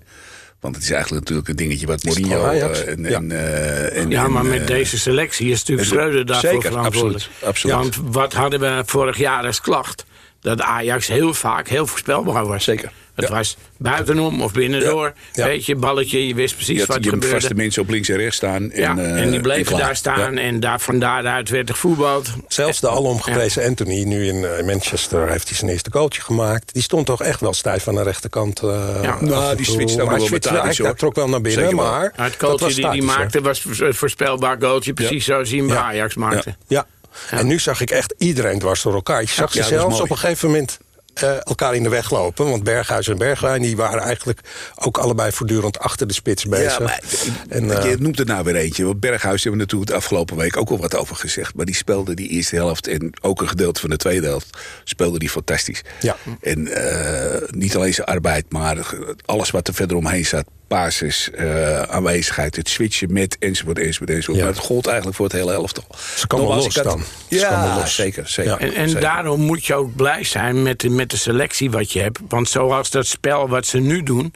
Want 0.60 0.75
het 0.75 0.84
is 0.84 0.91
eigenlijk 0.91 1.22
natuurlijk 1.22 1.48
een 1.50 1.56
dingetje 1.56 1.88
wat 1.88 2.03
Mourinho... 2.03 2.46
eh, 2.50 2.88
en, 2.88 3.03
Ja. 3.03 3.15
en, 3.17 3.32
eh, 3.32 3.98
en, 4.01 4.10
Ja, 4.10 4.24
en, 4.25 4.32
maar 4.32 4.46
met 4.46 4.67
deze 4.67 4.98
selectie 5.00 5.51
is 5.51 5.60
natuurlijk 5.60 5.88
Schreuder 5.88 6.25
daarvoor 6.25 6.50
zeker, 6.50 6.70
verantwoordelijk. 6.72 7.24
absoluut, 7.44 7.48
absoluut. 7.75 7.75
Want 7.75 8.13
wat 8.13 8.34
hadden 8.34 8.60
we 8.60 8.84
vorig 8.86 9.17
jaar 9.17 9.46
als 9.46 9.62
klacht? 9.62 10.06
Dat 10.41 10.62
Ajax 10.62 11.08
heel 11.08 11.34
vaak 11.34 11.67
heel 11.67 11.88
voorspelbaar 11.88 12.46
was. 12.48 12.63
Zeker, 12.63 12.91
Het 13.15 13.27
ja. 13.27 13.34
was 13.36 13.58
buitenom 13.77 14.41
of 14.41 14.51
binnendoor. 14.51 15.13
Ja. 15.34 15.46
Weet 15.46 15.65
je, 15.65 15.75
balletje, 15.75 16.27
je 16.27 16.36
wist 16.36 16.56
precies 16.56 16.79
Je 16.79 16.86
wat 16.86 16.96
er 16.96 17.03
je 17.03 17.10
gebeurde. 17.10 17.36
vaste 17.36 17.53
mensen 17.53 17.82
op 17.82 17.89
links 17.89 18.10
en 18.10 18.17
rechts 18.17 18.36
staan. 18.36 18.72
En, 18.72 18.82
ja, 18.82 18.98
eh, 18.98 19.22
en 19.22 19.32
die 19.32 19.41
bleven 19.41 19.77
daar 19.77 19.96
staan 19.96 20.34
Ja. 20.36 20.41
en 20.41 20.60
daar, 20.60 20.79
van 20.79 21.00
daaruit 21.00 21.50
werd 21.50 21.70
er 21.70 21.75
gevoetbald. 21.75 22.34
Zelfs 22.48 22.79
de 22.79 22.88
alom 22.88 23.22
geprezen 23.22 23.63
Anthony, 23.65 24.03
nu 24.03 24.27
in 24.27 24.46
eh, 24.46 24.65
Manchester, 24.65 25.29
heeft 25.29 25.48
hij 25.48 25.58
zijn 25.58 25.72
eerste 25.72 25.91
goaltje 25.91 26.22
gemaakt. 26.22 26.74
Die 26.74 26.82
stond 26.84 27.06
toch 27.06 27.22
echt 27.24 27.39
wel 27.39 27.53
stijf 27.53 27.88
aan 27.88 27.96
de 27.96 28.03
rechterkant. 28.03 28.60
eh, 28.63 29.00
Ja. 29.01 29.17
Nou, 29.22 29.56
die 29.56 29.65
switchte 29.65 30.01
ook 30.01 30.10
wel 30.10 30.27
hoor. 30.29 30.84
Hij 30.86 30.94
trok 30.94 31.15
wel 31.15 31.27
naar 31.29 31.41
binnen, 31.41 31.62
Zeker 31.62 31.75
maar... 31.84 32.12
Het 32.15 32.36
dat 32.39 32.50
was 32.50 32.60
goaltje 32.60 32.75
die 32.75 32.86
hij 32.86 33.17
maakte 33.17 33.41
was 33.41 33.65
een 33.79 33.94
voorspelbaar 33.94 34.58
goaltje. 34.60 34.94
Precies 34.94 35.25
zo 35.25 35.44
zien 35.44 35.67
we 35.67 35.74
Ja. 35.74 35.82
Ajax 35.84 36.15
maakte. 36.15 36.56
Ja. 36.67 36.86
En 37.31 37.47
nu 37.47 37.59
zag 37.59 37.81
ik 37.81 37.91
echt 37.91 38.13
iedereen 38.17 38.59
dwars 38.59 38.81
door 38.81 38.93
elkaar. 38.93 39.21
Je 39.21 39.27
zag 39.27 39.51
ze 39.51 39.63
zelfs 39.63 40.00
op 40.00 40.09
een 40.09 40.17
gegeven 40.17 40.47
moment 40.47 40.77
eh, 41.21 41.36
elkaar 41.43 41.75
in 41.75 41.83
de 41.83 41.89
weg 41.89 42.12
lopen. 42.12 42.50
Want 42.50 42.63
Berghuis 42.63 43.07
en 43.07 43.17
Bergwijn 43.17 43.62
die 43.62 43.75
waren 43.75 44.01
eigenlijk 44.01 44.39
ook 44.75 44.97
allebei 44.97 45.31
voortdurend 45.31 45.79
achter 45.79 46.07
de 46.07 46.13
spits 46.13 46.45
bezig. 46.45 46.77
Ja, 46.77 46.83
maar 46.83 47.01
en, 47.50 47.67
je 47.67 47.74
eh, 47.74 47.97
noemt 47.97 48.17
het 48.17 48.27
nou 48.27 48.43
weer 48.43 48.55
eentje. 48.55 48.86
Want 48.86 49.00
Berghuis 49.00 49.43
hebben 49.43 49.51
we 49.51 49.65
natuurlijk 49.65 49.91
de 49.91 49.97
afgelopen 49.97 50.38
week 50.38 50.57
ook 50.57 50.69
al 50.69 50.77
wat 50.77 50.95
over 50.95 51.15
gezegd. 51.15 51.55
Maar 51.55 51.65
die 51.65 51.75
speelde 51.75 52.13
die 52.13 52.29
eerste 52.29 52.55
helft 52.55 52.88
en 52.88 53.13
ook 53.21 53.41
een 53.41 53.47
gedeelte 53.47 53.79
van 53.79 53.89
de 53.89 53.97
tweede 53.97 54.27
helft 54.27 54.57
speelde 54.83 55.19
die 55.19 55.29
fantastisch. 55.29 55.81
Ja. 56.00 56.15
En 56.41 56.67
eh, 56.67 57.41
niet 57.50 57.75
alleen 57.75 57.93
zijn 57.93 58.07
arbeid, 58.07 58.45
maar 58.50 58.95
alles 59.25 59.51
wat 59.51 59.67
er 59.67 59.74
verder 59.74 59.97
omheen 59.97 60.25
zat. 60.25 60.45
Basis, 60.67 61.31
eh, 61.31 61.81
aanwezigheid, 61.81 62.55
het 62.55 62.69
switchen 62.69 63.13
met 63.13 63.36
enzovoort, 63.39 63.79
enzovoort, 63.79 64.09
enzovoort. 64.09 64.38
Ja. 64.38 64.43
Maar 64.43 64.53
het 64.53 64.63
gold 64.63 64.86
eigenlijk 64.88 65.15
voor 65.17 65.25
het 65.25 65.36
hele 65.36 65.53
elftal. 65.53 65.83
Ze 66.15 66.27
kan 66.27 66.39
los 66.39 66.63
dan. 66.63 66.71
Ze 66.74 66.81
kan 66.81 66.97
wel 67.29 67.39
Ja, 67.39 67.75
los. 67.79 67.95
zeker. 67.95 68.27
zeker, 68.27 68.51
Ja. 68.51 68.59
En, 68.59 68.74
en 68.74 68.85
zeker. 68.87 69.01
daarom 69.01 69.42
moet 69.42 69.65
je 69.65 69.74
ook 69.74 69.96
blij 69.96 70.24
zijn 70.24 70.63
met 70.63 70.79
de, 70.79 70.89
met 70.89 71.09
de 71.11 71.18
selectie 71.18 71.72
wat 71.72 71.92
je 71.92 72.00
hebt. 72.01 72.20
Want 72.27 72.50
zoals 72.50 72.89
dat 72.89 73.07
spel 73.07 73.50
wat 73.50 73.65
ze 73.65 73.77
nu 73.77 74.03
doen... 74.03 74.33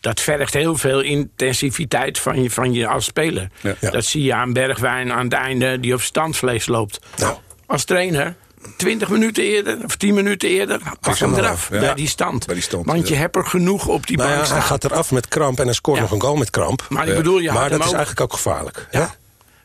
dat 0.00 0.20
vergt 0.20 0.54
heel 0.54 0.76
veel 0.76 1.00
intensiviteit 1.00 2.18
van 2.18 2.42
je, 2.42 2.50
van 2.50 2.72
je 2.72 2.86
als 2.86 3.04
speler. 3.04 3.48
Ja. 3.60 3.74
Ja. 3.80 3.90
Dat 3.90 4.04
zie 4.04 4.22
je 4.22 4.34
aan 4.34 4.52
Bergwijn 4.52 5.12
aan 5.12 5.24
het 5.24 5.32
einde 5.32 5.80
die 5.80 5.94
op 5.94 6.00
standvlees 6.00 6.66
loopt. 6.66 6.98
Nou. 7.16 7.36
Als 7.66 7.84
trainer... 7.84 8.34
20 8.76 9.08
minuten 9.08 9.44
eerder 9.44 9.78
of 9.84 9.96
10 9.96 10.14
minuten 10.14 10.48
eerder, 10.48 10.80
pak 11.00 11.18
hem 11.18 11.34
eraf 11.34 11.68
ja. 11.70 11.78
bij 11.80 11.94
die 11.94 12.08
stand. 12.08 12.46
Bij 12.46 12.54
die 12.54 12.64
stand, 12.64 12.86
Want 12.86 13.08
je 13.08 13.14
ja. 13.14 13.20
hebt 13.20 13.36
er 13.36 13.46
genoeg 13.46 13.86
op 13.86 14.06
die 14.06 14.16
nou 14.16 14.28
bank 14.28 14.46
ja, 14.46 14.52
hij 14.52 14.62
gaat 14.62 14.84
eraf 14.84 15.10
met 15.10 15.28
kramp 15.28 15.58
en 15.58 15.64
hij 15.64 15.74
scoort 15.74 16.00
nog 16.00 16.10
een 16.10 16.20
goal 16.20 16.36
met 16.36 16.50
kramp. 16.50 16.86
Maar 16.88 17.08
ik 17.08 17.16
bedoel, 17.16 17.38
je 17.38 17.52
maar 17.52 17.70
dat 17.70 17.78
is 17.78 17.86
ook- 17.86 17.92
eigenlijk 17.92 18.20
ook 18.20 18.32
gevaarlijk. 18.32 18.88
Ja. 18.90 19.14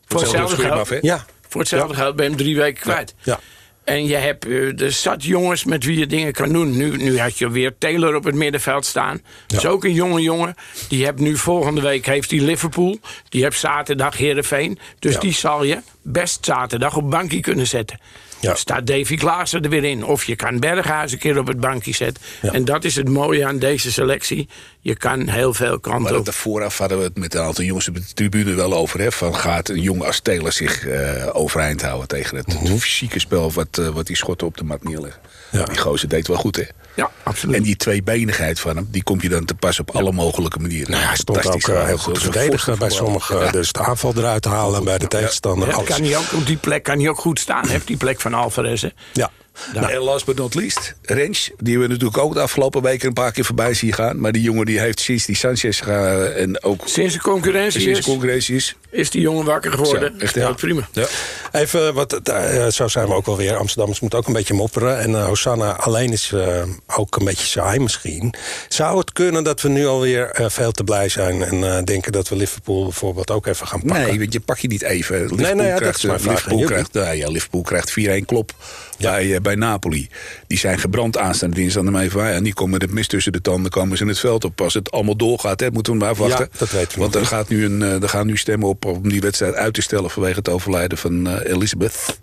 Voor 0.08 0.22
hetzelfde 0.22 0.58
geld? 0.58 0.90
Ja. 1.02 1.26
voor 1.50 1.60
hetzelfde 1.60 1.96
geld 1.96 2.16
ben 2.16 2.24
je 2.26 2.32
hem 2.32 2.40
drie 2.40 2.56
weken 2.56 2.82
kwijt. 2.82 3.14
Ja. 3.22 3.40
En 3.84 4.06
je 4.06 4.16
hebt 4.16 4.46
eh, 4.46 4.52
de 4.76 4.92
zat 4.92 5.24
jongens 5.24 5.64
met 5.64 5.84
wie 5.84 6.00
je 6.00 6.08
dingen 6.08 6.34
kan 6.34 6.54
doen. 6.54 6.78
Nu, 6.78 6.98
nu 6.98 7.20
had 7.20 7.38
je 7.38 7.50
weer 7.50 7.78
Taylor 7.78 8.16
op 8.16 8.24
het 8.24 8.36
middenveld 8.36 8.86
staan. 8.86 9.22
Dat 9.48 9.58
is 9.60 9.66
ook 9.66 9.84
een 9.84 9.94
jonge 9.94 10.22
jongen. 10.22 10.56
Die 10.88 11.06
hebt 11.06 11.20
nu 11.20 11.38
volgende 11.38 11.82
week 11.82 12.06
heeft 12.06 12.30
die 12.30 12.42
Liverpool. 12.42 13.00
Die 13.30 13.44
hebt 13.44 13.56
zaterdag 13.56 14.18
Heerenveen. 14.18 14.80
Dus 15.00 15.20
die 15.20 15.34
zal 15.34 15.64
je 15.64 15.80
best 16.02 16.46
zaterdag 16.46 16.96
op 16.96 17.10
bankje 17.10 17.40
kunnen 17.40 17.68
zetten. 17.68 18.00
Ja. 18.46 18.56
Staat 18.56 18.88
Davy 18.88 19.16
Klaassen 19.16 19.64
er 19.64 19.70
weer 19.70 19.84
in. 19.84 20.04
Of 20.06 20.24
je 20.24 20.36
kan 20.36 20.60
Berghuis 20.60 21.12
een 21.12 21.18
keer 21.20 21.38
op 21.38 21.48
het 21.48 21.60
bankje 21.60 21.94
zetten. 21.94 22.24
Ja. 22.42 22.52
En 22.52 22.66
dat 22.66 22.84
is 22.84 22.96
het 22.96 23.10
mooie 23.10 23.46
aan 23.46 23.60
deze 23.60 23.92
selectie. 23.92 24.48
Je 24.80 24.96
kan 24.96 25.28
heel 25.28 25.54
veel 25.54 25.70
Maar 25.70 25.80
kanten 25.80 26.12
dat 26.12 26.20
op. 26.20 26.28
er 26.28 26.34
vooraf 26.34 26.78
hadden 26.78 26.98
we 26.98 27.04
het 27.04 27.18
met 27.18 27.34
een 27.34 27.42
aantal 27.42 27.64
jongens 27.64 27.88
op 27.88 27.96
de 27.96 28.14
tribune 28.14 28.54
wel 28.54 28.74
over. 28.74 29.00
Hè, 29.00 29.12
van 29.12 29.36
gaat 29.36 29.70
een 29.70 29.82
jongen 29.82 30.06
als 30.06 30.20
Taylor 30.20 30.52
zich 30.52 30.86
eh, 30.88 31.30
overeind 31.34 31.82
houden 31.82 32.08
tegen 32.08 32.38
het 32.38 32.48
Mhm. 32.62 32.76
fysieke 32.78 33.20
spel 33.20 33.52
wat, 33.52 33.78
eh, 33.78 33.88
wat 33.88 34.08
die 34.08 34.16
schotten 34.16 34.48
op 34.48 34.58
de 34.58 34.64
mat 34.64 34.84
neerleggen. 34.84 35.22
Ja. 35.52 35.64
Die 35.64 35.78
gozer 35.78 36.10
deed 36.10 36.28
wel 36.28 36.38
goed, 36.38 36.56
hè? 36.56 36.64
Ja, 36.96 37.12
absoluut. 37.24 37.56
En 37.56 37.64
die 37.64 37.76
tweebenigheid 37.76 38.60
van 38.60 38.76
hem, 38.76 38.88
die 38.92 39.04
komt 39.04 39.22
je 39.22 39.30
dan 39.30 39.46
te 39.46 39.56
pas 39.56 39.80
op 39.80 39.96
alle 39.96 40.12
mogelijke 40.12 40.60
manieren. 40.60 40.92
Nou, 40.92 41.04
hij 41.04 41.16
stond 41.16 41.48
ook 41.48 41.68
eh, 41.68 41.86
heel 41.86 41.98
goed 41.98 42.14
te 42.14 42.20
verdedigen 42.20 42.78
bij 42.80 42.90
sommigen. 42.90 43.52
Dus 43.52 43.72
de 43.72 43.80
aanval 43.80 44.14
eruit 44.16 44.46
halen 44.46 44.84
bij 44.84 44.98
de 44.98 45.08
tegenstander. 45.08 45.84
Kan 45.84 46.04
hij 46.04 46.18
ook, 46.18 46.34
op 46.34 46.46
die 46.46 46.58
plek 46.58 46.84
kan 46.84 47.00
hij 47.00 47.10
ook 47.10 47.20
goed 47.20 47.40
staan. 47.40 47.68
Heeft 47.68 47.88
die 47.88 47.98
plek 47.98 48.22
van 48.22 48.34
Alvarez. 48.34 48.82
hè. 48.82 48.90
Ja. 49.14 49.32
Nou, 49.74 49.92
en 49.92 49.98
last 50.00 50.26
but 50.26 50.36
not 50.36 50.56
least, 50.56 50.96
Rens, 51.02 51.52
die 51.58 51.80
we 51.80 51.88
natuurlijk 51.88 52.18
ook 52.18 52.34
de 52.34 52.40
afgelopen 52.40 52.82
weken 52.82 53.08
een 53.08 53.14
paar 53.14 53.32
keer 53.32 53.46
voorbij 53.46 53.74
zien 53.74 53.94
gaan. 53.94 54.20
Maar 54.20 54.32
die 54.32 54.42
jongen 54.42 54.66
die 54.66 54.80
heeft 54.80 55.00
sinds 55.00 55.26
die 55.26 55.36
Sanchez 55.36 55.84
gaan 55.84 56.24
en 56.24 56.64
ook 56.64 56.82
Sinds 56.86 57.14
de 57.14 57.20
concurrentie 57.22 57.82
sinds 57.82 58.00
is, 58.00 58.06
de 58.06 58.12
concurrentie 58.12 58.56
is. 58.56 58.76
is 58.90 59.10
die 59.10 59.22
jongen 59.22 59.46
wakker 59.46 59.72
geworden. 59.72 60.20
Echt, 60.20 60.36
ja. 60.36 60.48
ja. 60.48 60.54
prima. 60.54 60.88
Ja. 60.92 61.06
Even, 61.52 61.94
wat, 61.94 62.14
eh, 62.14 62.68
zo 62.68 62.88
zijn 62.88 63.08
we 63.08 63.14
ook 63.14 63.26
wel 63.26 63.38
weer. 63.38 63.56
Amsterdammers 63.58 64.00
moeten 64.00 64.20
ook 64.20 64.28
een 64.28 64.34
beetje 64.34 64.54
mopperen. 64.54 65.00
En 65.00 65.16
eh, 65.16 65.26
Hosanna 65.26 65.76
alleen 65.76 66.12
is 66.12 66.32
eh, 66.34 66.64
ook 66.96 67.16
een 67.16 67.26
beetje 67.26 67.46
saai 67.46 67.80
misschien. 67.80 68.34
Zou 68.70 68.98
het 68.98 69.12
kunnen 69.14 69.44
dat 69.44 69.62
we 69.62 69.70
nu 69.70 69.86
alweer 69.88 70.30
eh, 70.30 70.46
veel 70.50 70.72
te 70.72 70.84
blij 70.84 71.10
zijn... 71.10 71.44
en 71.44 71.76
eh, 71.78 71.84
denken 71.84 72.12
dat 72.12 72.30
we 72.30 72.36
Liverpool 72.36 72.84
bijvoorbeeld 72.84 73.32
ook 73.32 73.46
even 73.46 73.68
gaan 73.68 73.82
pakken? 73.82 74.06
Nee, 74.06 74.20
want 74.20 74.34
je 74.34 74.40
pak 74.40 74.58
je 74.58 74.68
niet 74.68 74.82
even. 74.82 75.20
Liverpool 75.20 75.56
nee, 75.56 75.66
ja, 75.66 75.72
dat 75.72 75.80
krijgt, 75.80 75.98
is 75.98 76.04
mijn 76.04 76.20
vraag 76.20 76.34
Liverpool 76.36 76.66
krijgt, 76.66 76.94
nou 76.94 77.16
ja, 77.16 77.28
Liverpool 77.28 77.62
krijgt 77.62 77.94
4-1 78.00 78.26
klop 78.26 78.52
Ja. 78.98 79.12
bij, 79.12 79.36
eh, 79.36 79.42
bij 79.46 79.56
Napoli. 79.56 80.10
Die 80.48 80.58
zijn 80.58 80.80
gebrand 80.80 81.18
aanstaande 81.18 81.56
dinsdag 81.56 81.84
naar 81.84 81.92
mij 81.92 82.10
van... 82.10 82.24
Ja, 82.24 82.32
en 82.32 82.44
die 82.44 82.54
komen 82.54 82.72
met 82.72 82.82
het 82.82 82.92
mis 82.92 83.08
tussen 83.08 83.32
de 83.32 83.42
tanden, 83.42 83.72
komen 83.72 83.98
ze 83.98 84.04
in 84.04 84.10
het 84.10 84.20
veld 84.20 84.44
op. 84.44 84.62
Als 84.62 84.74
het 84.74 84.92
allemaal 84.92 85.16
doorgaat, 85.16 85.60
hè, 85.60 85.72
moeten 85.72 85.94
we 85.94 86.00
maar 86.00 86.10
afwachten. 86.10 86.50
Ja, 86.52 86.58
dat 86.58 86.72
weten 86.72 86.94
we 86.94 87.00
Want 87.00 87.16
er, 87.16 87.26
gaat 87.26 87.50
nu 87.50 87.66
een, 87.66 87.82
eh, 87.82 88.02
er 88.02 88.10
gaan 88.10 88.28
nu 88.28 88.38
stemmen 88.38 88.70
op 88.70 88.86
om 88.86 89.10
die 89.10 89.22
wedstrijd 89.22 89.54
uit 89.54 89.74
te 89.74 89.82
stellen... 89.82 90.10
vanwege 90.10 90.38
het 90.38 90.50
overlijden 90.50 90.98
van 90.98 91.28
eh, 91.28 91.54
Elizabeth. 91.54 92.20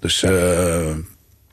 Dus... 0.00 0.22
eh 0.22 0.90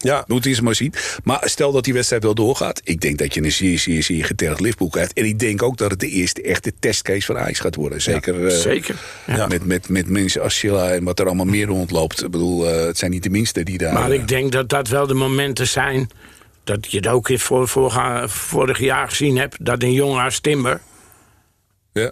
Ja, 0.01 0.23
moet 0.27 0.45
eens 0.45 0.61
maar 0.61 0.75
zien. 0.75 0.93
Maar 1.23 1.41
stel 1.43 1.71
dat 1.71 1.83
die 1.83 1.93
wedstrijd 1.93 2.23
wel 2.23 2.35
doorgaat. 2.35 2.81
Ik 2.83 3.01
denk 3.01 3.17
dat 3.17 3.33
je 3.33 3.43
een 3.43 3.51
zeer, 3.51 3.79
zeer, 3.79 4.03
zeer 4.03 4.25
getergd 4.25 4.59
Liverpool 4.59 4.89
krijgt. 4.89 5.13
En 5.13 5.25
ik 5.25 5.39
denk 5.39 5.63
ook 5.63 5.77
dat 5.77 5.91
het 5.91 5.99
de 5.99 6.07
eerste 6.07 6.41
echte 6.41 6.73
testcase 6.79 7.25
van 7.25 7.37
Ajax 7.37 7.59
gaat 7.59 7.75
worden. 7.75 8.01
Zeker, 8.01 8.47
eh, 8.47 8.55
Zeker. 8.55 8.95
Ja. 9.27 9.47
Met, 9.47 9.65
met, 9.65 9.89
met 9.89 10.09
mensen 10.09 10.41
als 10.41 10.57
Silla 10.57 10.91
en 10.91 11.03
wat 11.03 11.19
er 11.19 11.25
allemaal 11.25 11.45
meer 11.45 11.65
rondloopt. 11.65 12.23
Ik 12.23 12.31
bedoel, 12.31 12.69
eh, 12.69 12.85
het 12.85 12.97
zijn 12.97 13.11
niet 13.11 13.23
de 13.23 13.29
minste 13.29 13.63
die 13.63 13.77
daar... 13.77 13.93
Maar 13.93 14.13
ik 14.13 14.27
denk 14.27 14.51
dat 14.51 14.69
dat 14.69 14.87
wel 14.87 15.07
de 15.07 15.13
momenten 15.13 15.67
zijn... 15.67 16.09
dat 16.63 16.91
je 16.91 16.97
het 16.97 17.07
ook 17.07 17.29
in 17.29 17.39
voor, 17.39 17.67
voorga- 17.67 18.27
vorig 18.27 18.79
jaar 18.79 19.09
gezien 19.09 19.37
hebt... 19.37 19.65
dat 19.65 19.83
een 19.83 19.93
jongen 19.93 20.23
als 20.23 20.39
Timber 20.39 20.81
ja. 21.93 22.11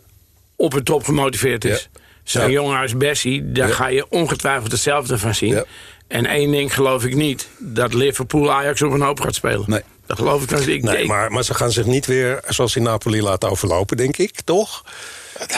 op 0.56 0.71
het 0.71 0.86
top 0.86 1.04
gemotiveerd 1.04 1.65
is. 1.65 1.89
Zo'n 2.23 2.52
jongen 2.52 2.80
als 2.80 2.97
Bessie, 2.97 3.52
daar 3.52 3.69
ga 3.69 3.88
je 3.88 4.10
ongetwijfeld 4.10 4.71
hetzelfde 4.71 5.17
van 5.17 5.36
zien. 5.36 5.63
En 6.10 6.26
één 6.26 6.52
ding 6.52 6.74
geloof 6.74 7.06
ik 7.06 7.15
niet... 7.15 7.48
dat 7.58 7.93
Liverpool 7.93 8.52
Ajax 8.52 8.82
op 8.82 8.91
een 8.91 9.02
hoop 9.02 9.19
gaat 9.22 9.36
spelen. 9.36 9.63
Nee. 9.67 9.82
Dat 10.06 10.17
geloof 10.17 10.43
ik. 10.43 10.52
Ik 10.52 10.84
Nee, 10.84 10.95
denk- 10.95 11.08
maar, 11.08 11.32
maar 11.32 11.43
ze 11.43 11.54
gaan 11.54 11.72
zich 11.72 11.86
niet 11.86 12.06
weer, 12.06 12.39
zoals 12.48 12.76
in 12.76 12.84
Napoli, 12.84 13.22
laten 13.22 13.50
overlopen, 13.50 13.98
denk 13.98 14.17
ik, 14.17 14.41
toch? 14.41 14.84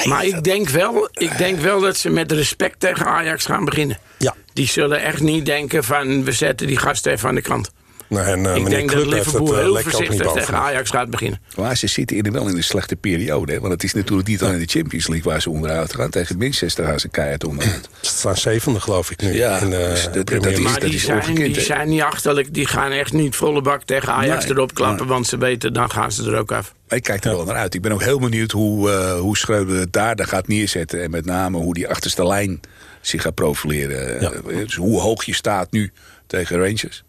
Maar 0.06 0.26
ik 0.26 0.44
denk, 0.44 0.70
wel, 0.70 1.10
ik 1.12 1.38
denk 1.38 1.60
wel 1.60 1.80
dat 1.80 1.98
ze 1.98 2.10
met 2.10 2.32
respect 2.32 2.80
tegen 2.80 3.06
Ajax 3.06 3.46
gaan 3.46 3.66
beginnen. 3.66 3.98
Ja. 4.18 4.36
Die 4.54 4.68
zullen 4.68 5.02
echt 5.02 5.20
niet 5.22 5.46
denken 5.46 5.84
van 5.84 6.24
we 6.24 6.32
zetten 6.32 6.68
die 6.68 6.78
gasten 6.78 7.12
even 7.12 7.30
aan 7.30 7.36
de 7.36 7.42
kant. 7.42 7.72
Nou, 8.12 8.26
en, 8.28 8.46
eh, 8.46 8.56
ik 8.56 8.70
denk 8.70 8.92
dat 8.92 9.00
heeft 9.00 9.10
het 9.10 9.26
Liverpool 9.26 9.54
eh, 9.54 9.60
heel 9.60 9.72
lek 9.74 9.86
ook 9.86 9.86
niet 9.86 10.08
voorzichtig 10.08 10.32
tegen 10.32 10.56
Ajax 10.56 10.90
gaat 10.90 11.10
beginnen. 11.10 11.40
Maar 11.58 11.78
ze 11.78 11.88
zitten 11.88 12.18
in, 12.18 12.32
wel 12.32 12.48
in 12.48 12.56
een 12.56 12.64
slechte 12.64 12.96
periode. 12.96 13.54
Hè? 13.54 13.60
Want 13.60 13.74
het 13.74 13.84
is 13.84 13.94
natuurlijk 13.94 14.28
niet 14.28 14.44
alleen 14.44 14.60
de 14.60 14.66
Champions 14.66 15.08
League 15.08 15.32
waar 15.32 15.42
ze 15.42 15.50
onderuit 15.50 15.94
gaan. 15.94 16.10
Tegen 16.10 16.38
Manchester 16.38 16.86
gaan 16.86 17.00
ze 17.00 17.10
keihard 17.10 17.44
onderuit. 17.44 17.90
Ze 18.02 18.12
staan 18.12 18.38
zevende, 18.38 18.80
geloof 18.80 19.12
ik 19.12 19.22
nu. 19.22 19.34
Ja, 19.34 19.58
in 19.58 19.70
de 19.70 19.88
dus 19.90 20.04
dat- 20.04 20.28
dat 20.28 20.46
is-. 20.46 20.60
Maar 20.60 20.80
die, 20.80 20.94
is 20.94 21.04
zijn, 21.04 21.18
ongekend, 21.18 21.54
die 21.54 21.64
zijn 21.64 21.90
niet 21.90 22.02
achterlijk. 22.02 22.54
Die 22.54 22.68
gaan 22.68 22.92
echt 22.92 23.14
niet 23.14 23.36
volle 23.36 23.62
bak 23.62 23.84
tegen 23.84 24.14
Ajax 24.14 24.44
Nee, 24.46 24.54
erop 24.54 24.74
klappen. 24.74 25.08
Want 25.08 25.28
ze 25.28 25.38
weten, 25.38 25.74
dan 25.74 25.92
gaan 25.92 26.12
ze 26.12 26.32
er 26.32 26.38
ook 26.38 26.52
af. 26.52 26.74
Ik 26.90 27.04
kijk 27.04 27.24
er 27.24 27.36
wel 27.36 27.46
naar 27.46 27.56
uit. 27.56 27.74
Ik 27.74 27.82
ben 27.82 27.92
ook 27.92 28.04
heel 28.04 28.20
benieuwd 28.20 28.52
hoe, 28.52 28.92
eh 28.92 29.20
hoe 29.20 29.38
Schreuder 29.38 29.80
het 29.80 29.94
daar 29.94 30.16
dan 30.16 30.28
gaat 30.28 30.48
neerzetten. 30.48 31.04
En 31.04 31.12
met 31.12 31.26
name 31.26 31.58
hoe 31.58 31.74
die 31.74 31.88
achterste 31.88 32.28
lijn 32.28 32.60
zich 33.02 33.22
gaat 33.22 33.36
profileren. 33.36 34.22
Ja. 34.22 34.32
Dus 34.64 34.76
hoe 34.76 35.00
hoog 35.02 35.24
je 35.24 35.34
staat 35.34 35.72
nu 35.72 35.92
tegen 36.28 36.58
Rangers. 36.58 37.04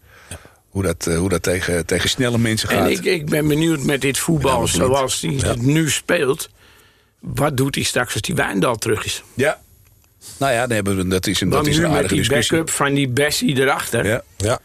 Hoe 0.73 0.83
dat, 0.83 1.07
eh, 1.07 1.17
hoe 1.17 1.29
dat 1.29 1.43
tegen, 1.43 1.85
tegen 1.85 2.09
snelle 2.09 2.37
mensen 2.37 2.69
gaat. 2.69 2.85
En 2.85 2.91
ik, 2.91 3.03
ik 3.05 3.25
ben 3.29 3.47
benieuwd 3.47 3.83
met 3.83 4.01
dit 4.01 4.17
voetbal 4.17 4.67
zoals 4.67 5.21
hij 5.21 5.33
het 5.33 5.61
nu 5.61 5.89
speelt. 5.89 6.49
Wat 7.19 7.57
doet 7.57 7.75
hij 7.75 7.83
straks 7.83 8.13
als 8.13 8.21
die 8.21 8.35
Wijndal 8.35 8.75
terug 8.75 9.05
is? 9.05 9.23
Ja. 9.33 9.61
Nou 10.37 10.53
ja, 10.53 10.59
dan 10.67 10.75
hebben 10.75 10.95
we, 10.97 11.07
dat 11.07 11.27
is 11.27 11.41
een, 11.41 11.49
dat 11.49 11.67
is 11.67 11.77
nu 11.77 11.83
een 11.83 11.87
met 11.89 11.97
aardige 11.97 12.13
die 12.13 12.23
discussie. 12.23 12.57
backup 12.57 12.75
van 12.75 12.93
die 12.93 13.07
Bessie 13.09 13.55
erachter. 13.61 14.05
Ja. 14.05 14.21
Ja. 14.37 14.59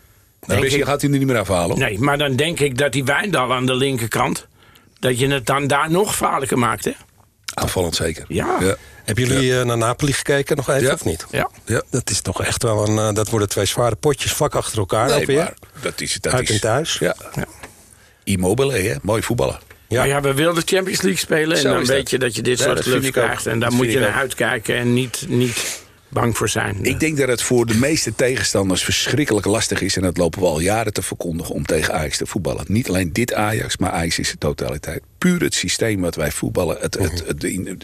Nou, 0.47 0.61
Bessie 0.61 0.79
ik- 0.81 0.87
gaat 0.87 1.01
hij 1.03 1.11
er 1.11 1.19
niet 1.19 1.27
meer 1.27 1.39
afhalen. 1.39 1.71
hoor. 1.71 1.79
Nee, 1.79 1.99
maar 1.99 2.19
dan 2.19 2.37
denk 2.37 2.61
ik 2.61 2.79
dat 2.79 2.93
die 2.93 3.05
Wijndal 3.05 3.53
aan 3.55 3.67
de 3.67 3.75
linkerkant... 3.75 4.47
dat 4.99 5.19
je 5.19 5.27
het 5.29 5.47
dan 5.47 5.67
daar 5.67 5.91
nog 5.91 6.09
gevaarlijker 6.09 6.59
maakt, 6.59 6.85
hè? 6.85 6.93
Aanvallend 7.63 7.97
zeker. 7.97 8.25
Ja. 8.29 8.57
ja. 8.61 8.77
Hebben 9.05 9.25
jullie 9.27 9.59
eh, 9.59 9.65
naar 9.65 9.77
Napoli 9.79 10.13
gekeken 10.13 10.57
nog 10.57 10.69
even, 10.69 10.83
Ja. 10.83 10.93
of 10.93 11.05
niet? 11.05 11.27
Ja. 11.31 11.51
Ja. 11.65 11.83
Dat 11.91 12.11
is 12.11 12.21
toch 12.21 12.43
echt 12.45 12.63
wel 12.63 12.89
een... 12.89 12.99
eh, 12.99 13.15
dat 13.15 13.29
worden 13.29 13.49
twee 13.49 13.65
zware 13.65 13.97
potjes 13.97 14.33
vlak 14.33 14.55
achter 14.55 14.79
elkaar 14.79 15.11
ook 15.11 15.17
Nee, 15.17 15.27
weer. 15.27 15.55
dat 15.81 16.01
is, 16.01 16.19
dat 16.21 16.33
Uit 16.33 16.43
is, 16.49 16.55
en 16.55 16.61
thuis. 16.61 16.99
Ja. 16.99 17.17
Immobile, 18.25 18.73
hè? 18.79 18.95
Mooi 19.03 19.23
voetballer. 19.23 19.59
Ja. 19.89 19.99
Maar 19.99 20.09
ja, 20.09 20.21
we 20.21 20.35
wilden 20.35 20.63
Champions 20.67 21.01
League 21.03 21.21
spelen. 21.21 21.57
En 21.57 21.63
Zo 21.63 21.69
dan 21.73 21.79
weet 21.85 21.89
dat. 21.97 22.11
je 22.11 22.19
dat 22.19 22.35
je 22.37 22.43
dit 22.43 22.59
Ja, 22.59 22.65
soort 22.65 22.81
clubs 22.83 23.11
krijgt. 23.11 23.47
En 23.47 23.59
daar 23.61 23.69
Dat 23.69 23.79
moet 23.79 23.93
je 23.93 23.99
naar 23.99 24.13
uitkijken 24.13 24.77
en 24.77 24.93
niet, 24.95 25.25
niet 25.29 25.81
bang 26.09 26.37
voor 26.37 26.49
zijn. 26.49 26.85
Ik 26.85 27.01
denk 27.01 27.17
dat 27.19 27.29
het 27.29 27.43
voor 27.43 27.67
de 27.67 27.75
meeste 27.75 28.15
tegenstanders 28.15 28.85
verschrikkelijk 28.85 29.47
lastig 29.47 29.81
is... 29.81 29.97
en 29.97 30.03
dat 30.03 30.17
lopen 30.17 30.41
we 30.41 30.47
al 30.47 30.61
jaren 30.61 30.93
te 30.93 31.03
verkondigen 31.03 31.55
om 31.55 31.65
tegen 31.67 31.95
Ajax 31.95 32.17
te 32.17 32.27
voetballen. 32.27 32.65
Niet 32.69 32.89
alleen 32.89 33.13
dit 33.13 33.33
Ajax, 33.35 33.77
maar 33.77 33.91
Ajax 33.91 34.19
is 34.19 34.31
de 34.31 34.39
totaliteit. 34.39 35.03
Puur 35.19 35.41
het 35.41 35.55
systeem 35.55 36.01
wat 36.01 36.15
wij 36.15 36.31
voetballen. 36.31 36.77
Het, 36.81 36.95
het, 36.99 37.23
het- 37.27 37.41
de- 37.41 37.77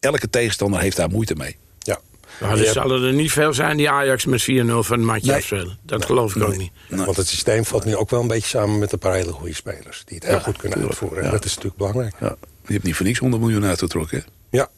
elke 0.00 0.30
tegenstander 0.30 0.80
heeft 0.80 0.96
daar 0.96 1.08
moeite 1.10 1.34
mee. 1.34 1.56
Ja. 1.78 1.98
Maar 2.40 2.58
er 2.58 2.66
zullen 2.72 3.02
er 3.02 3.12
niet 3.12 3.32
veel 3.32 3.52
zijn 3.54 3.76
die 3.76 3.90
Ajax 3.90 4.24
met 4.24 4.42
4-0 4.42 4.44
van 4.78 4.98
een 4.98 5.04
matje 5.04 5.26
Nee. 5.26 5.36
afspelen. 5.36 5.78
Dat 5.82 6.04
geloof 6.04 6.36
ik 6.36 6.42
ook 6.42 6.56
niet. 6.56 6.70
Want 6.88 7.16
het 7.16 7.28
systeem 7.28 7.64
valt 7.64 7.84
nu 7.84 7.96
ook 7.96 8.10
wel 8.10 8.20
een 8.20 8.26
beetje 8.28 8.48
samen 8.48 8.78
met 8.78 8.92
een 8.92 8.98
paar 8.98 9.14
hele 9.14 9.32
goede 9.32 9.54
spelers. 9.54 10.02
Die 10.06 10.16
het 10.18 10.26
heel 10.26 10.40
goed 10.40 10.56
kunnen 10.56 10.78
uitvoeren. 10.82 11.24
En 11.24 11.30
dat 11.30 11.44
is 11.44 11.50
natuurlijk 11.50 11.76
belangrijk. 11.76 12.14
Ja. 12.20 12.36
Je 12.66 12.72
hebt 12.72 12.84
niet 12.84 12.94
voor 12.96 13.06
niks 13.06 13.18
100 13.18 13.42
miljoen 13.42 13.64
uitgetrokken. 13.64 14.24
Ja. 14.50 14.68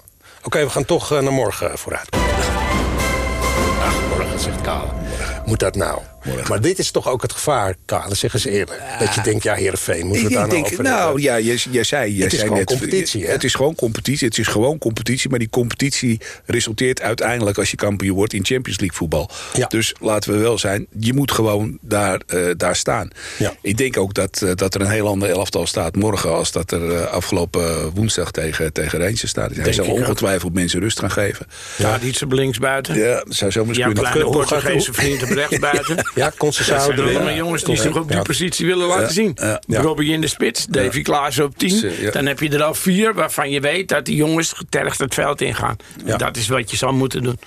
Oké, 0.42 0.64
we 0.64 0.70
gaan 0.70 0.84
toch 0.84 1.12
eh, 1.12 1.20
naar 1.22 1.32
morgen 1.32 1.78
vooruit. 1.78 2.15
Moet 5.46 5.60
dat 5.60 5.74
nou? 5.76 6.00
Maar 6.48 6.60
dit 6.60 6.78
is 6.78 6.90
toch 6.90 7.08
ook 7.08 7.22
het 7.22 7.32
gevaar, 7.32 7.74
Kale, 7.84 8.14
zeg 8.14 8.34
eens 8.34 8.44
eerlijk. 8.44 8.82
Dat 8.98 9.14
je 9.14 9.20
denkt, 9.20 9.42
ja, 9.42 9.54
Heerenveen, 9.54 10.06
moeten 10.06 10.28
we 10.28 10.38
het 10.38 10.38
daar 10.38 10.48
nou 10.48 10.64
over 10.72 10.82
nou 10.82 11.04
hebben? 11.04 11.22
ja, 11.22 11.40
jij, 11.40 11.58
jij 11.70 11.84
zei, 11.84 12.14
jij 12.14 12.24
Het 12.24 12.32
is 12.32 12.38
zei 12.38 12.50
net, 12.50 12.64
competitie, 12.64 13.24
hè? 13.24 13.32
Het 13.32 13.44
is 13.44 13.54
gewoon 13.54 13.74
competitie. 13.74 14.28
Het 14.28 14.38
is 14.38 14.46
gewoon 14.46 14.78
competitie. 14.78 15.30
Maar 15.30 15.38
die 15.38 15.50
competitie 15.50 16.20
resulteert 16.44 17.00
uiteindelijk 17.00 17.58
als 17.58 17.70
je 17.70 17.76
kampioen 17.76 18.16
wordt 18.16 18.32
in 18.32 18.44
Champions 18.44 18.78
League 18.78 18.96
voetbal. 18.96 19.30
Ja. 19.52 19.66
Dus 19.66 19.94
laten 20.00 20.32
we 20.32 20.38
wel 20.38 20.58
zijn, 20.58 20.86
je 20.98 21.14
moet 21.14 21.30
gewoon 21.30 21.78
daar, 21.80 22.20
eh, 22.26 22.40
daar 22.56 22.76
staan. 22.76 23.10
Ja. 23.38 23.54
Ik 23.62 23.76
denk 23.76 23.96
ook 23.96 24.14
dat, 24.14 24.42
eh, 24.42 24.50
dat 24.54 24.74
er 24.74 24.80
een 24.80 24.90
heel 24.90 25.08
ander 25.08 25.28
elftal 25.28 25.66
staat 25.66 25.96
morgen 25.96 26.32
als 26.32 26.52
dat 26.52 26.70
er 26.70 26.94
eh, 26.94 27.06
afgelopen 27.06 27.90
woensdag 27.94 28.30
tegen, 28.30 28.72
tegen 28.72 29.16
staat. 29.16 29.54
Hij 29.54 29.72
zal 29.72 29.86
ook. 29.86 29.98
ongetwijfeld 29.98 30.54
mensen 30.54 30.80
rust 30.80 30.98
gaan 30.98 31.10
geven. 31.10 31.46
Ja, 31.78 32.00
iets 32.00 32.22
op 32.22 32.32
links 32.32 32.58
buiten. 32.58 32.98
Ja, 32.98 33.14
dat 33.14 33.34
zou 33.34 33.50
zomaar 33.50 33.68
eens 33.68 33.78
Jouw 33.78 33.92
kunnen. 33.92 34.12
kleine? 34.12 34.30
Portugese 34.30 34.92
vriend 34.92 35.22
op 35.22 35.28
rechts 35.28 35.58
buiten. 35.58 35.96
Ja, 36.16 36.32
Dat 36.38 36.54
zijn 36.54 36.80
erin. 36.98 37.14
allemaal 37.16 37.34
jongens 37.34 37.64
die 37.64 37.76
zich 37.76 37.96
op 37.96 38.08
die 38.08 38.16
Ja. 38.16 38.22
positie 38.22 38.66
willen 38.66 38.86
laten 38.86 39.02
Ja, 39.06 39.10
zien. 39.10 39.32
ja. 39.34 39.62
Ja. 39.66 39.80
Robbie 39.80 40.12
in 40.12 40.20
de 40.20 40.26
spits, 40.28 40.66
Davy 40.66 41.02
Klaassen 41.02 41.44
op 41.44 41.58
10. 41.58 41.70
Ze- 41.70 41.96
ja. 42.00 42.10
Dan 42.10 42.26
heb 42.26 42.40
je 42.40 42.48
er 42.48 42.62
al 42.62 42.74
vier 42.74 43.14
waarvan 43.14 43.50
je 43.50 43.60
weet 43.60 43.88
dat 43.88 44.04
die 44.04 44.16
jongens 44.16 44.52
getergd 44.52 44.98
het 44.98 45.14
veld 45.14 45.40
ingaan. 45.40 45.76
Ja. 46.04 46.16
Dat 46.16 46.36
is 46.36 46.48
wat 46.48 46.70
je 46.70 46.76
zal 46.76 46.92
moeten 46.92 47.22
doen. 47.22 47.38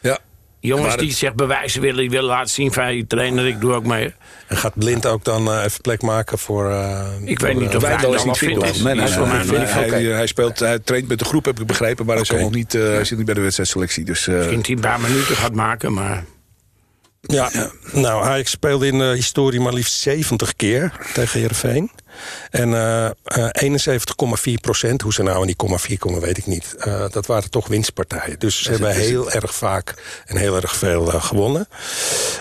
Ja. 0.00 0.18
Jongens 0.60 0.88
Maar 0.88 0.96
die 0.98 1.08
het- 1.08 1.16
zich 1.16 1.34
bewijzen 1.34 1.80
willen, 1.80 1.96
die 2.00 2.10
willen 2.10 2.24
laten 2.28 2.50
zien 2.50 2.72
van... 2.72 2.82
hey, 2.82 3.04
trainer, 3.08 3.46
ik 3.46 3.60
doe 3.60 3.72
ook 3.72 3.86
mee. 3.86 4.14
En 4.46 4.56
gaat 4.56 4.74
Blind 4.74 5.06
ook 5.06 5.24
dan 5.24 5.48
eh, 5.52 5.64
even 5.64 5.80
plek 5.80 6.02
maken 6.02 6.38
voor... 6.38 6.70
eh, 6.70 7.06
Ik 7.24 7.38
weet 7.38 7.58
niet 7.58 7.68
eh, 7.70 7.76
of 7.76 7.82
Wijndal 7.82 8.10
Wijndal 8.10 8.14
is 8.14 8.24
niet 8.24 8.36
fit. 8.36 8.62
is. 8.76 8.82
Nee, 8.82 8.94
Is. 8.96 9.14
Hij, 9.72 10.02
hij, 10.02 10.26
speelt, 10.26 10.58
hij 10.58 10.78
traint 10.78 11.08
met 11.08 11.18
de 11.18 11.24
groep, 11.24 11.44
heb 11.44 11.60
ik 11.60 11.66
begrepen. 11.66 12.06
Maar 12.06 12.16
hij, 12.16 12.24
zal 12.24 12.34
Oké. 12.36 12.44
nog 12.44 12.54
niet, 12.54 12.74
eh, 12.74 12.82
hij 12.82 13.04
zit 13.04 13.16
niet 13.16 13.26
bij 13.26 13.34
de 13.34 13.40
wedstrijdselectie. 13.40 14.04
Dus, 14.04 14.26
eh, 14.26 14.34
Misschien 14.34 14.60
hij 14.60 14.70
een 14.70 14.80
paar 14.80 15.00
minuten 15.00 15.36
gaat 15.36 15.54
maken, 15.54 15.92
maar... 15.92 16.24
Ja, 17.30 17.50
nou, 17.92 18.24
Ajax 18.24 18.50
speelde 18.50 18.86
in 18.86 18.98
de 18.98 19.04
historie 19.04 19.60
maar 19.60 19.72
liefst 19.72 19.92
70 20.00 20.56
keer 20.56 20.92
tegen 21.14 21.38
Heerenveen. 21.38 21.90
En 22.50 22.74
eh, 22.74 23.06
eh, 23.06 23.48
71,4 23.52 24.52
procent, 24.60 25.02
hoe 25.02 25.12
ze 25.12 25.22
nou 25.22 25.40
in 25.40 25.46
die 25.46 25.56
komma 25.56 25.78
4 25.78 25.98
komen, 25.98 26.20
weet 26.20 26.38
ik 26.38 26.46
niet. 26.46 26.74
Eh, 26.78 27.04
dat 27.10 27.26
waren 27.26 27.50
toch 27.50 27.68
winstpartijen. 27.68 28.38
Dus 28.38 28.62
ze 28.62 28.70
hebben 28.70 28.94
heel 28.94 29.30
erg 29.30 29.54
vaak 29.54 29.94
en 30.26 30.36
heel 30.36 30.56
erg 30.56 30.76
veel 30.76 31.12
eh, 31.12 31.22
gewonnen. 31.22 31.68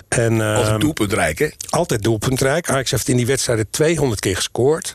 En, 0.07 0.41
eh, 0.41 0.55
Altijd 0.55 0.81
doelpuntrijk, 0.81 1.39
hè? 1.39 1.47
altijd 1.69 2.03
doelpuntrijk. 2.03 2.69
Ajax 2.69 2.91
heeft 2.91 3.07
in 3.07 3.17
die 3.17 3.25
wedstrijden 3.25 3.69
200 3.69 4.19
keer 4.19 4.35
gescoord. 4.35 4.93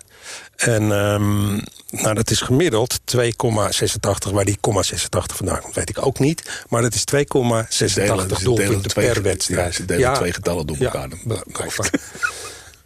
En 0.57 0.83
ehm, 0.93 1.53
nou, 1.91 2.15
dat 2.15 2.31
is 2.31 2.41
gemiddeld 2.41 3.01
2,86. 3.17 4.31
Waar 4.33 4.45
die 4.45 4.59
0,86 4.61 5.37
vandaan 5.37 5.61
komt, 5.61 5.75
weet 5.75 5.89
ik 5.89 6.07
ook 6.07 6.19
niet. 6.19 6.65
Maar 6.69 6.83
dat 6.83 6.95
is 6.95 7.05
2,86 7.05 7.69
Ze 7.69 8.01
delen 8.01 8.29
doelpunten 8.43 8.91
twee- 8.91 9.13
per 9.13 9.23
wedstrijd. 9.23 9.67
ja, 9.67 9.73
ze 9.73 9.85
delen 9.85 10.15
twee 10.15 10.33
getallen 10.33 10.67
door 10.67 10.77
elkaar. 10.77 11.09
Ja. 11.25 11.43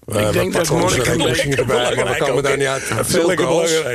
Ik 0.06 0.32
denk 0.32 0.52
dat 0.52 0.70
morgen 0.70 1.56
erbij, 1.56 1.94
maar 1.96 2.06
we 2.12 2.16
komen 2.18 2.42
daar 2.42 2.56
niet 2.56 2.66
uit. 2.66 2.82
Veel 3.00 3.36
goals. 3.36 3.70
Ja, 3.70 3.88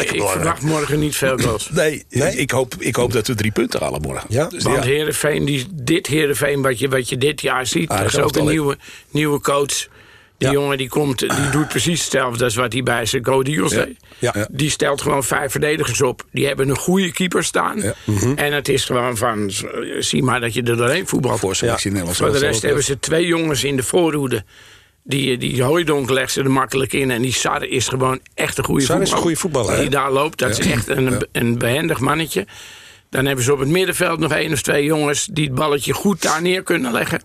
Ik, 0.00 0.22
verwacht 0.26 0.62
morgen 0.62 0.98
niet 0.98 1.16
veel 1.16 1.38
goals. 1.38 1.70
Nee, 1.70 2.04
Nee? 2.08 2.36
Ik, 2.36 2.50
hoop, 2.50 2.74
ik 2.78 2.96
hoop 2.96 3.12
dat 3.12 3.26
we 3.26 3.34
drie 3.34 3.50
punten 3.52 3.80
halen 3.80 4.00
morgen. 4.00 4.26
Ja? 4.28 4.46
Dus 4.46 4.62
Want 4.62 4.76
ja. 4.76 4.82
Heerenveen, 4.82 5.44
die, 5.44 5.66
dit 5.72 6.06
Heerenveen 6.06 6.62
wat 6.62 6.78
je, 6.78 6.88
wat 6.88 7.08
je 7.08 7.18
dit 7.18 7.40
jaar 7.40 7.66
ziet... 7.66 7.88
dat 7.88 7.96
Aardig 7.98 8.12
is 8.12 8.18
ook 8.20 8.36
een 8.36 8.46
nieuwe, 8.46 8.78
nieuwe 9.10 9.40
coach. 9.40 9.88
Die 10.40 10.48
Ja. 10.48 10.54
jongen 10.54 10.78
die 10.78 10.88
komt, 10.88 11.18
die 11.18 11.50
doet 11.52 11.68
precies 11.68 12.00
hetzelfde 12.00 12.44
als 12.44 12.54
wat 12.54 12.72
hij 12.72 12.82
bij 12.82 13.06
zijn 13.06 13.24
Go 13.24 13.42
Eagles 13.42 13.72
Ja. 13.72 13.84
deed. 13.84 13.96
Ja. 14.18 14.32
Ja. 14.36 14.46
Die 14.50 14.70
stelt 14.70 15.02
gewoon 15.02 15.24
vijf 15.24 15.50
verdedigers 15.50 16.00
op. 16.00 16.22
Die 16.32 16.46
hebben 16.46 16.68
een 16.68 16.76
goede 16.76 17.12
keeper 17.12 17.44
staan. 17.44 17.80
Ja. 17.80 17.94
En 18.36 18.52
het 18.52 18.68
is 18.68 18.84
gewoon 18.84 19.16
van, 19.16 19.50
zie 19.98 20.22
maar 20.22 20.40
dat 20.40 20.54
je 20.54 20.62
er 20.62 20.76
doorheen 20.76 21.06
voetbalt. 21.06 21.40
Voor 21.40 21.54
de 22.32 22.38
rest 22.38 22.62
hebben 22.62 22.84
ze 22.84 22.98
twee 22.98 23.26
jongens 23.26 23.64
in 23.64 23.76
de 23.76 23.82
voorhoede. 23.82 24.44
Die, 25.04 25.36
die 25.38 25.62
Hooijdonk 25.62 26.10
legt 26.10 26.32
ze 26.32 26.42
er 26.42 26.50
makkelijk 26.50 26.92
in. 26.92 27.10
En 27.10 27.22
die 27.22 27.32
Sar 27.32 27.64
is 27.64 27.88
gewoon 27.88 28.20
echt 28.34 28.58
een 28.58 28.64
goede 28.64 28.84
Sar 28.84 29.02
is 29.02 29.10
voetballer. 29.10 29.16
een 29.16 29.22
goede 29.22 29.36
voetballer? 29.36 29.80
Die 29.80 29.90
daar 29.90 30.12
loopt, 30.12 30.38
dat 30.38 30.58
is 30.58 30.66
echt 30.66 30.88
een, 30.88 31.26
een 31.32 31.58
behendig 31.58 31.98
mannetje. 32.00 32.46
Dan 33.10 33.24
hebben 33.26 33.44
ze 33.44 33.52
op 33.52 33.58
het 33.58 33.68
middenveld 33.68 34.18
nog 34.18 34.32
één 34.32 34.52
of 34.52 34.62
twee 34.62 34.84
jongens... 34.84 35.28
die 35.32 35.44
het 35.44 35.54
balletje 35.54 35.92
goed 35.92 36.22
daar 36.22 36.42
neer 36.42 36.62
kunnen 36.62 36.92
leggen. 36.92 37.22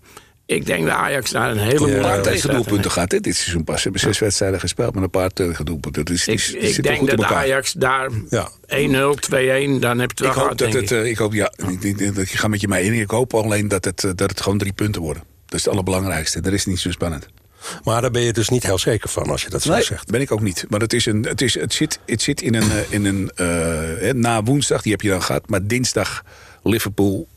Ik 0.47 0.65
denk 0.65 0.85
dat 0.85 0.95
Ajax 0.95 1.31
daar 1.31 1.51
een 1.51 1.57
hele 1.57 1.73
Een 1.73 1.79
moeilijke 1.79 2.07
paar 2.07 2.21
tegendoelpunten 2.21 2.91
gaat 2.91 3.09
dit, 3.09 3.23
dit 3.23 3.35
seizoen 3.35 3.63
pas. 3.63 3.75
Ze 3.77 3.83
hebben 3.83 4.01
zes 4.01 4.19
wedstrijden 4.19 4.59
gespeeld 4.59 4.93
met 4.93 5.03
een 5.03 5.09
paar 5.09 5.29
tegendoelpunten. 5.29 6.05
Dus 6.05 6.27
is, 6.27 6.53
Ik, 6.53 6.61
ik 6.61 6.83
denk 6.83 7.09
dat. 7.09 7.23
Ajax 7.23 7.73
daar 7.73 8.09
Ja. 8.29 8.49
1-0, 8.49 8.53
2-1... 9.75 9.79
dan 9.79 9.99
heb 9.99 10.11
je 10.11 10.15
het 10.15 10.19
wel 10.19 10.29
Ik 10.29 10.35
hoop 10.35 10.43
gehad, 10.43 10.47
dat 10.47 10.57
denk 10.57 10.73
het, 10.73 10.91
ik. 10.91 10.97
eh, 11.03 11.05
ik 11.09 11.17
hoop, 11.17 11.33
ja, 11.33 11.51
ik 11.69 11.81
denk- 11.81 11.97
denk 11.97 12.15
dat 12.15 12.29
je 12.29 12.37
gaat 12.37 12.49
met 12.49 12.61
je 12.61 12.67
mee 12.67 12.83
in. 12.85 12.93
Ik 12.93 13.09
hoop 13.09 13.33
alleen 13.33 13.67
dat 13.67 13.85
het, 13.85 14.03
eh, 14.03 14.11
dat 14.15 14.29
het 14.29 14.41
gewoon 14.41 14.57
drie 14.57 14.73
punten 14.73 15.01
worden. 15.01 15.23
Dat 15.45 15.59
is 15.59 15.63
het 15.65 15.73
allerbelangrijkste. 15.73 16.41
Er 16.41 16.53
is 16.53 16.65
niet 16.65 16.79
zo 16.79 16.91
spannend. 16.91 17.27
Maar 17.83 18.01
daar 18.01 18.11
ben 18.11 18.21
je 18.21 18.33
dus 18.33 18.49
niet 18.49 18.63
heel 18.63 18.77
zeker 18.79 19.09
van 19.09 19.29
als 19.29 19.41
je 19.41 19.49
dat 19.49 19.61
zo 19.61 19.71
Nee, 19.71 19.83
zegt. 19.83 20.11
ben 20.11 20.21
ik 20.21 20.31
ook 20.31 20.41
niet. 20.41 20.65
Maar 20.69 20.79
het, 20.79 20.93
is 20.93 21.05
een, 21.05 21.23
het, 21.23 21.41
is, 21.41 21.53
het, 21.59 21.73
zit, 21.73 21.99
het 22.05 22.21
zit 22.21 22.41
in 22.41 22.55
een... 22.55 22.71
eh, 22.71 22.77
In 22.89 23.05
een 23.05 23.31
eh, 23.35 23.45
hè, 23.99 24.13
na 24.13 24.43
woensdag, 24.43 24.81
die 24.81 24.91
heb 24.91 25.01
je 25.01 25.09
dan 25.09 25.21
gehad. 25.23 25.49
Maar 25.49 25.67
dinsdag 25.67 26.23
Liverpool. 26.63 27.27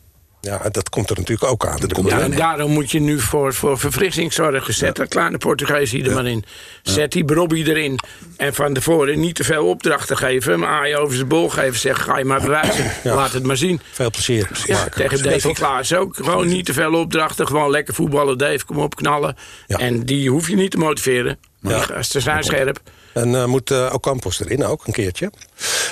Ja, 0.40 0.68
dat 0.70 0.88
komt 0.88 1.10
er 1.10 1.16
natuurlijk 1.16 1.50
ook 1.50 1.66
aan. 1.66 1.80
Dat 1.80 1.92
komt 1.92 2.10
Ja, 2.10 2.20
en 2.20 2.30
daarom 2.30 2.70
moet 2.70 2.90
je 2.90 3.00
nu 3.00 3.20
voor, 3.20 3.54
voor 3.54 3.78
verfrissing 3.78 4.32
zorgen. 4.32 4.74
Zet 4.74 4.96
dat 4.96 5.08
kleine 5.08 5.38
Portugees 5.38 5.90
hier 5.90 6.06
er 6.06 6.14
maar 6.14 6.26
in. 6.26 6.44
Zet 6.82 7.12
die 7.12 7.24
Brobby 7.24 7.62
erin. 7.62 7.98
En 8.36 8.54
van 8.54 8.74
tevoren 8.74 9.20
niet 9.20 9.34
te 9.34 9.44
veel 9.44 9.66
opdrachten 9.66 10.16
geven. 10.16 10.58
Maar 10.58 10.68
aai 10.68 10.96
over 10.96 11.16
zijn 11.16 11.28
bol 11.28 11.48
geven. 11.48 11.78
Zeg, 11.80 12.02
ga 12.02 12.18
je 12.18 12.24
maar 12.24 12.40
bewijzen. 12.40 12.86
Ja. 13.04 13.14
Laat 13.14 13.32
het 13.32 13.42
maar 13.42 13.56
zien. 13.56 13.80
Veel 13.92 14.10
plezier 14.10 14.48
Ja, 14.64 14.88
tegen 14.88 15.16
Ja, 15.16 15.22
Davy 15.22 15.38
toch? 15.40 15.56
Klaas 15.56 15.94
ook. 15.94 16.16
Gewoon 16.16 16.46
niet 16.46 16.64
te 16.64 16.72
veel 16.72 16.94
opdrachten. 16.94 17.46
Gewoon 17.46 17.70
lekker 17.70 17.94
voetballen. 17.94 18.38
Dave, 18.38 18.64
kom 18.64 18.78
op, 18.78 18.96
knallen. 18.96 19.36
Ja. 19.66 19.76
En 19.78 20.04
die 20.04 20.30
hoef 20.30 20.48
je 20.48 20.56
niet 20.56 20.70
te 20.70 20.78
motiveren. 20.78 21.38
Die 21.60 21.74
gasten 21.74 22.22
zijn 22.22 22.44
scherp. 22.44 22.80
En 23.18 23.34
eh, 23.34 23.44
moet 23.44 23.70
uh, 23.70 23.90
Ocampos 23.92 24.40
erin 24.40 24.64
ook 24.64 24.86
een 24.86 24.92
keertje? 24.92 25.30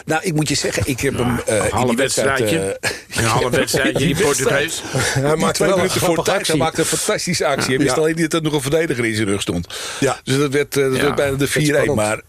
Nou, 0.05 0.23
ik 0.25 0.35
moet 0.35 0.49
je 0.49 0.55
zeggen, 0.55 0.83
ik 0.87 1.01
heb 1.01 1.17
hem 1.17 1.41
uh, 1.49 1.55
een 1.55 1.71
halve 1.71 1.95
wedstrijdje. 2.05 2.79
een 3.17 3.25
halve 3.25 3.51
wedstrijdje, 3.51 4.07
die 4.07 4.17
Portugees. 4.17 4.83
Hij 4.97 5.37
maakte 5.37 5.67
wel 5.67 5.77
minuten 5.77 6.01
voor 6.01 6.25
tijd. 6.25 6.47
Hij 6.47 6.57
maakte 6.57 6.81
een 6.81 6.87
fantastische 6.87 7.47
actie. 7.47 7.75
Hij 7.75 7.85
wist 7.85 7.99
alleen 7.99 8.17
niet 8.17 8.31
dat 8.31 8.41
er 8.41 8.43
nog 8.43 8.53
een 8.53 8.61
verdediger 8.61 9.05
in 9.05 9.15
zijn 9.15 9.29
rug 9.29 9.41
stond. 9.41 9.67
Ja. 10.01 10.21
Dus 10.25 10.39
dat 10.39 10.51
werd, 10.53 10.75
dat 10.75 10.97
ja. 10.97 11.03
werd 11.03 11.15
bijna 11.15 11.37
de 11.37 11.87
4-1. 11.89 11.95
Maar 11.95 12.21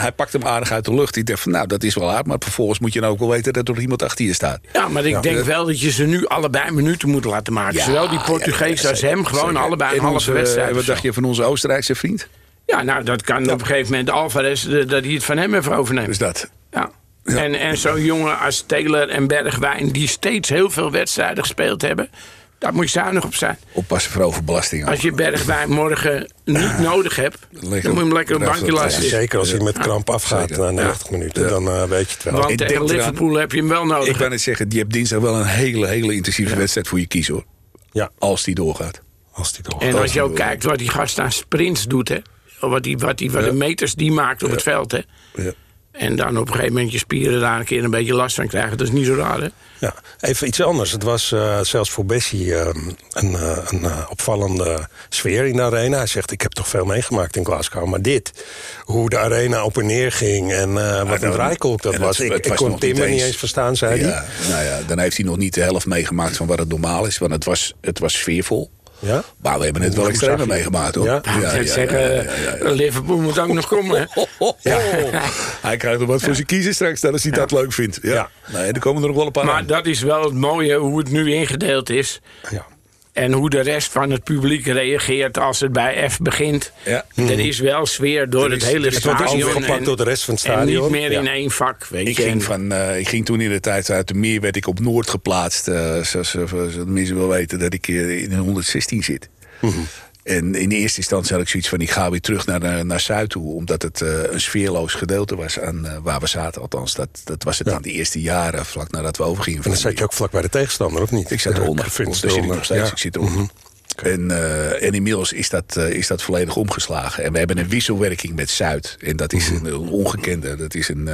hij 0.00 0.12
pakte 0.12 0.38
hem 0.38 0.46
aardig 0.46 0.72
uit 0.72 0.84
de 0.84 0.94
lucht. 0.94 1.16
Ik 1.16 1.26
dacht 1.26 1.40
van, 1.40 1.52
nou, 1.52 1.66
dat 1.66 1.82
is 1.82 1.94
wel 1.94 2.10
hard. 2.10 2.26
Maar 2.26 2.38
vervolgens 2.40 2.78
moet 2.78 2.92
je 2.92 3.00
nou 3.00 3.12
ook 3.12 3.18
wel 3.18 3.28
weten 3.28 3.52
dat 3.52 3.68
er 3.68 3.74
nog 3.74 3.82
iemand 3.82 4.02
achter 4.02 4.24
je 4.24 4.34
staat. 4.34 4.60
Ja, 4.72 4.88
maar 4.88 5.04
ik 5.04 5.22
denk 5.22 5.44
wel 5.44 5.66
dat 5.66 5.80
je 5.80 5.90
ze 5.90 6.04
nu 6.04 6.26
allebei 6.26 6.70
minuten 6.70 7.08
moet 7.08 7.24
laten 7.24 7.52
maken. 7.52 7.82
Zowel 7.82 8.08
die 8.08 8.20
Portugees 8.20 8.86
als 8.86 9.00
hem. 9.00 9.24
Gewoon 9.24 9.56
allebei 9.56 9.96
een 9.96 10.04
halve 10.04 10.32
wedstrijd. 10.32 10.74
Wat 10.74 10.84
dacht 10.84 11.02
je 11.02 11.12
van 11.12 11.24
onze 11.24 11.42
Oostenrijkse 11.42 11.94
vriend? 11.94 12.28
Ja, 12.70 12.82
nou, 12.82 13.04
dat 13.04 13.22
kan 13.22 13.50
op 13.50 13.60
een 13.60 13.66
gegeven 13.66 13.90
moment 13.90 14.10
Alvarez, 14.10 14.62
dat 14.86 15.04
hij 15.04 15.12
het 15.12 15.24
van 15.24 15.36
hem 15.36 15.54
even 15.54 15.76
overneemt. 15.76 16.06
Dus 16.06 16.18
dat. 16.18 16.50
Ja. 16.70 16.90
En, 17.24 17.54
en 17.54 17.76
zo'n 17.76 18.04
jongen 18.04 18.38
als 18.38 18.64
Taylor 18.66 19.08
en 19.08 19.26
Bergwijn, 19.26 19.88
die 19.88 20.08
steeds 20.08 20.48
heel 20.48 20.70
veel 20.70 20.90
wedstrijden 20.90 21.42
gespeeld 21.42 21.82
hebben. 21.82 22.10
Daar 22.58 22.74
moet 22.74 22.84
je 22.84 22.90
zuinig 22.90 23.24
op 23.24 23.34
zijn. 23.34 23.58
Oppassen 23.72 24.12
voor 24.12 24.22
overbelasting. 24.22 24.88
Als 24.88 25.00
je 25.00 25.12
Bergwijn 25.12 25.70
morgen 25.70 26.32
niet 26.44 26.78
nodig 26.78 27.16
hebt, 27.16 27.38
dan 27.50 27.68
moet 27.68 27.82
je 27.82 27.88
hem 27.88 28.12
lekker 28.12 28.34
op 28.34 28.40
een 28.40 28.46
bankje 28.46 28.72
laten 28.72 28.90
zitten. 28.90 29.10
zeker 29.10 29.38
als 29.38 29.50
hij 29.50 29.60
met 29.60 29.78
kramp 29.78 30.10
afgaat 30.10 30.50
na 30.50 30.70
90 30.70 31.10
minuten, 31.10 31.48
dan 31.48 31.64
uh, 31.64 31.84
weet 31.84 32.08
je 32.08 32.14
het 32.14 32.22
wel. 32.22 32.40
Want 32.40 32.58
tegen 32.58 32.84
Liverpool 32.84 33.34
heb 33.34 33.52
je 33.52 33.58
hem 33.58 33.68
wel 33.68 33.86
nodig. 33.86 34.08
Ik 34.08 34.16
kan 34.16 34.30
het 34.30 34.40
zeggen, 34.40 34.68
die 34.68 34.78
hebt 34.78 34.92
dinsdag 34.92 35.20
wel 35.20 35.34
een 35.34 35.46
hele, 35.46 35.86
hele 35.86 36.14
intensieve 36.14 36.56
wedstrijd 36.56 36.88
voor 36.88 37.00
je 37.00 37.06
kiezen 37.06 37.34
hoor. 37.34 37.44
Ja. 37.92 38.10
Als 38.18 38.44
die 38.44 38.54
doorgaat. 38.54 39.00
Als 39.32 39.52
die 39.52 39.62
doorgaat. 39.62 39.88
En 39.88 40.00
als 40.00 40.12
je 40.12 40.22
ook 40.22 40.34
kijkt 40.34 40.64
wat 40.64 40.78
die 40.78 40.90
gast 40.90 41.18
aan 41.18 41.32
sprints 41.32 41.86
doet, 41.86 42.08
hè. 42.08 42.18
Wat, 42.60 42.82
die, 42.82 42.98
wat, 42.98 43.18
die, 43.18 43.30
wat 43.30 43.44
de 43.44 43.52
meters 43.52 43.94
die 43.94 44.12
maakt 44.12 44.42
op 44.42 44.50
het 44.50 44.62
veld. 44.62 44.92
Hè. 44.92 45.00
Ja. 45.34 45.52
En 45.90 46.16
dan 46.16 46.38
op 46.38 46.46
een 46.46 46.54
gegeven 46.54 46.72
moment 46.72 46.92
je 46.92 46.98
spieren 46.98 47.40
daar 47.40 47.58
een 47.58 47.64
keer 47.64 47.84
een 47.84 47.90
beetje 47.90 48.14
last 48.14 48.34
van 48.34 48.46
krijgen. 48.46 48.78
Dat 48.78 48.86
is 48.86 48.92
niet 48.92 49.06
zo 49.06 49.14
raar, 49.14 49.40
hè? 49.40 49.48
Ja, 49.78 49.94
even 50.20 50.46
iets 50.46 50.60
anders. 50.60 50.92
Het 50.92 51.02
was 51.02 51.32
uh, 51.32 51.60
zelfs 51.60 51.90
voor 51.90 52.04
Bessie 52.04 52.46
uh, 52.46 52.68
een, 53.10 53.32
uh, 53.32 53.58
een 53.68 54.08
opvallende 54.08 54.88
sfeer 55.08 55.46
in 55.46 55.56
de 55.56 55.62
arena. 55.62 55.96
Hij 55.96 56.06
zegt, 56.06 56.30
ik 56.30 56.40
heb 56.40 56.52
toch 56.52 56.68
veel 56.68 56.84
meegemaakt 56.84 57.36
in 57.36 57.44
Glasgow. 57.44 57.86
Maar 57.86 58.02
dit, 58.02 58.44
hoe 58.84 59.10
de 59.10 59.18
arena 59.18 59.64
op 59.64 59.78
en 59.78 59.86
neer 59.86 60.12
ging 60.12 60.52
en 60.52 60.72
wat 61.08 61.22
een 61.22 61.30
draaikolk 61.30 61.82
dat 61.82 61.96
was. 61.96 62.18
Het, 62.18 62.30
ik, 62.30 62.46
ik 62.46 62.56
kon 62.56 62.78
Timmer 62.78 63.08
niet 63.08 63.22
eens 63.22 63.36
verstaan, 63.36 63.76
zei 63.76 64.00
ja, 64.00 64.06
hij. 64.06 64.48
Nou 64.48 64.64
ja, 64.64 64.80
dan 64.86 64.98
heeft 64.98 65.16
hij 65.16 65.26
nog 65.26 65.36
niet 65.36 65.54
de 65.54 65.62
helft 65.62 65.86
meegemaakt 65.86 66.36
van 66.36 66.46
wat 66.46 66.58
het 66.58 66.68
normaal 66.68 67.06
is. 67.06 67.18
Want 67.18 67.32
het 67.32 67.44
was, 67.44 67.74
het 67.80 67.98
was 67.98 68.12
sfeervol. 68.12 68.70
Ja? 69.00 69.22
Maar 69.42 69.58
we 69.58 69.64
hebben 69.64 69.82
het 69.82 69.94
wel 69.94 70.08
extreem 70.08 70.46
meegemaakt, 70.48 70.94
hoor. 70.94 71.04
Ja, 71.06 71.20
ja, 71.40 71.54
ja, 71.54 71.66
zeggen, 71.66 72.28
Liverpool 72.74 73.18
moet 73.18 73.38
ook 73.38 73.52
nog 73.52 73.66
komen. 73.68 74.08
Hij 75.62 75.76
krijgt 75.76 75.98
nog 75.98 76.08
wat 76.08 76.22
voor 76.22 76.34
zijn 76.34 76.46
kiezen 76.46 76.74
straks, 76.74 77.04
als 77.04 77.22
hij 77.22 77.32
dat 77.32 77.50
leuk 77.50 77.72
vindt. 77.72 77.98
Ja. 78.02 78.30
Nee, 78.52 78.72
er 78.72 78.80
komen 78.80 79.02
er 79.02 79.08
nog 79.08 79.16
wel 79.16 79.26
een 79.26 79.32
paar 79.32 79.44
Maar 79.44 79.54
aan. 79.54 79.66
dat 79.66 79.86
is 79.86 80.00
wel 80.02 80.24
het 80.24 80.34
mooie, 80.34 80.76
hoe 80.76 80.98
het 80.98 81.10
nu 81.10 81.32
ingedeeld 81.32 81.90
is. 81.90 82.20
Ja. 82.50 82.66
En 83.12 83.32
hoe 83.32 83.50
de 83.50 83.60
rest 83.60 83.92
van 83.92 84.10
het 84.10 84.24
publiek 84.24 84.66
reageert 84.66 85.38
als 85.38 85.60
het 85.60 85.72
bij 85.72 86.10
F 86.10 86.18
begint. 86.18 86.72
Ja. 86.84 87.04
Er 87.14 87.38
is 87.38 87.58
wel 87.58 87.86
sfeer 87.86 88.30
door 88.30 88.50
het 88.50 88.64
hele 88.64 88.90
stadion. 88.90 89.54
Het 89.54 89.66
wordt 89.66 89.84
door 89.84 89.96
de 89.96 90.04
rest 90.04 90.24
van 90.24 90.34
het 90.34 90.42
stadion. 90.42 90.84
En 90.84 90.92
niet 90.92 91.00
meer 91.00 91.12
in 91.12 91.26
één 91.26 91.50
vak. 91.50 91.86
Weet 91.86 92.08
ik, 92.08 92.16
je. 92.16 92.22
Ging 92.22 92.44
van, 92.44 92.72
uh, 92.72 92.98
ik 92.98 93.08
ging 93.08 93.24
toen 93.24 93.40
in 93.40 93.50
de 93.50 93.60
tijd 93.60 93.90
uit 93.90 94.08
de 94.08 94.14
meer 94.14 94.40
werd 94.40 94.56
ik 94.56 94.66
op 94.66 94.80
Noord 94.80 95.10
geplaatst. 95.10 95.68
Uh, 95.68 96.02
zoals, 96.02 96.30
zoals 96.30 96.74
mensen 96.86 97.16
wel 97.16 97.28
weten 97.28 97.58
dat 97.58 97.74
ik 97.74 97.88
in 97.88 98.34
116 98.34 99.02
zit. 99.02 99.28
Mm 99.60 99.70
-hmm. 99.70 99.86
En 100.22 100.54
in 100.54 100.70
eerste 100.70 100.98
instantie 100.98 101.32
had 101.32 101.42
ik 101.42 101.48
zoiets 101.48 101.68
van... 101.68 101.80
ik 101.80 101.90
ga 101.90 102.10
weer 102.10 102.20
terug 102.20 102.46
naar, 102.46 102.86
naar 102.86 103.00
Zuid 103.00 103.30
toe. 103.30 103.54
Omdat 103.54 103.82
het 103.82 104.00
uh, 104.00 104.22
een 104.22 104.40
sfeerloos 104.40 104.94
gedeelte 104.94 105.36
was 105.36 105.60
aan 105.60 105.86
uh, 105.86 105.96
waar 106.02 106.20
we 106.20 106.26
zaten. 106.26 106.60
Althans, 106.60 106.94
dat, 106.94 107.08
dat 107.24 107.42
was 107.42 107.58
het 107.58 107.68
ja. 107.68 107.76
in 107.76 107.82
de 107.82 107.90
eerste 107.90 108.20
jaren... 108.20 108.66
vlak 108.66 108.90
nadat 108.90 109.16
we 109.16 109.22
overgingen. 109.22 109.62
En 109.62 109.70
dan 109.70 109.78
zat 109.78 109.98
je 109.98 110.04
ook 110.04 110.12
vlak 110.12 110.30
bij 110.30 110.42
de 110.42 110.48
tegenstander, 110.48 111.02
of 111.02 111.10
niet? 111.10 111.30
Ik 111.30 111.40
zat 111.40 111.56
eronder. 111.56 111.86
Uh, 111.86 112.06
daar 112.06 112.14
zit 112.14 112.36
ik 112.36 112.46
nog 112.46 112.64
steeds. 112.64 112.86
Ja. 112.86 112.92
Ik 112.92 112.98
zit 112.98 113.16
eronder. 113.16 113.38
Mm 113.38 113.40
-hmm. 113.40 113.68
Okay. 113.96 114.12
En, 114.12 114.30
uh, 114.30 114.82
en 114.82 114.92
inmiddels 114.92 115.32
is 115.32 115.48
dat, 115.48 115.76
is 115.76 116.06
dat 116.06 116.22
volledig 116.22 116.56
omgeslagen. 116.56 117.24
En 117.24 117.32
we 117.32 117.38
hebben 117.38 117.58
een 117.58 117.68
wisselwerking 117.68 118.34
met 118.34 118.50
Zuid. 118.50 118.96
En 119.00 119.16
dat 119.16 119.32
is 119.32 119.48
een, 119.48 119.64
een 119.64 119.88
ongekende. 119.88 120.56
Dat 120.56 120.74
is 120.74 120.88
een... 120.88 121.08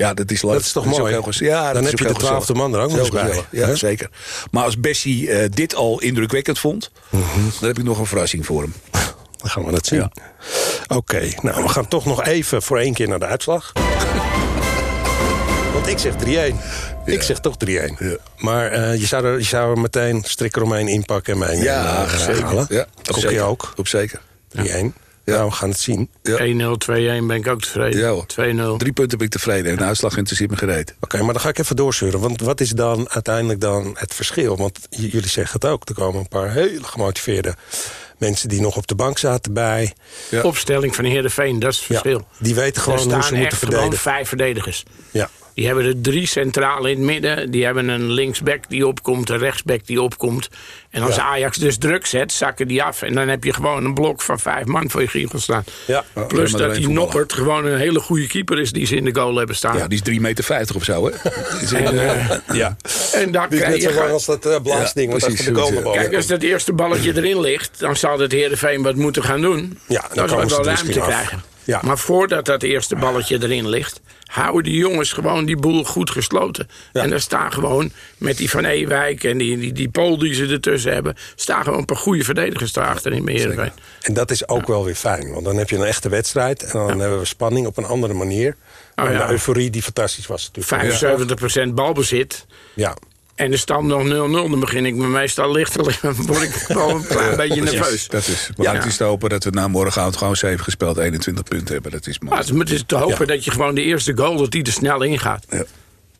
Ja, 0.00 0.14
dat 0.14 0.30
is, 0.30 0.40
dat 0.40 0.60
is 0.60 0.72
toch 0.72 0.84
dat 0.84 0.98
mooi? 0.98 1.18
Is 1.28 1.38
ja, 1.38 1.72
dan 1.72 1.84
heb 1.84 1.98
je 1.98 2.06
de 2.06 2.14
twaalfde 2.14 2.54
man 2.54 2.74
er 2.74 2.80
ook 2.80 2.92
nog 2.92 3.10
bij. 3.10 3.44
Ja, 3.50 3.74
zeker. 3.74 4.10
Maar 4.50 4.64
als 4.64 4.80
Bessie 4.80 5.28
uh, 5.28 5.44
dit 5.50 5.74
al 5.74 6.00
indrukwekkend 6.00 6.58
vond... 6.58 6.90
Mm 7.10 7.22
-hmm. 7.22 7.52
dan 7.60 7.68
heb 7.68 7.78
ik 7.78 7.84
nog 7.84 7.98
een 7.98 8.06
verrassing 8.06 8.46
voor 8.46 8.62
hem. 8.62 8.74
Dan 9.40 9.50
gaan 9.50 9.64
we 9.64 9.70
dat 9.70 9.86
zien. 9.86 9.98
Ja. 9.98 10.10
Oké, 10.82 10.94
okay, 10.94 11.38
nou, 11.42 11.62
we 11.62 11.68
gaan 11.68 11.88
toch 11.88 12.04
nog 12.04 12.24
even 12.24 12.62
voor 12.62 12.78
één 12.78 12.94
keer 12.94 13.08
naar 13.08 13.18
de 13.18 13.26
uitslag. 13.26 13.72
Want 15.74 15.86
ik 15.86 15.98
zeg 15.98 16.14
3-1. 16.14 16.26
Ja. 16.26 16.52
Ik 17.04 17.22
zeg 17.22 17.40
toch 17.40 17.54
3-1. 17.66 17.68
Ja. 17.68 18.16
Maar 18.36 18.78
uh, 18.78 19.00
je, 19.00 19.06
zou 19.06 19.24
er, 19.24 19.38
je 19.38 19.44
zou 19.44 19.74
er 19.74 19.80
meteen 19.80 20.22
strik 20.26 20.56
eromheen 20.56 20.88
inpakken 20.88 21.32
en 21.32 21.38
mij 21.38 21.56
ja, 21.56 22.18
zeker. 22.18 22.42
halen. 22.42 22.66
Ja, 22.68 22.86
dat 23.02 23.24
ook 23.24 23.30
je 23.30 23.40
ook. 23.40 23.72
Op 23.76 23.88
zeker. 23.88 24.20
3-1. 24.56 24.60
Ja. 25.30 25.36
Nou, 25.36 25.50
we 25.50 25.56
gaan 25.56 25.68
het 25.68 25.78
zien. 25.78 26.10
Ja. 26.22 26.38
1-0, 26.38 27.20
2-1 27.22 27.26
ben 27.26 27.30
ik 27.30 27.48
ook 27.48 27.60
tevreden. 27.60 28.00
Ja, 28.00 28.74
2-0. 28.74 28.76
Drie 28.76 28.92
punten 28.92 29.18
ben 29.18 29.26
ik 29.26 29.32
tevreden. 29.32 29.70
En 29.70 29.76
de 29.76 29.84
uitslag 29.84 30.16
interesseert 30.16 30.50
me 30.50 30.56
gereed. 30.56 30.90
Oké, 30.90 31.04
okay, 31.04 31.20
maar 31.20 31.32
dan 31.32 31.42
ga 31.42 31.48
ik 31.48 31.58
even 31.58 31.76
doorzeuren. 31.76 32.20
Want 32.20 32.40
wat 32.40 32.60
is 32.60 32.70
dan 32.70 33.10
uiteindelijk 33.10 33.60
dan 33.60 33.96
het 33.98 34.14
verschil? 34.14 34.56
Want 34.56 34.78
jullie 34.90 35.28
zeggen 35.28 35.60
het 35.60 35.70
ook. 35.70 35.88
Er 35.88 35.94
komen 35.94 36.20
een 36.20 36.28
paar 36.28 36.52
hele 36.52 36.84
gemotiveerde 36.84 37.54
mensen 38.18 38.48
die 38.48 38.60
nog 38.60 38.76
op 38.76 38.86
de 38.86 38.94
bank 38.94 39.18
zaten 39.18 39.52
bij. 39.52 39.92
Ja. 40.30 40.42
Opstelling 40.42 40.94
van 40.94 41.04
Heerenveen, 41.04 41.58
dat 41.58 41.72
is 41.72 41.76
het 41.76 41.86
verschil. 41.86 42.26
Die 42.38 42.54
weten 42.54 42.82
gewoon 42.82 43.12
hoe 43.12 43.22
ze 43.22 43.34
moeten 43.34 43.58
verdedigen. 43.58 43.92
Er 43.92 43.98
vijf 43.98 44.28
verdedigers. 44.28 44.84
Ja. 45.10 45.30
Die 45.54 45.66
hebben 45.66 45.84
er 45.84 46.00
drie 46.00 46.26
centraal 46.26 46.86
in 46.86 46.96
het 46.96 47.04
midden. 47.04 47.50
Die 47.50 47.64
hebben 47.64 47.88
een 47.88 48.10
linksback 48.10 48.68
die 48.68 48.86
opkomt, 48.86 49.30
een 49.30 49.38
rechtsback 49.38 49.86
die 49.86 50.02
opkomt. 50.02 50.48
En 50.90 51.02
als 51.02 51.16
ja. 51.16 51.22
Ajax 51.22 51.56
dus 51.56 51.78
druk 51.78 52.06
zet, 52.06 52.32
zakken 52.32 52.68
die 52.68 52.82
af. 52.82 53.02
En 53.02 53.14
dan 53.14 53.28
heb 53.28 53.44
je 53.44 53.52
gewoon 53.52 53.84
een 53.84 53.94
blok 53.94 54.22
van 54.22 54.38
vijf 54.38 54.64
man 54.64 54.90
voor 54.90 55.00
je 55.00 55.08
giegel 55.08 55.38
staan. 55.38 55.64
Ja. 55.86 56.04
Plus 56.28 56.52
dat 56.52 56.74
die 56.74 56.88
Noppert 56.88 57.32
gewoon 57.32 57.66
een 57.66 57.78
hele 57.78 58.00
goede 58.00 58.26
keeper 58.26 58.58
is 58.58 58.72
die 58.72 58.86
ze 58.86 58.96
in 58.96 59.04
de 59.04 59.14
goal 59.14 59.36
hebben 59.36 59.56
staan. 59.56 59.76
Ja, 59.76 59.88
die 59.88 60.00
is 60.04 60.12
3,50 60.14 60.20
meter 60.20 60.76
of 60.76 60.84
zo, 60.84 61.06
hè? 61.06 61.12
en, 61.84 61.94
uh, 61.94 62.30
ja. 62.52 62.76
en 63.12 63.32
daar 63.32 63.48
krijg. 63.48 63.82
Net 63.82 63.92
zo 63.92 64.00
als 64.00 64.24
dat 64.24 64.46
uh, 64.46 64.56
blaasding, 64.62 65.12
ja, 65.12 65.18
precies, 65.18 65.44
de 65.44 65.54
goal. 65.54 65.92
Kijk, 65.92 66.14
als 66.14 66.26
dat 66.26 66.42
eerste 66.42 66.72
balletje 66.72 67.16
erin 67.16 67.40
ligt... 67.40 67.78
dan 67.78 67.96
zal 67.96 68.18
het 68.18 68.32
Heerenveen 68.32 68.82
wat 68.82 68.94
moeten 68.94 69.22
gaan 69.22 69.40
doen. 69.40 69.78
Ja, 69.86 70.04
dan, 70.12 70.26
dan 70.26 70.48
zal 70.48 70.64
wel 70.64 70.74
ruimte 70.74 71.00
krijgen. 71.00 71.42
Ja. 71.64 71.80
Maar 71.84 71.98
voordat 71.98 72.44
dat 72.44 72.62
eerste 72.62 72.96
balletje 72.96 73.42
erin 73.42 73.68
ligt... 73.68 74.00
houden 74.24 74.62
die 74.62 74.76
jongens 74.76 75.12
gewoon 75.12 75.44
die 75.44 75.56
boel 75.56 75.84
goed 75.84 76.10
gesloten. 76.10 76.68
Ja. 76.92 77.02
En 77.02 77.12
er 77.12 77.20
staan 77.20 77.52
gewoon 77.52 77.92
met 78.18 78.36
die 78.36 78.50
Van 78.50 78.64
Ewijk 78.64 79.24
en 79.24 79.38
die, 79.38 79.58
die, 79.58 79.72
die 79.72 79.88
Pool 79.88 80.18
die 80.18 80.34
ze 80.34 80.46
ertussen 80.46 80.92
hebben... 80.92 81.16
staan 81.34 81.64
gewoon 81.64 81.78
een 81.78 81.84
paar 81.84 81.96
goede 81.96 82.24
verdedigers 82.24 82.76
erachter 82.76 83.12
in 83.12 83.28
Heerenveen. 83.28 83.72
En 84.00 84.14
dat 84.14 84.30
is 84.30 84.48
ook 84.48 84.66
ja. 84.66 84.72
wel 84.72 84.84
weer 84.84 84.94
fijn. 84.94 85.32
Want 85.32 85.44
dan 85.44 85.56
heb 85.56 85.70
je 85.70 85.76
een 85.76 85.84
echte 85.84 86.08
wedstrijd... 86.08 86.62
en 86.62 86.78
dan 86.86 87.00
hebben 87.00 87.18
we 87.18 87.24
spanning 87.24 87.66
op 87.66 87.76
een 87.76 87.86
andere 87.86 88.14
manier. 88.14 88.56
Oh, 88.96 89.08
en 89.08 89.18
de 89.18 89.30
euforie 89.30 89.70
die 89.70 89.82
fantastisch 89.82 90.26
was 90.26 90.50
natuurlijk. 90.52 91.70
75% 91.70 91.74
balbezit. 91.74 92.46
Ja. 92.74 92.96
En 93.40 93.50
de 93.50 93.56
stand 93.56 93.86
nog 93.86 94.02
0-0, 94.04 94.08
dan 94.50 94.60
begin 94.60 94.86
ik 94.86 94.94
me 94.94 95.06
meestal 95.06 95.52
lichter. 95.52 95.98
Dan 96.02 96.14
word 96.14 96.42
ik 96.42 96.64
wel 96.68 96.90
een 96.90 97.06
klein 97.06 97.36
beetje 97.36 97.62
nerveus. 97.62 98.08
Dat 98.08 98.26
is, 98.26 98.50
maar 98.56 98.66
ja. 98.66 98.74
het 98.74 98.84
is 98.84 98.96
te 98.96 99.04
hopen 99.04 99.30
dat 99.30 99.44
we 99.44 99.50
na 99.50 99.68
morgenavond 99.68 100.16
gewoon 100.16 100.36
7 100.36 100.64
gespeeld 100.64 100.98
21 100.98 101.44
punten 101.44 101.72
hebben. 101.74 101.90
Dat 101.92 102.06
is 102.06 102.18
mooi. 102.18 102.52
Maar 102.52 102.60
het 102.60 102.70
is 102.70 102.82
te 102.86 102.96
hopen 102.96 103.18
ja. 103.18 103.24
dat 103.24 103.44
je 103.44 103.50
gewoon 103.50 103.74
de 103.74 103.82
eerste 103.82 104.16
goal, 104.16 104.36
dat 104.36 104.50
die 104.50 104.62
er 104.62 104.72
snel 104.72 105.02
ingaat. 105.02 105.46
Ja, 105.50 105.64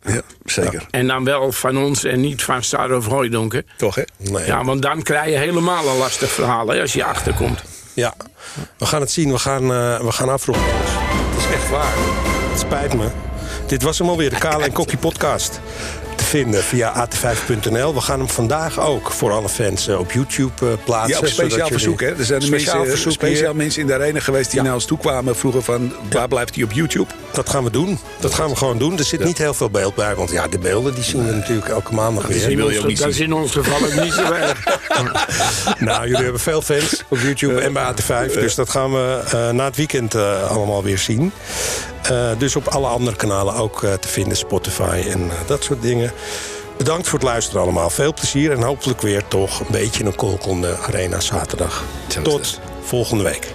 ja 0.03 0.23
zeker. 0.45 0.73
Ja. 0.73 0.87
En 0.91 1.07
dan 1.07 1.25
wel 1.25 1.53
van 1.53 1.79
ons 1.79 2.05
en 2.05 2.21
niet 2.21 2.43
van 2.43 2.63
Star 2.63 2.97
of 2.97 3.07
Hooidonken. 3.07 3.67
Toch, 3.77 3.95
hè? 3.95 4.03
Nee. 4.17 4.47
Ja, 4.47 4.65
want 4.65 4.83
dan 4.83 5.03
krijg 5.03 5.31
je 5.31 5.39
helemaal 5.39 5.89
een 5.89 5.99
lastig 5.99 6.31
verhaal 6.31 6.69
hè, 6.69 6.81
als 6.81 6.93
je 6.93 7.05
achterkomt. 7.05 7.63
Ja, 7.95 8.15
we 8.79 8.87
gaan 8.87 9.01
het 9.01 9.11
zien. 9.11 9.33
We 9.33 9.39
gaan, 9.39 9.63
uh, 9.63 10.01
we 10.01 10.13
gaan 10.13 10.29
afronden. 10.29 10.65
Het 10.75 11.39
is 11.39 11.55
echt 11.55 11.69
waar. 11.69 11.93
Het 12.51 12.59
spijt 12.59 12.95
me. 12.95 13.09
Dit 13.67 13.83
was 13.83 13.99
hem 13.99 14.09
alweer, 14.09 14.31
de 14.31 14.39
Kale 14.39 14.65
en 14.65 14.73
Kokkie 14.73 14.99
podcast 14.99 15.61
vinden 16.31 16.63
via 16.63 17.09
at5.nl. 17.09 17.95
We 17.95 18.01
gaan 18.01 18.19
hem 18.19 18.29
vandaag 18.29 18.81
ook 18.81 19.13
voor 19.13 19.33
alle 19.33 19.49
fans 19.49 19.89
uh, 19.89 19.99
op 19.99 20.13
YouTube 20.13 20.53
uh, 20.63 20.73
plaatsen. 20.85 21.15
Ja, 21.15 21.19
op 21.19 21.27
speciaal 21.27 21.69
verzoek. 21.69 22.01
Hè? 22.01 22.17
Er 22.17 22.25
zijn 22.25 22.43
speciaal, 22.43 22.85
mensen, 22.85 23.13
speciaal 23.13 23.55
mensen 23.55 23.81
in 23.81 23.87
de 23.87 23.95
arena 23.95 24.21
geweest 24.21 24.51
die 24.51 24.59
ja. 24.59 24.65
naar 24.65 24.75
ons 24.75 24.85
toe 24.85 24.99
kwamen. 24.99 25.37
Vroegen 25.37 25.63
van, 25.63 25.93
waar 26.11 26.21
ja. 26.21 26.27
blijft 26.27 26.55
hij 26.55 26.65
op 26.65 26.73
YouTube? 26.73 27.11
Dat 27.33 27.49
gaan 27.49 27.65
we 27.65 27.71
doen. 27.71 27.99
Dat 28.21 28.35
gaan 28.35 28.49
we 28.49 28.57
gewoon 28.57 28.79
doen. 28.79 28.99
Er 28.99 29.05
zit 29.05 29.21
ja. 29.21 29.27
niet 29.27 29.39
heel 29.39 29.55
veel 29.55 29.71
beeld 29.71 29.95
bij. 29.95 30.15
Want 30.15 30.31
ja, 30.31 30.49
de 30.49 30.59
beelden 30.59 30.95
die 30.95 31.05
zien 31.05 31.27
we 31.27 31.33
natuurlijk 31.33 31.69
elke 31.69 31.95
maandag 31.95 32.27
weer. 32.27 32.57
Dat, 32.59 32.85
ons, 32.85 33.01
is 33.01 33.21
in 33.21 33.33
ons 33.33 33.53
geval 33.53 33.87
ook 33.87 34.03
niet 34.03 34.13
zo 34.13 34.33
erg. 34.49 34.65
nou, 35.79 36.07
jullie 36.07 36.23
hebben 36.23 36.41
veel 36.41 36.63
fans 36.63 37.03
op 37.09 37.19
YouTube 37.19 37.61
en 37.61 37.73
bij 37.73 37.93
AT5. 37.93 38.33
Dus 38.33 38.55
dat 38.55 38.71
gaan 38.71 38.93
we 38.93 39.21
uh, 39.35 39.51
na 39.51 39.65
het 39.65 39.77
weekend 39.77 40.15
allemaal 40.49 40.83
weer 40.83 40.99
zien. 40.99 41.33
Uh, 42.11 42.31
dus 42.39 42.57
op 42.57 42.69
alle 42.69 42.87
andere 42.87 43.17
kanalen 43.17 43.55
ook 43.55 43.83
uh, 43.83 43.93
te 43.93 44.09
vinden, 44.09 44.37
Spotify 44.37 45.03
en 45.09 45.21
uh, 45.21 45.33
dat 45.47 45.65
soort 45.65 45.83
dingen. 45.83 46.13
Bedankt 46.77 47.09
voor 47.09 47.19
het 47.19 47.29
luisteren 47.29 47.63
allemaal. 47.63 47.91
Veel 47.91 48.15
plezier 48.15 48.53
en 48.53 48.63
hopelijk 48.63 49.01
weer 49.01 49.29
toch 49.29 49.61
een 49.61 49.67
beetje 49.71 50.05
een 50.05 50.15
kolkonde 50.15 50.77
arena 50.77 51.21
zaterdag. 51.21 51.85
Tot 52.23 52.61
volgende 52.83 53.25
week. 53.25 53.53